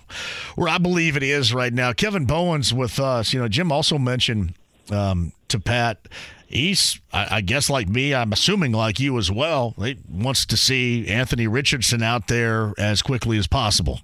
where 0.56 0.68
I 0.68 0.78
believe 0.78 1.16
it 1.16 1.22
is 1.22 1.52
right 1.52 1.72
now. 1.72 1.92
Kevin 1.92 2.24
Bowen's 2.24 2.72
with 2.72 2.98
us. 2.98 3.32
You 3.32 3.40
know, 3.40 3.48
Jim 3.48 3.70
also 3.70 3.98
mentioned 3.98 4.54
um, 4.90 5.32
to 5.48 5.60
Pat. 5.60 6.08
He's, 6.46 7.00
I, 7.12 7.36
I, 7.36 7.40
guess, 7.40 7.70
like 7.70 7.88
me. 7.88 8.14
I'm 8.14 8.32
assuming 8.32 8.72
like 8.72 9.00
you 9.00 9.16
as 9.18 9.30
well. 9.30 9.74
He 9.78 9.98
wants 10.10 10.44
to 10.46 10.56
see 10.56 11.08
Anthony 11.08 11.46
Richardson 11.46 12.02
out 12.02 12.28
there 12.28 12.74
as 12.78 13.00
quickly 13.00 13.38
as 13.38 13.46
possible. 13.46 14.00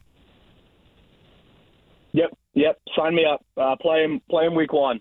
Yep, 2.12 2.36
yep. 2.54 2.80
Sign 2.96 3.14
me 3.14 3.24
up. 3.26 3.44
Uh, 3.56 3.76
play 3.76 4.02
him. 4.02 4.20
Play 4.30 4.46
him 4.46 4.54
week 4.54 4.72
one. 4.72 5.00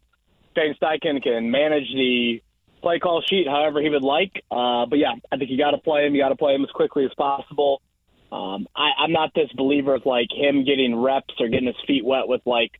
Shane 0.57 0.75
Steichen 0.81 1.21
can 1.21 1.51
manage 1.51 1.87
the 1.93 2.41
play 2.81 2.99
call 2.99 3.21
sheet 3.27 3.47
however 3.47 3.81
he 3.81 3.89
would 3.89 4.03
like. 4.03 4.43
Uh, 4.49 4.85
but 4.85 4.97
yeah, 4.97 5.13
I 5.31 5.37
think 5.37 5.51
you 5.51 5.57
got 5.57 5.71
to 5.71 5.77
play 5.77 6.05
him. 6.05 6.15
You 6.15 6.21
got 6.21 6.29
to 6.29 6.35
play 6.35 6.55
him 6.55 6.63
as 6.63 6.71
quickly 6.71 7.05
as 7.05 7.11
possible. 7.17 7.81
Um, 8.31 8.67
I, 8.75 8.91
I'm 9.03 9.11
not 9.11 9.31
this 9.33 9.49
believer 9.55 9.95
of 9.95 10.05
like 10.05 10.27
him 10.33 10.65
getting 10.65 10.95
reps 10.95 11.33
or 11.39 11.47
getting 11.47 11.67
his 11.67 11.75
feet 11.85 12.03
wet 12.03 12.27
with 12.27 12.41
like, 12.45 12.71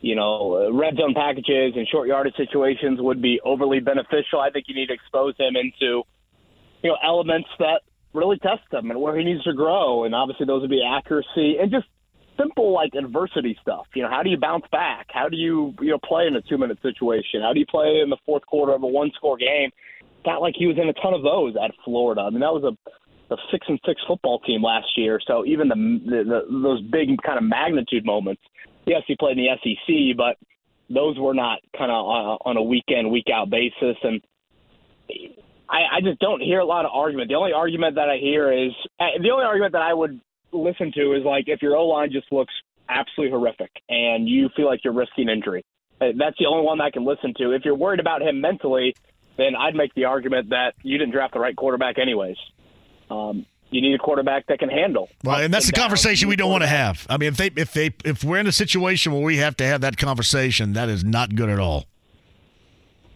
you 0.00 0.14
know, 0.14 0.70
red 0.72 0.96
zone 0.96 1.14
packages 1.14 1.74
and 1.76 1.86
short 1.88 2.08
yardage 2.08 2.36
situations 2.36 3.00
would 3.00 3.22
be 3.22 3.40
overly 3.44 3.80
beneficial. 3.80 4.40
I 4.40 4.50
think 4.50 4.66
you 4.68 4.74
need 4.74 4.88
to 4.88 4.94
expose 4.94 5.34
him 5.38 5.56
into, 5.56 6.02
you 6.82 6.90
know, 6.90 6.96
elements 7.02 7.48
that 7.58 7.82
really 8.12 8.38
test 8.38 8.62
him 8.72 8.90
and 8.90 9.00
where 9.00 9.16
he 9.16 9.24
needs 9.24 9.44
to 9.44 9.52
grow. 9.52 10.04
And 10.04 10.14
obviously 10.14 10.46
those 10.46 10.62
would 10.62 10.70
be 10.70 10.82
accuracy 10.82 11.58
and 11.60 11.70
just 11.70 11.86
simple 12.40 12.72
like 12.72 12.94
adversity 12.94 13.56
stuff. 13.60 13.86
You 13.94 14.02
know, 14.02 14.10
how 14.10 14.22
do 14.22 14.30
you 14.30 14.36
bounce 14.36 14.64
back? 14.72 15.06
How 15.12 15.28
do 15.28 15.36
you 15.36 15.74
you 15.80 15.90
know 15.90 15.98
play 15.98 16.26
in 16.26 16.36
a 16.36 16.42
two 16.42 16.58
minute 16.58 16.78
situation? 16.82 17.42
How 17.42 17.52
do 17.52 17.60
you 17.60 17.66
play 17.66 18.00
in 18.02 18.10
the 18.10 18.16
fourth 18.24 18.46
quarter 18.46 18.72
of 18.72 18.82
a 18.82 18.86
one 18.86 19.10
score 19.16 19.36
game? 19.36 19.70
Not 20.26 20.40
like 20.42 20.54
he 20.56 20.66
was 20.66 20.76
in 20.76 20.88
a 20.88 20.92
ton 20.94 21.14
of 21.14 21.22
those 21.22 21.54
at 21.62 21.70
Florida. 21.84 22.22
I 22.22 22.30
mean, 22.30 22.40
that 22.40 22.52
was 22.52 22.64
a, 22.64 23.34
a 23.34 23.36
six 23.50 23.66
and 23.68 23.80
six 23.86 24.00
football 24.06 24.40
team 24.40 24.62
last 24.62 24.88
year. 24.96 25.20
So 25.26 25.46
even 25.46 25.68
the, 25.68 25.74
the, 25.74 26.24
the 26.24 26.60
those 26.62 26.82
big 26.82 27.08
kind 27.24 27.38
of 27.38 27.44
magnitude 27.44 28.04
moments. 28.04 28.42
Yes, 28.86 29.02
he 29.06 29.14
played 29.16 29.38
in 29.38 29.44
the 29.44 29.50
SEC, 29.62 30.16
but 30.16 30.36
those 30.92 31.18
were 31.18 31.34
not 31.34 31.58
kind 31.76 31.90
of 31.90 31.96
on, 31.96 32.38
on 32.44 32.56
a 32.56 32.62
week 32.62 32.84
in 32.88 33.10
week 33.10 33.26
out 33.32 33.50
basis 33.50 33.96
and. 34.02 34.20
I, 35.68 35.98
I 35.98 36.00
just 36.02 36.18
don't 36.18 36.42
hear 36.42 36.58
a 36.58 36.64
lot 36.64 36.84
of 36.84 36.90
argument. 36.92 37.28
The 37.28 37.36
only 37.36 37.52
argument 37.52 37.94
that 37.94 38.08
I 38.08 38.16
hear 38.16 38.52
is 38.52 38.72
uh, 38.98 39.22
the 39.22 39.30
only 39.30 39.44
argument 39.44 39.72
that 39.74 39.82
I 39.82 39.94
would 39.94 40.20
listen 40.52 40.92
to 40.92 41.14
is 41.14 41.24
like 41.24 41.44
if 41.46 41.62
your 41.62 41.76
O 41.76 41.86
line 41.86 42.10
just 42.12 42.30
looks 42.32 42.52
absolutely 42.88 43.30
horrific 43.30 43.70
and 43.88 44.28
you 44.28 44.48
feel 44.56 44.66
like 44.66 44.80
you're 44.84 44.92
risking 44.92 45.28
injury. 45.28 45.64
Uh, 46.00 46.06
that's 46.18 46.36
the 46.38 46.46
only 46.46 46.64
one 46.64 46.80
I 46.80 46.90
can 46.90 47.04
listen 47.04 47.34
to. 47.38 47.52
If 47.52 47.64
you're 47.64 47.74
worried 47.74 48.00
about 48.00 48.22
him 48.22 48.40
mentally, 48.40 48.94
then 49.36 49.54
I'd 49.56 49.74
make 49.74 49.94
the 49.94 50.04
argument 50.04 50.50
that 50.50 50.74
you 50.82 50.98
didn't 50.98 51.12
draft 51.12 51.34
the 51.34 51.40
right 51.40 51.54
quarterback 51.54 51.98
anyways. 51.98 52.36
Um, 53.10 53.46
you 53.70 53.80
need 53.80 53.94
a 53.94 53.98
quarterback 53.98 54.46
that 54.48 54.58
can 54.58 54.68
handle. 54.68 55.08
Well, 55.22 55.40
and 55.40 55.54
that's 55.54 55.66
the 55.66 55.72
conversation 55.72 56.28
we 56.28 56.36
don't 56.36 56.50
want 56.50 56.64
to 56.64 56.68
have. 56.68 57.06
I 57.08 57.16
mean, 57.16 57.28
if 57.28 57.36
they 57.36 57.50
if 57.56 57.72
they 57.72 57.94
if 58.04 58.24
we're 58.24 58.38
in 58.38 58.48
a 58.48 58.52
situation 58.52 59.12
where 59.12 59.22
we 59.22 59.36
have 59.36 59.56
to 59.58 59.64
have 59.64 59.82
that 59.82 59.96
conversation, 59.96 60.72
that 60.72 60.88
is 60.88 61.04
not 61.04 61.36
good 61.36 61.48
at 61.48 61.60
all. 61.60 61.86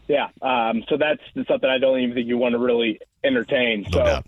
Yeah, 0.07 0.29
um, 0.43 0.85
so 0.89 0.97
that's 0.97 1.21
something 1.49 1.69
I 1.69 1.79
don't 1.79 1.99
even 1.99 2.15
think 2.15 2.29
you 2.29 2.39
want 2.39 2.53
to 2.53 2.59
really 2.59 3.01
entertain. 3.25 3.83
No 3.83 3.91
so. 3.91 4.05
Doubt 4.05 4.27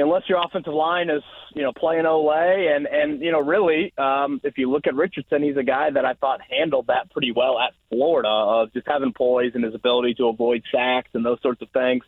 unless 0.00 0.22
your 0.28 0.40
offensive 0.44 0.72
line 0.72 1.10
is 1.10 1.22
you 1.54 1.62
know 1.62 1.72
playing 1.72 2.04
Olay 2.04 2.74
and 2.74 2.86
and 2.86 3.20
you 3.20 3.32
know 3.32 3.40
really 3.40 3.92
um, 3.98 4.40
if 4.44 4.58
you 4.58 4.70
look 4.70 4.86
at 4.86 4.94
Richardson, 4.94 5.42
he's 5.42 5.56
a 5.56 5.62
guy 5.62 5.90
that 5.90 6.04
I 6.04 6.14
thought 6.14 6.40
handled 6.42 6.88
that 6.88 7.10
pretty 7.10 7.32
well 7.32 7.58
at 7.58 7.72
Florida 7.88 8.28
of 8.28 8.72
just 8.72 8.86
having 8.86 9.12
poise 9.12 9.52
and 9.54 9.64
his 9.64 9.74
ability 9.74 10.14
to 10.14 10.28
avoid 10.28 10.62
sacks 10.72 11.10
and 11.14 11.24
those 11.24 11.40
sorts 11.42 11.62
of 11.62 11.70
things. 11.70 12.04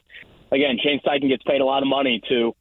Again, 0.51 0.79
Shane 0.83 1.01
Steichen 1.05 1.29
gets 1.29 1.43
paid 1.45 1.61
a 1.61 1.65
lot 1.65 1.83
of 1.83 1.89
money 1.89 2.21
to 2.29 2.55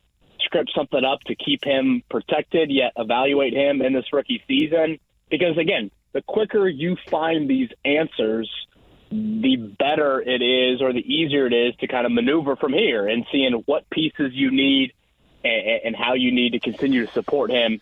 script 0.46 0.72
something 0.76 1.04
up 1.04 1.20
to 1.28 1.36
keep 1.36 1.64
him 1.64 2.04
protected, 2.10 2.72
yet 2.72 2.94
evaluate 2.96 3.54
him 3.54 3.82
in 3.82 3.94
this 3.94 4.06
rookie 4.12 4.42
season. 4.48 5.00
Because 5.30 5.58
again, 5.58 5.92
the 6.14 6.22
quicker 6.22 6.68
you 6.68 6.98
find 7.10 7.50
these 7.50 7.70
answers, 7.86 8.50
the 9.10 9.58
better 9.78 10.22
it 10.22 10.42
is, 10.42 10.82
or 10.82 10.94
the 10.94 11.00
easier 11.00 11.48
it 11.48 11.54
is 11.54 11.76
to 11.78 11.88
kind 11.88 12.06
of 12.06 12.12
maneuver 12.12 12.56
from 12.56 12.74
here 12.74 13.08
and 13.08 13.26
seeing 13.32 13.54
what 13.66 13.90
pieces 13.90 14.32
you 14.34 14.52
need 14.52 14.94
and, 15.44 15.82
and 15.86 15.96
how 15.96 16.14
you 16.14 16.32
need 16.32 16.52
to 16.54 16.60
continue 16.60 17.06
to 17.06 17.12
support 17.12 17.52
him 17.52 17.82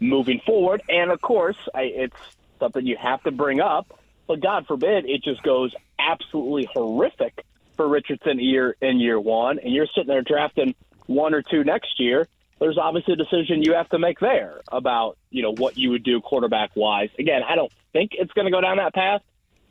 moving 0.00 0.40
forward. 0.40 0.82
And 0.88 1.10
of 1.10 1.20
course, 1.20 1.56
I, 1.74 1.82
it's 1.82 2.16
something 2.58 2.86
you 2.86 2.96
have 2.96 3.22
to 3.24 3.30
bring 3.30 3.60
up. 3.60 3.98
But 4.26 4.40
God 4.40 4.66
forbid 4.66 5.04
it 5.04 5.22
just 5.22 5.42
goes 5.42 5.74
absolutely 5.98 6.68
horrific 6.72 7.44
for 7.76 7.86
Richardson 7.88 8.38
year 8.38 8.76
in 8.80 8.98
year 9.00 9.20
one, 9.20 9.58
and 9.58 9.72
you're 9.72 9.86
sitting 9.86 10.06
there 10.06 10.22
drafting 10.22 10.74
one 11.06 11.34
or 11.34 11.42
two 11.42 11.64
next 11.64 12.00
year. 12.00 12.26
There's 12.60 12.78
obviously 12.78 13.14
a 13.14 13.16
decision 13.16 13.62
you 13.62 13.74
have 13.74 13.88
to 13.90 13.98
make 13.98 14.20
there 14.20 14.60
about 14.68 15.18
you 15.30 15.42
know 15.42 15.52
what 15.52 15.76
you 15.76 15.90
would 15.90 16.04
do 16.04 16.20
quarterback 16.20 16.70
wise. 16.74 17.10
Again, 17.18 17.42
I 17.42 17.56
don't 17.56 17.72
think 17.92 18.12
it's 18.14 18.32
going 18.32 18.46
to 18.46 18.50
go 18.50 18.60
down 18.60 18.78
that 18.78 18.94
path, 18.94 19.22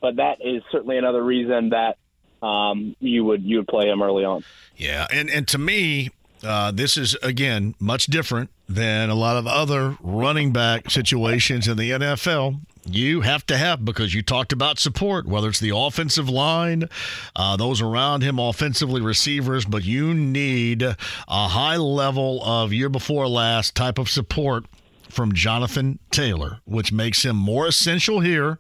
but 0.01 0.17
that 0.17 0.39
is 0.45 0.61
certainly 0.71 0.97
another 0.97 1.23
reason 1.23 1.69
that 1.69 1.97
um, 2.45 2.95
you 2.99 3.23
would 3.25 3.43
you 3.43 3.57
would 3.57 3.67
play 3.67 3.88
him 3.88 4.03
early 4.03 4.25
on. 4.25 4.43
Yeah, 4.75 5.07
and 5.09 5.29
and 5.29 5.47
to 5.47 5.57
me, 5.57 6.09
uh, 6.43 6.71
this 6.71 6.97
is 6.97 7.15
again 7.23 7.75
much 7.79 8.05
different 8.07 8.49
than 8.67 9.09
a 9.09 9.15
lot 9.15 9.37
of 9.37 9.47
other 9.47 9.97
running 10.01 10.51
back 10.51 10.89
situations 10.89 11.67
in 11.67 11.77
the 11.77 11.91
NFL. 11.91 12.59
You 12.85 13.21
have 13.21 13.45
to 13.45 13.57
have 13.57 13.85
because 13.85 14.13
you 14.13 14.21
talked 14.21 14.51
about 14.51 14.77
support, 14.77 15.25
whether 15.25 15.47
it's 15.47 15.59
the 15.59 15.75
offensive 15.75 16.27
line, 16.27 16.89
uh, 17.35 17.55
those 17.55 17.81
around 17.81 18.23
him, 18.23 18.39
offensively 18.39 19.01
receivers, 19.01 19.63
but 19.63 19.85
you 19.85 20.13
need 20.13 20.81
a 20.81 20.95
high 21.27 21.77
level 21.77 22.43
of 22.43 22.73
year 22.73 22.89
before 22.89 23.27
last 23.27 23.73
type 23.75 23.97
of 23.97 24.09
support 24.09 24.65
from 25.09 25.33
Jonathan 25.33 25.99
Taylor, 26.11 26.59
which 26.65 26.91
makes 26.91 27.23
him 27.23 27.37
more 27.37 27.67
essential 27.67 28.19
here 28.19 28.59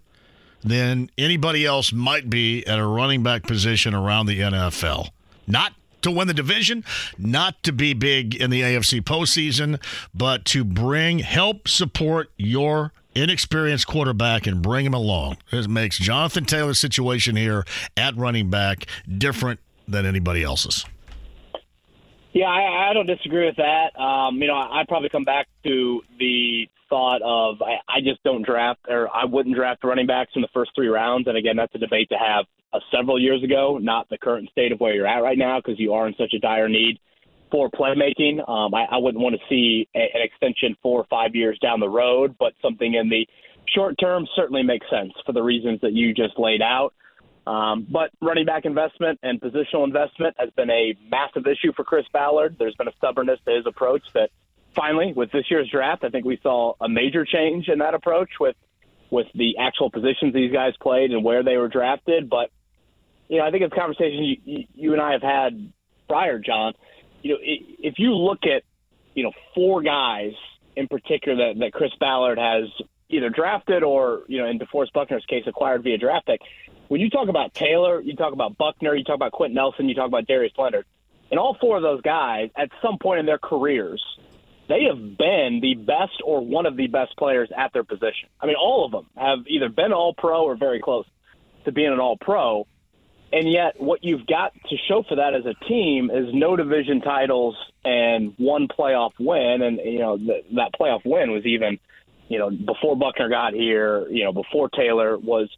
than 0.63 1.09
anybody 1.17 1.65
else 1.65 1.91
might 1.91 2.29
be 2.29 2.65
at 2.65 2.79
a 2.79 2.85
running 2.85 3.23
back 3.23 3.43
position 3.43 3.93
around 3.93 4.27
the 4.27 4.39
NFL. 4.39 5.09
Not 5.47 5.73
to 6.03 6.11
win 6.11 6.27
the 6.27 6.33
division, 6.33 6.83
not 7.17 7.61
to 7.63 7.71
be 7.71 7.93
big 7.93 8.35
in 8.35 8.49
the 8.49 8.61
AFC 8.61 9.01
postseason, 9.01 9.81
but 10.13 10.45
to 10.45 10.63
bring 10.63 11.19
help 11.19 11.67
support 11.67 12.31
your 12.37 12.93
inexperienced 13.15 13.87
quarterback 13.87 14.47
and 14.47 14.61
bring 14.61 14.85
him 14.85 14.93
along. 14.93 15.37
This 15.51 15.67
makes 15.67 15.97
Jonathan 15.97 16.45
Taylor's 16.45 16.79
situation 16.79 17.35
here 17.35 17.63
at 17.95 18.15
running 18.15 18.49
back 18.49 18.85
different 19.17 19.59
than 19.87 20.05
anybody 20.05 20.43
else's. 20.43 20.85
Yeah, 22.31 22.47
I, 22.47 22.89
I 22.89 22.93
don't 22.93 23.05
disagree 23.05 23.45
with 23.45 23.57
that. 23.57 23.99
Um, 23.99 24.37
you 24.37 24.47
know, 24.47 24.55
I'd 24.55 24.87
probably 24.87 25.09
come 25.09 25.23
back 25.23 25.47
to 25.65 26.01
the 26.19 26.67
thought 26.89 27.21
of 27.23 27.61
I, 27.61 27.77
I 27.87 28.01
just 28.01 28.23
don't 28.23 28.43
draft 28.43 28.81
or 28.87 29.07
I 29.15 29.25
wouldn't 29.25 29.55
draft 29.55 29.83
running 29.83 30.07
backs 30.07 30.31
in 30.35 30.41
the 30.41 30.47
first 30.53 30.71
three 30.75 30.87
rounds. 30.87 31.27
And 31.27 31.37
again, 31.37 31.55
that's 31.55 31.73
a 31.75 31.77
debate 31.77 32.09
to 32.09 32.15
have 32.15 32.45
uh, 32.73 32.79
several 32.91 33.19
years 33.19 33.43
ago, 33.43 33.77
not 33.81 34.09
the 34.09 34.17
current 34.17 34.49
state 34.49 34.71
of 34.71 34.79
where 34.79 34.93
you're 34.93 35.07
at 35.07 35.21
right 35.21 35.37
now 35.37 35.59
because 35.59 35.79
you 35.79 35.93
are 35.93 36.07
in 36.07 36.15
such 36.17 36.33
a 36.33 36.39
dire 36.39 36.67
need 36.67 36.99
for 37.51 37.69
playmaking. 37.69 38.47
Um, 38.49 38.73
I, 38.73 38.85
I 38.91 38.97
wouldn't 38.97 39.23
want 39.23 39.35
to 39.35 39.41
see 39.47 39.87
a, 39.95 39.99
an 39.99 40.21
extension 40.23 40.75
four 40.81 40.99
or 40.99 41.05
five 41.09 41.35
years 41.35 41.57
down 41.59 41.79
the 41.79 41.89
road, 41.89 42.35
but 42.39 42.53
something 42.61 42.95
in 42.95 43.09
the 43.09 43.27
short 43.73 43.95
term 43.99 44.27
certainly 44.35 44.63
makes 44.63 44.89
sense 44.89 45.13
for 45.25 45.33
the 45.33 45.43
reasons 45.43 45.81
that 45.81 45.93
you 45.93 46.13
just 46.13 46.37
laid 46.39 46.61
out. 46.61 46.93
Um, 47.45 47.85
but 47.89 48.09
running 48.21 48.45
back 48.45 48.65
investment 48.65 49.19
and 49.21 49.39
positional 49.39 49.83
investment 49.83 50.35
has 50.39 50.49
been 50.51 50.69
a 50.69 50.95
massive 51.11 51.45
issue 51.45 51.73
for 51.75 51.83
Chris 51.83 52.05
Ballard. 52.13 52.55
There's 52.57 52.75
been 52.75 52.87
a 52.87 52.95
stubbornness 52.97 53.39
to 53.45 53.51
his 53.51 53.65
approach 53.67 54.03
that 54.13 54.29
finally, 54.75 55.13
with 55.13 55.31
this 55.31 55.45
year's 55.51 55.69
draft, 55.69 56.03
I 56.03 56.09
think 56.09 56.25
we 56.25 56.39
saw 56.41 56.73
a 56.79 56.87
major 56.87 57.25
change 57.25 57.67
in 57.67 57.79
that 57.79 57.93
approach 57.93 58.29
with 58.39 58.55
with 59.11 59.27
the 59.35 59.57
actual 59.59 59.91
positions 59.91 60.33
these 60.33 60.51
guys 60.51 60.73
played 60.81 61.11
and 61.11 61.23
where 61.23 61.43
they 61.43 61.57
were 61.57 61.67
drafted. 61.67 62.29
But 62.29 62.49
you 63.29 63.37
know, 63.37 63.45
I 63.45 63.51
think 63.51 63.63
it's 63.63 63.73
a 63.73 63.79
conversation 63.79 64.37
you, 64.45 64.65
you 64.73 64.93
and 64.93 65.01
I 65.01 65.13
have 65.13 65.21
had 65.21 65.71
prior, 66.07 66.39
John. 66.39 66.73
You 67.21 67.33
know, 67.33 67.39
if 67.41 67.95
you 67.97 68.15
look 68.15 68.39
at 68.43 68.63
you 69.15 69.23
know 69.23 69.31
four 69.55 69.81
guys 69.81 70.33
in 70.75 70.87
particular 70.87 71.53
that, 71.53 71.59
that 71.59 71.73
Chris 71.73 71.91
Ballard 71.99 72.37
has 72.37 72.65
either 73.09 73.29
drafted 73.29 73.83
or 73.83 74.23
you 74.27 74.39
know 74.39 74.47
in 74.47 74.59
DeForest 74.59 74.93
Buckner's 74.93 75.25
case 75.25 75.43
acquired 75.47 75.83
via 75.83 75.97
draft 75.97 76.25
pick 76.25 76.41
when 76.93 77.01
you 77.01 77.09
talk 77.09 77.27
about 77.27 77.55
Taylor, 77.55 77.99
you 78.01 78.15
talk 78.15 78.33
about 78.33 78.57
Buckner, 78.57 78.95
you 78.95 79.03
talk 79.03 79.15
about 79.15 79.31
Quenton 79.31 79.55
Nelson, 79.55 79.89
you 79.89 79.95
talk 79.95 80.07
about 80.07 80.27
Darius 80.27 80.53
Leonard, 80.57 80.85
and 81.31 81.39
all 81.39 81.57
four 81.59 81.77
of 81.77 81.81
those 81.83 82.01
guys, 82.01 82.49
at 82.55 82.69
some 82.83 82.99
point 82.99 83.19
in 83.19 83.25
their 83.25 83.39
careers, 83.39 84.03
they 84.67 84.83
have 84.83 85.17
been 85.17 85.59
the 85.61 85.75
best 85.75 86.21
or 86.23 86.45
one 86.45 86.67
of 86.67 86.77
the 86.77 86.87
best 86.87 87.17
players 87.17 87.49
at 87.57 87.73
their 87.73 87.83
position. 87.83 88.29
I 88.39 88.45
mean, 88.45 88.55
all 88.55 88.85
of 88.85 88.91
them 88.91 89.07
have 89.17 89.39
either 89.47 89.69
been 89.69 89.91
All 89.91 90.13
Pro 90.13 90.43
or 90.43 90.55
very 90.55 90.79
close 90.79 91.05
to 91.65 91.71
being 91.71 91.91
an 91.91 91.99
All 91.99 92.15
Pro. 92.15 92.67
And 93.33 93.51
yet, 93.51 93.81
what 93.81 94.03
you've 94.03 94.27
got 94.27 94.53
to 94.69 94.77
show 94.87 95.01
for 95.09 95.15
that 95.15 95.33
as 95.33 95.43
a 95.47 95.55
team 95.65 96.11
is 96.11 96.27
no 96.31 96.55
division 96.55 97.01
titles 97.01 97.55
and 97.83 98.35
one 98.37 98.67
playoff 98.67 99.13
win. 99.19 99.63
And, 99.63 99.77
you 99.77 99.97
know, 99.97 100.17
th- 100.17 100.45
that 100.55 100.69
playoff 100.79 101.01
win 101.03 101.31
was 101.31 101.43
even, 101.43 101.79
you 102.29 102.37
know, 102.37 102.51
before 102.51 102.95
Buckner 102.95 103.29
got 103.29 103.53
here, 103.53 104.07
you 104.07 104.23
know, 104.23 104.33
before 104.33 104.69
Taylor 104.69 105.17
was 105.17 105.49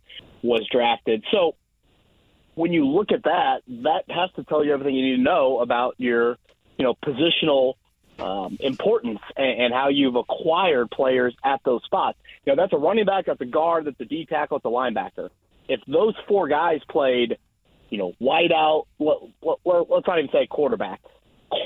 was 0.42 0.66
drafted. 0.72 1.26
So 1.32 1.56
when 2.54 2.72
you 2.72 2.88
look 2.88 3.12
at 3.12 3.24
that, 3.24 3.64
that 3.68 4.04
has 4.08 4.30
to 4.38 4.46
tell 4.46 4.64
you 4.64 4.72
everything 4.72 4.96
you 4.96 5.12
need 5.12 5.18
to 5.18 5.24
know 5.24 5.60
about 5.60 5.96
your, 5.98 6.38
you 6.78 6.86
know, 6.86 6.94
positional 7.06 7.74
um, 8.20 8.58
importance 8.62 9.20
and, 9.36 9.64
and 9.64 9.74
how 9.74 9.90
you've 9.90 10.16
acquired 10.16 10.90
players 10.92 11.36
at 11.44 11.60
those 11.66 11.84
spots. 11.84 12.18
You 12.46 12.56
know, 12.56 12.62
that's 12.62 12.72
a 12.72 12.78
running 12.78 13.06
back, 13.06 13.26
that's 13.26 13.42
a 13.42 13.46
guard, 13.46 13.84
that's 13.84 14.00
a 14.00 14.06
D 14.06 14.26
tackle, 14.26 14.60
that's 14.60 14.66
a 14.66 14.70
linebacker. 14.70 15.30
If 15.68 15.82
those 15.88 16.14
four 16.28 16.48
guys 16.48 16.80
played, 16.90 17.38
you 17.90 17.98
know, 17.98 18.14
wide 18.20 18.52
out, 18.52 18.86
let, 19.00 19.18
let, 19.42 19.90
let's 19.90 20.08
not 20.08 20.20
even 20.20 20.32
say 20.32 20.48
quarterback, 20.50 21.02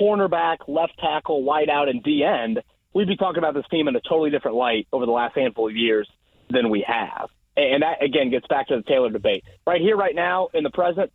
cornerback, 0.00 0.58
left 0.68 0.92
tackle, 0.98 1.42
wide 1.42 1.68
out, 1.70 1.88
and 1.88 2.02
D 2.02 2.24
end, 2.24 2.60
we'd 2.94 3.08
be 3.08 3.16
talking 3.16 3.38
about 3.38 3.54
this 3.54 3.64
team 3.70 3.88
in 3.88 3.96
a 3.96 4.00
totally 4.00 4.30
different 4.30 4.56
light 4.56 4.86
over 4.92 5.06
the 5.06 5.12
last 5.12 5.36
handful 5.36 5.68
of 5.68 5.76
years 5.76 6.08
than 6.50 6.70
we 6.70 6.84
have. 6.86 7.28
And 7.56 7.82
that, 7.82 8.02
again, 8.02 8.30
gets 8.30 8.46
back 8.46 8.68
to 8.68 8.76
the 8.76 8.82
Taylor 8.82 9.10
debate. 9.10 9.44
Right 9.66 9.80
here, 9.80 9.96
right 9.96 10.14
now, 10.14 10.48
in 10.54 10.62
the 10.62 10.70
present, 10.70 11.12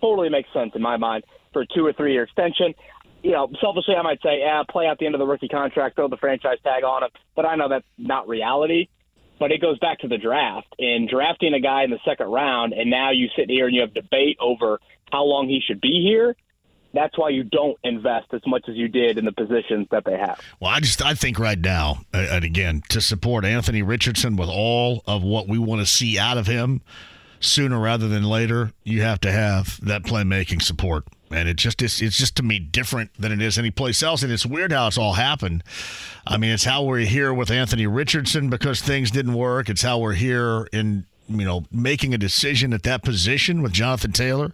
totally 0.00 0.28
makes 0.28 0.48
sense 0.52 0.72
in 0.74 0.82
my 0.82 0.96
mind 0.96 1.24
for 1.52 1.62
a 1.62 1.66
two 1.66 1.86
or 1.86 1.92
three 1.92 2.12
year 2.12 2.24
extension. 2.24 2.74
You 3.22 3.32
know, 3.32 3.48
selfishly, 3.60 3.94
I 3.94 4.02
might 4.02 4.20
say, 4.22 4.40
yeah, 4.40 4.62
play 4.68 4.86
out 4.86 4.98
the 4.98 5.06
end 5.06 5.14
of 5.14 5.18
the 5.18 5.26
rookie 5.26 5.48
contract, 5.48 5.96
throw 5.96 6.08
the 6.08 6.18
franchise 6.18 6.58
tag 6.62 6.84
on 6.84 7.02
him. 7.02 7.10
But 7.34 7.46
I 7.46 7.56
know 7.56 7.68
that's 7.68 7.86
not 7.98 8.28
reality. 8.28 8.88
But 9.38 9.52
it 9.52 9.60
goes 9.60 9.78
back 9.78 9.98
to 10.00 10.08
the 10.08 10.18
draft 10.18 10.74
and 10.78 11.08
drafting 11.08 11.52
a 11.52 11.60
guy 11.60 11.84
in 11.84 11.90
the 11.90 11.98
second 12.04 12.28
round, 12.28 12.72
and 12.72 12.90
now 12.90 13.10
you 13.10 13.28
sit 13.36 13.50
here 13.50 13.66
and 13.66 13.74
you 13.74 13.82
have 13.82 13.92
debate 13.92 14.38
over 14.40 14.80
how 15.12 15.24
long 15.24 15.48
he 15.48 15.60
should 15.66 15.80
be 15.80 16.02
here 16.02 16.34
that's 16.96 17.16
why 17.18 17.28
you 17.28 17.44
don't 17.44 17.78
invest 17.84 18.26
as 18.32 18.40
much 18.46 18.64
as 18.68 18.74
you 18.74 18.88
did 18.88 19.18
in 19.18 19.24
the 19.24 19.32
positions 19.32 19.86
that 19.90 20.04
they 20.04 20.16
have. 20.16 20.40
Well, 20.60 20.70
I 20.70 20.80
just 20.80 21.04
I 21.04 21.14
think 21.14 21.38
right 21.38 21.58
now, 21.58 21.98
uh, 22.12 22.26
and 22.30 22.44
again, 22.44 22.82
to 22.88 23.00
support 23.00 23.44
Anthony 23.44 23.82
Richardson 23.82 24.36
with 24.36 24.48
all 24.48 25.02
of 25.06 25.22
what 25.22 25.46
we 25.46 25.58
want 25.58 25.80
to 25.82 25.86
see 25.86 26.18
out 26.18 26.38
of 26.38 26.46
him 26.46 26.80
sooner 27.46 27.78
rather 27.78 28.08
than 28.08 28.24
later, 28.24 28.72
you 28.84 29.02
have 29.02 29.20
to 29.20 29.32
have 29.32 29.80
that 29.84 30.02
playmaking 30.02 30.62
support. 30.62 31.04
And 31.30 31.48
it 31.48 31.56
just 31.56 31.82
it's, 31.82 32.00
it's 32.00 32.16
just 32.16 32.36
to 32.36 32.42
me 32.42 32.58
different 32.58 33.10
than 33.18 33.32
it 33.32 33.42
is 33.42 33.58
any 33.58 33.70
place 33.70 34.02
else. 34.02 34.22
And 34.22 34.32
it's 34.32 34.46
weird 34.46 34.72
how 34.72 34.86
it's 34.86 34.98
all 34.98 35.14
happened. 35.14 35.64
I 36.26 36.36
mean, 36.36 36.50
it's 36.50 36.64
how 36.64 36.84
we're 36.84 36.98
here 36.98 37.34
with 37.34 37.50
Anthony 37.50 37.86
Richardson 37.86 38.48
because 38.48 38.80
things 38.80 39.10
didn't 39.10 39.34
work. 39.34 39.68
It's 39.68 39.82
how 39.82 39.98
we're 39.98 40.12
here 40.12 40.68
in 40.72 41.06
you 41.28 41.44
know, 41.44 41.64
making 41.70 42.14
a 42.14 42.18
decision 42.18 42.72
at 42.72 42.82
that 42.84 43.02
position 43.02 43.62
with 43.62 43.72
Jonathan 43.72 44.12
Taylor, 44.12 44.52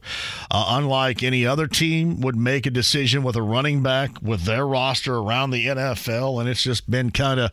uh, 0.51 0.66
unlike 0.68 1.23
any 1.23 1.47
other 1.47 1.66
team 1.66 2.20
would 2.20 2.37
make 2.37 2.66
a 2.66 2.70
decision 2.70 3.23
with 3.23 3.37
a 3.37 3.43
running 3.43 3.83
back 3.83 4.11
with 4.23 4.43
their 4.43 4.66
roster 4.66 5.16
around 5.16 5.51
the 5.51 5.66
NFL. 5.66 6.41
And 6.41 6.49
it's 6.49 6.62
just 6.62 6.91
been 6.91 7.11
kind 7.11 7.41
of 7.41 7.51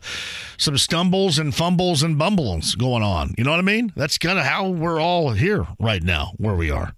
some 0.56 0.76
stumbles 0.78 1.38
and 1.38 1.54
fumbles 1.54 2.02
and 2.02 2.18
bumbles 2.18 2.74
going 2.74 3.02
on. 3.02 3.34
You 3.36 3.44
know 3.44 3.50
what 3.50 3.58
I 3.58 3.62
mean? 3.62 3.92
That's 3.96 4.18
kind 4.18 4.38
of 4.38 4.44
how 4.44 4.68
we're 4.68 5.00
all 5.00 5.30
here 5.30 5.66
right 5.78 6.02
now, 6.02 6.32
where 6.36 6.54
we 6.54 6.70
are. 6.70 6.94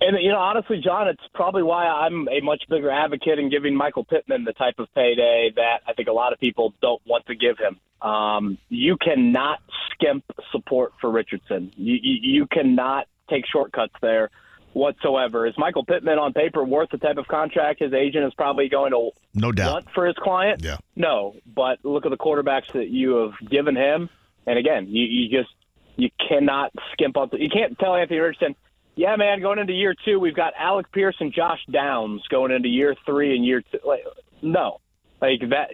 And 0.00 0.16
you 0.20 0.30
know, 0.30 0.38
honestly, 0.38 0.80
John, 0.82 1.08
it's 1.08 1.22
probably 1.34 1.62
why 1.62 1.86
I'm 1.86 2.28
a 2.28 2.40
much 2.40 2.62
bigger 2.68 2.90
advocate 2.90 3.38
in 3.38 3.50
giving 3.50 3.74
Michael 3.74 4.04
Pittman 4.04 4.44
the 4.44 4.52
type 4.52 4.78
of 4.78 4.88
payday 4.94 5.50
that 5.56 5.80
I 5.86 5.92
think 5.94 6.08
a 6.08 6.12
lot 6.12 6.32
of 6.32 6.38
people 6.38 6.72
don't 6.80 7.02
want 7.06 7.26
to 7.26 7.34
give 7.34 7.56
him. 7.58 7.80
Um, 8.08 8.58
you 8.68 8.96
cannot 8.96 9.58
skimp 9.92 10.24
support 10.52 10.92
for 11.00 11.10
Richardson. 11.10 11.72
You, 11.76 11.98
you, 12.00 12.18
you 12.22 12.46
cannot 12.46 13.08
take 13.28 13.44
shortcuts 13.52 13.94
there 14.00 14.30
whatsoever. 14.72 15.46
Is 15.46 15.54
Michael 15.58 15.84
Pittman 15.84 16.18
on 16.18 16.32
paper 16.32 16.64
worth 16.64 16.90
the 16.90 16.98
type 16.98 17.16
of 17.16 17.26
contract 17.26 17.80
his 17.82 17.92
agent 17.92 18.24
is 18.24 18.34
probably 18.34 18.68
going 18.68 18.92
to 18.92 19.10
no 19.34 19.50
doubt 19.50 19.72
want 19.72 19.90
for 19.92 20.06
his 20.06 20.16
client? 20.16 20.62
Yeah. 20.62 20.76
No, 20.94 21.34
but 21.44 21.78
look 21.82 22.06
at 22.06 22.10
the 22.10 22.16
quarterbacks 22.16 22.72
that 22.74 22.88
you 22.88 23.16
have 23.16 23.50
given 23.50 23.74
him, 23.74 24.08
and 24.46 24.58
again, 24.58 24.86
you, 24.88 25.04
you 25.04 25.28
just 25.28 25.52
you 25.96 26.10
cannot 26.28 26.72
skimp 26.92 27.16
on. 27.16 27.30
You 27.32 27.50
can't 27.50 27.76
tell 27.78 27.96
Anthony 27.96 28.20
Richardson 28.20 28.54
Yeah, 28.98 29.14
man. 29.14 29.40
Going 29.40 29.60
into 29.60 29.72
year 29.72 29.94
two, 30.04 30.18
we've 30.18 30.34
got 30.34 30.54
Alec 30.58 30.90
Pierce 30.90 31.14
and 31.20 31.32
Josh 31.32 31.60
Downs 31.70 32.20
going 32.30 32.50
into 32.50 32.68
year 32.68 32.96
three 33.06 33.36
and 33.36 33.46
year 33.46 33.62
two. 33.62 33.78
Like, 33.86 34.00
no, 34.42 34.80
like 35.22 35.38
that. 35.50 35.68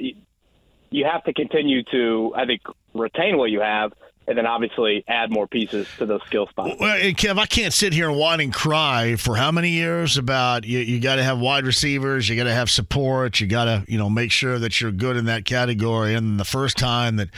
You 0.91 1.07
have 1.11 1.25
to 1.25 1.33
continue 1.33 1.83
to, 1.85 2.35
I 2.37 2.45
think, 2.45 2.61
retain 2.93 3.39
what 3.39 3.51
you 3.51 3.62
have, 3.62 3.95
and 4.27 4.39
then 4.39 4.47
obviously 4.47 5.05
add 5.09 5.31
more 5.31 5.47
pieces 5.47 5.87
to 5.99 6.07
those 6.07 6.22
skill 6.27 6.47
spots. 6.47 6.77
Well, 6.79 6.99
Kev, 7.12 7.39
I 7.39 7.47
can't 7.47 7.72
sit 7.72 7.93
here 7.93 8.09
and 8.09 8.18
whine 8.18 8.41
and 8.41 8.53
cry 8.53 9.16
for 9.16 9.37
how 9.37 9.51
many 9.51 9.70
years 9.70 10.16
about 10.16 10.64
you, 10.64 10.79
you 10.79 11.01
got 11.01 11.16
to 11.16 11.22
have 11.22 11.39
wide 11.39 11.64
receivers, 11.64 12.29
you 12.29 12.37
got 12.37 12.45
to 12.45 12.53
have 12.55 12.70
support, 12.70 13.41
you 13.41 13.47
got 13.47 13.64
to 13.64 13.85
you 13.89 13.99
know 13.99 14.11
make 14.11 14.31
sure 14.31 14.59
that 14.59 14.81
you're 14.81 14.93
good 14.93 15.16
in 15.16 15.27
that 15.27 15.45
category. 15.45 16.14
And 16.14 16.39
the 16.39 16.45
first 16.45 16.77
time 16.77 17.16
that 17.16 17.29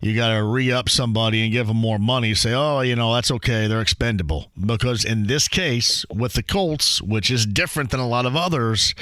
you 0.00 0.14
got 0.14 0.34
to 0.34 0.42
re 0.42 0.72
up 0.72 0.88
somebody 0.88 1.42
and 1.42 1.52
give 1.52 1.66
them 1.66 1.76
more 1.76 1.98
money, 1.98 2.34
say, 2.34 2.52
oh, 2.54 2.80
you 2.80 2.96
know 2.96 3.14
that's 3.14 3.30
okay, 3.30 3.66
they're 3.66 3.80
expendable. 3.80 4.50
Because 4.58 5.04
in 5.04 5.26
this 5.26 5.48
case 5.48 6.04
with 6.10 6.34
the 6.34 6.42
Colts, 6.42 7.00
which 7.02 7.30
is 7.30 7.46
different 7.46 7.90
than 7.90 8.00
a 8.00 8.08
lot 8.08 8.26
of 8.26 8.36
others, 8.36 8.94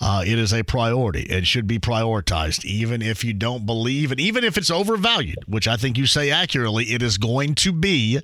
uh, 0.00 0.22
it 0.26 0.38
is 0.38 0.52
a 0.52 0.62
priority 0.62 1.22
It 1.22 1.46
should 1.46 1.66
be 1.66 1.78
prioritized, 1.78 2.64
even 2.64 3.02
if 3.02 3.24
you 3.24 3.32
don't 3.32 3.66
believe, 3.66 4.10
and 4.10 4.20
even 4.20 4.44
if 4.44 4.56
it's 4.56 4.70
overvalued, 4.70 5.44
which 5.46 5.68
I 5.68 5.76
think 5.76 5.98
you 5.98 6.06
say 6.06 6.30
accurately 6.30 6.81
it 6.82 7.02
is 7.02 7.18
going 7.18 7.54
to 7.56 7.72
be. 7.72 8.20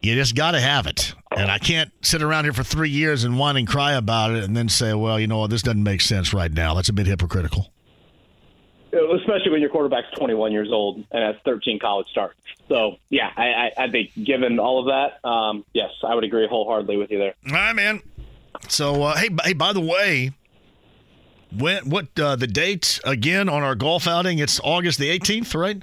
You 0.00 0.14
just 0.16 0.34
got 0.34 0.52
to 0.52 0.60
have 0.60 0.86
it. 0.86 1.14
And 1.36 1.50
I 1.50 1.58
can't 1.58 1.92
sit 2.02 2.22
around 2.22 2.44
here 2.44 2.52
for 2.52 2.64
three 2.64 2.90
years 2.90 3.22
and 3.24 3.38
whine 3.38 3.56
and 3.56 3.68
cry 3.68 3.92
about 3.92 4.32
it 4.32 4.42
and 4.42 4.56
then 4.56 4.68
say, 4.68 4.92
well, 4.94 5.18
you 5.18 5.28
know 5.28 5.38
what, 5.38 5.50
this 5.50 5.62
doesn't 5.62 5.82
make 5.82 6.00
sense 6.00 6.34
right 6.34 6.52
now. 6.52 6.74
That's 6.74 6.88
a 6.88 6.92
bit 6.92 7.06
hypocritical. 7.06 7.72
Especially 8.92 9.50
when 9.50 9.60
your 9.60 9.70
quarterback's 9.70 10.08
21 10.18 10.52
years 10.52 10.68
old 10.70 10.96
and 11.12 11.22
has 11.22 11.36
13 11.44 11.78
college 11.78 12.08
starts. 12.08 12.38
So, 12.68 12.96
yeah, 13.08 13.30
I, 13.36 13.44
I, 13.44 13.72
I 13.84 13.90
think 13.90 14.10
given 14.22 14.58
all 14.58 14.80
of 14.80 14.86
that, 14.86 15.26
um, 15.26 15.64
yes, 15.72 15.90
I 16.06 16.14
would 16.14 16.24
agree 16.24 16.46
wholeheartedly 16.46 16.96
with 16.96 17.10
you 17.10 17.18
there. 17.18 17.34
All 17.46 17.52
right, 17.54 17.72
man. 17.72 18.02
So, 18.68 19.02
uh, 19.02 19.16
hey, 19.16 19.30
hey, 19.44 19.52
by 19.54 19.72
the 19.72 19.80
way, 19.80 20.32
when, 21.56 21.88
what 21.88 22.18
uh, 22.18 22.36
the 22.36 22.46
date 22.46 23.00
again 23.04 23.48
on 23.48 23.62
our 23.62 23.74
golf 23.74 24.06
outing? 24.06 24.38
It's 24.38 24.60
August 24.62 24.98
the 24.98 25.16
18th, 25.18 25.54
right? 25.54 25.82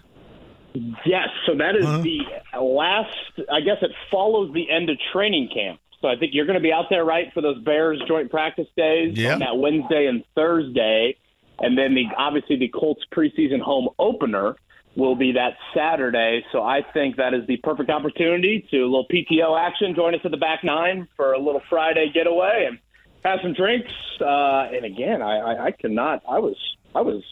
Yes, 0.73 1.29
so 1.45 1.55
that 1.55 1.75
is 1.75 1.85
uh-huh. 1.85 2.01
the 2.01 2.61
last. 2.61 3.15
I 3.51 3.61
guess 3.61 3.77
it 3.81 3.91
follows 4.11 4.53
the 4.53 4.69
end 4.69 4.89
of 4.89 4.97
training 5.11 5.49
camp. 5.53 5.79
So 6.01 6.07
I 6.07 6.15
think 6.15 6.33
you're 6.33 6.45
going 6.45 6.57
to 6.57 6.63
be 6.63 6.71
out 6.71 6.85
there, 6.89 7.03
right, 7.03 7.31
for 7.33 7.41
those 7.41 7.61
Bears 7.63 8.01
joint 8.07 8.31
practice 8.31 8.67
days 8.77 9.17
yep. 9.17 9.33
on 9.33 9.39
that 9.39 9.57
Wednesday 9.57 10.05
and 10.05 10.23
Thursday, 10.33 11.17
and 11.59 11.77
then 11.77 11.93
the 11.93 12.05
obviously 12.17 12.57
the 12.57 12.69
Colts 12.69 13.03
preseason 13.11 13.59
home 13.59 13.89
opener 13.99 14.55
will 14.95 15.15
be 15.15 15.33
that 15.33 15.57
Saturday. 15.75 16.45
So 16.51 16.61
I 16.61 16.81
think 16.93 17.17
that 17.17 17.33
is 17.33 17.45
the 17.47 17.57
perfect 17.57 17.89
opportunity 17.89 18.65
to 18.71 18.77
a 18.79 18.85
little 18.85 19.07
PTO 19.07 19.59
action. 19.59 19.93
Join 19.95 20.15
us 20.15 20.21
at 20.23 20.31
the 20.31 20.37
back 20.37 20.63
nine 20.63 21.07
for 21.15 21.33
a 21.33 21.39
little 21.39 21.61
Friday 21.69 22.11
getaway 22.13 22.65
and 22.67 22.79
have 23.23 23.39
some 23.41 23.53
drinks. 23.53 23.91
Uh, 24.21 24.69
and 24.71 24.85
again, 24.85 25.21
I, 25.21 25.37
I, 25.37 25.65
I 25.65 25.71
cannot. 25.71 26.23
I 26.27 26.39
was 26.39 26.55
I 26.95 27.01
was 27.01 27.23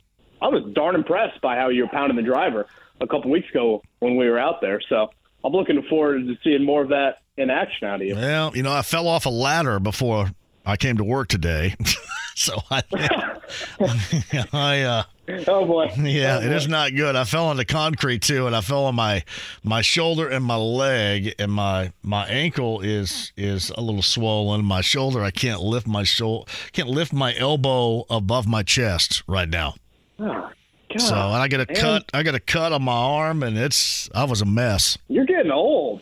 I 0.42 0.48
was 0.48 0.64
darn 0.74 0.96
impressed 0.96 1.42
by 1.42 1.56
how 1.56 1.70
you're 1.70 1.88
pounding 1.88 2.18
the 2.18 2.24
driver 2.24 2.68
a 3.02 3.08
couple 3.08 3.32
weeks 3.32 3.50
ago 3.50 3.82
when 4.00 4.16
we 4.16 4.30
were 4.30 4.40
out 4.40 4.62
there. 4.62 4.82
So 4.90 5.10
I'm 5.44 5.54
looking 5.54 5.82
forward 5.90 6.28
to 6.28 6.36
seeing 6.44 6.64
more 6.64 6.84
of 6.84 6.90
that 6.90 7.20
in 7.38 7.50
action 7.50 7.88
out 7.88 8.02
of 8.02 8.08
you. 8.08 8.16
Well, 8.16 8.56
you 8.56 8.64
know, 8.64 8.74
I 8.74 8.82
fell 8.82 9.08
off 9.08 9.26
a 9.26 9.30
ladder 9.30 9.80
before 9.80 10.32
I 10.66 10.78
came 10.78 10.98
to 10.98 11.04
work 11.04 11.28
today. 11.28 11.76
so 12.36 12.58
I, 12.70 12.84
I, 14.54 14.82
uh, 14.82 15.04
oh 15.48 15.66
boy, 15.66 15.92
yeah, 15.98 16.38
oh 16.38 16.40
boy. 16.42 16.46
it 16.46 16.52
is 16.52 16.68
not 16.68 16.94
good. 16.94 17.16
I 17.16 17.24
fell 17.24 17.48
on 17.48 17.58
the 17.58 17.66
concrete 17.66 18.22
too, 18.22 18.48
and 18.48 18.56
I 18.56 18.62
fell 18.62 18.86
on 18.86 18.96
my 18.96 19.24
my 19.64 19.82
shoulder 19.82 20.28
and 20.28 20.44
my 20.44 20.56
leg, 20.56 21.36
and 21.40 21.52
my 21.52 21.94
my 22.04 22.28
ankle 22.28 22.82
is 22.82 23.32
is 23.38 23.72
a 23.72 23.82
little 23.82 24.02
swollen. 24.02 24.66
My 24.66 24.82
shoulder, 24.82 25.24
I 25.24 25.32
can't 25.32 25.62
lift 25.62 25.88
my 25.88 26.04
shoulder, 26.04 26.52
can't 26.74 26.90
lift 26.90 27.14
my 27.14 27.36
elbow 27.36 28.06
above 28.10 28.48
my 28.48 28.64
chest 28.64 29.24
right 29.28 29.50
now. 29.50 29.76
Oh, 30.20 30.50
God, 30.90 31.02
so 31.02 31.16
and 31.16 31.36
I 31.36 31.48
got 31.48 31.62
a 31.62 31.66
man. 31.74 31.82
cut. 31.82 32.10
I 32.14 32.24
got 32.24 32.36
a 32.36 32.40
cut 32.40 32.72
on 32.74 32.84
my 32.84 32.94
arm, 32.94 33.44
and 33.44 33.58
it's 33.58 34.10
I 34.16 34.24
was 34.24 34.42
a 34.42 34.46
mess. 34.46 34.98
You're 35.08 35.26
getting 35.26 35.52
old. 35.52 36.02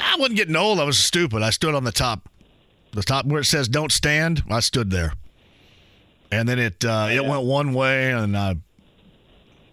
I 0.00 0.16
wasn't 0.18 0.36
getting 0.36 0.56
old. 0.56 0.78
I 0.80 0.84
was 0.84 0.98
stupid. 0.98 1.42
I 1.42 1.50
stood 1.50 1.74
on 1.74 1.84
the 1.84 1.92
top, 1.92 2.28
the 2.92 3.02
top 3.02 3.26
where 3.26 3.40
it 3.40 3.44
says 3.46 3.68
"Don't 3.68 3.90
stand." 3.92 4.42
I 4.50 4.60
stood 4.60 4.90
there, 4.90 5.12
and 6.30 6.48
then 6.48 6.58
it 6.58 6.84
uh, 6.84 7.08
Yeah. 7.10 7.16
it 7.22 7.24
went 7.26 7.42
one 7.44 7.72
way, 7.74 8.12
and 8.12 8.36
I 8.36 8.56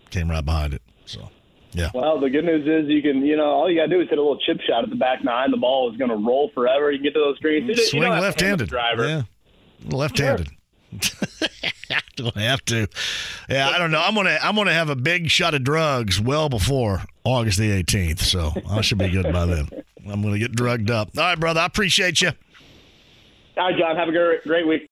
came 0.09 0.29
right 0.29 0.43
behind 0.43 0.73
it. 0.73 0.81
So 1.05 1.29
yeah, 1.73 1.89
Well, 1.93 2.19
the 2.19 2.29
good 2.29 2.43
news 2.45 2.65
is 2.65 2.89
you 2.89 3.01
can, 3.03 3.23
you 3.25 3.37
know, 3.37 3.45
all 3.51 3.69
you 3.69 3.77
got 3.79 3.85
to 3.87 3.89
do 3.95 4.01
is 4.01 4.09
hit 4.09 4.17
a 4.17 4.21
little 4.21 4.39
chip 4.39 4.59
shot 4.61 4.83
at 4.83 4.89
the 4.89 4.95
back 4.95 5.23
nine. 5.23 5.51
The 5.51 5.57
ball 5.57 5.91
is 5.91 5.97
going 5.97 6.09
to 6.09 6.15
roll 6.15 6.49
forever. 6.55 6.91
You 6.91 6.97
can 6.97 7.03
get 7.03 7.13
to 7.13 7.19
those 7.19 7.37
greens. 7.39 7.67
You 7.67 7.75
swing 7.75 8.01
have 8.03 8.09
to 8.37 8.45
hand 8.45 8.59
left-handed. 8.61 8.69
driver. 8.69 9.07
Yeah, 9.07 9.21
left-handed. 9.85 10.49
Don't 12.15 12.35
have 12.37 12.63
to. 12.65 12.87
Yeah, 13.49 13.69
I 13.69 13.77
don't 13.77 13.91
know. 13.91 14.01
I'm 14.01 14.15
gonna 14.15 14.37
I'm 14.41 14.55
gonna 14.55 14.73
have 14.73 14.89
a 14.89 14.95
big 14.95 15.29
shot 15.29 15.53
of 15.53 15.63
drugs 15.63 16.19
well 16.19 16.49
before 16.49 17.03
August 17.23 17.59
the 17.59 17.83
18th, 17.83 18.19
so 18.19 18.51
I 18.69 18.81
should 18.81 18.97
be 18.97 19.09
good 19.09 19.31
by 19.31 19.45
then. 19.45 19.69
I'm 20.09 20.21
gonna 20.21 20.39
get 20.39 20.53
drugged 20.53 20.89
up. 20.89 21.09
All 21.17 21.23
right, 21.23 21.39
brother. 21.39 21.59
I 21.59 21.65
appreciate 21.65 22.21
you. 22.21 22.31
All 23.57 23.65
right, 23.69 23.77
John. 23.77 23.95
Have 23.95 24.07
a 24.09 24.11
great, 24.11 24.43
great 24.43 24.67
week. 24.67 24.83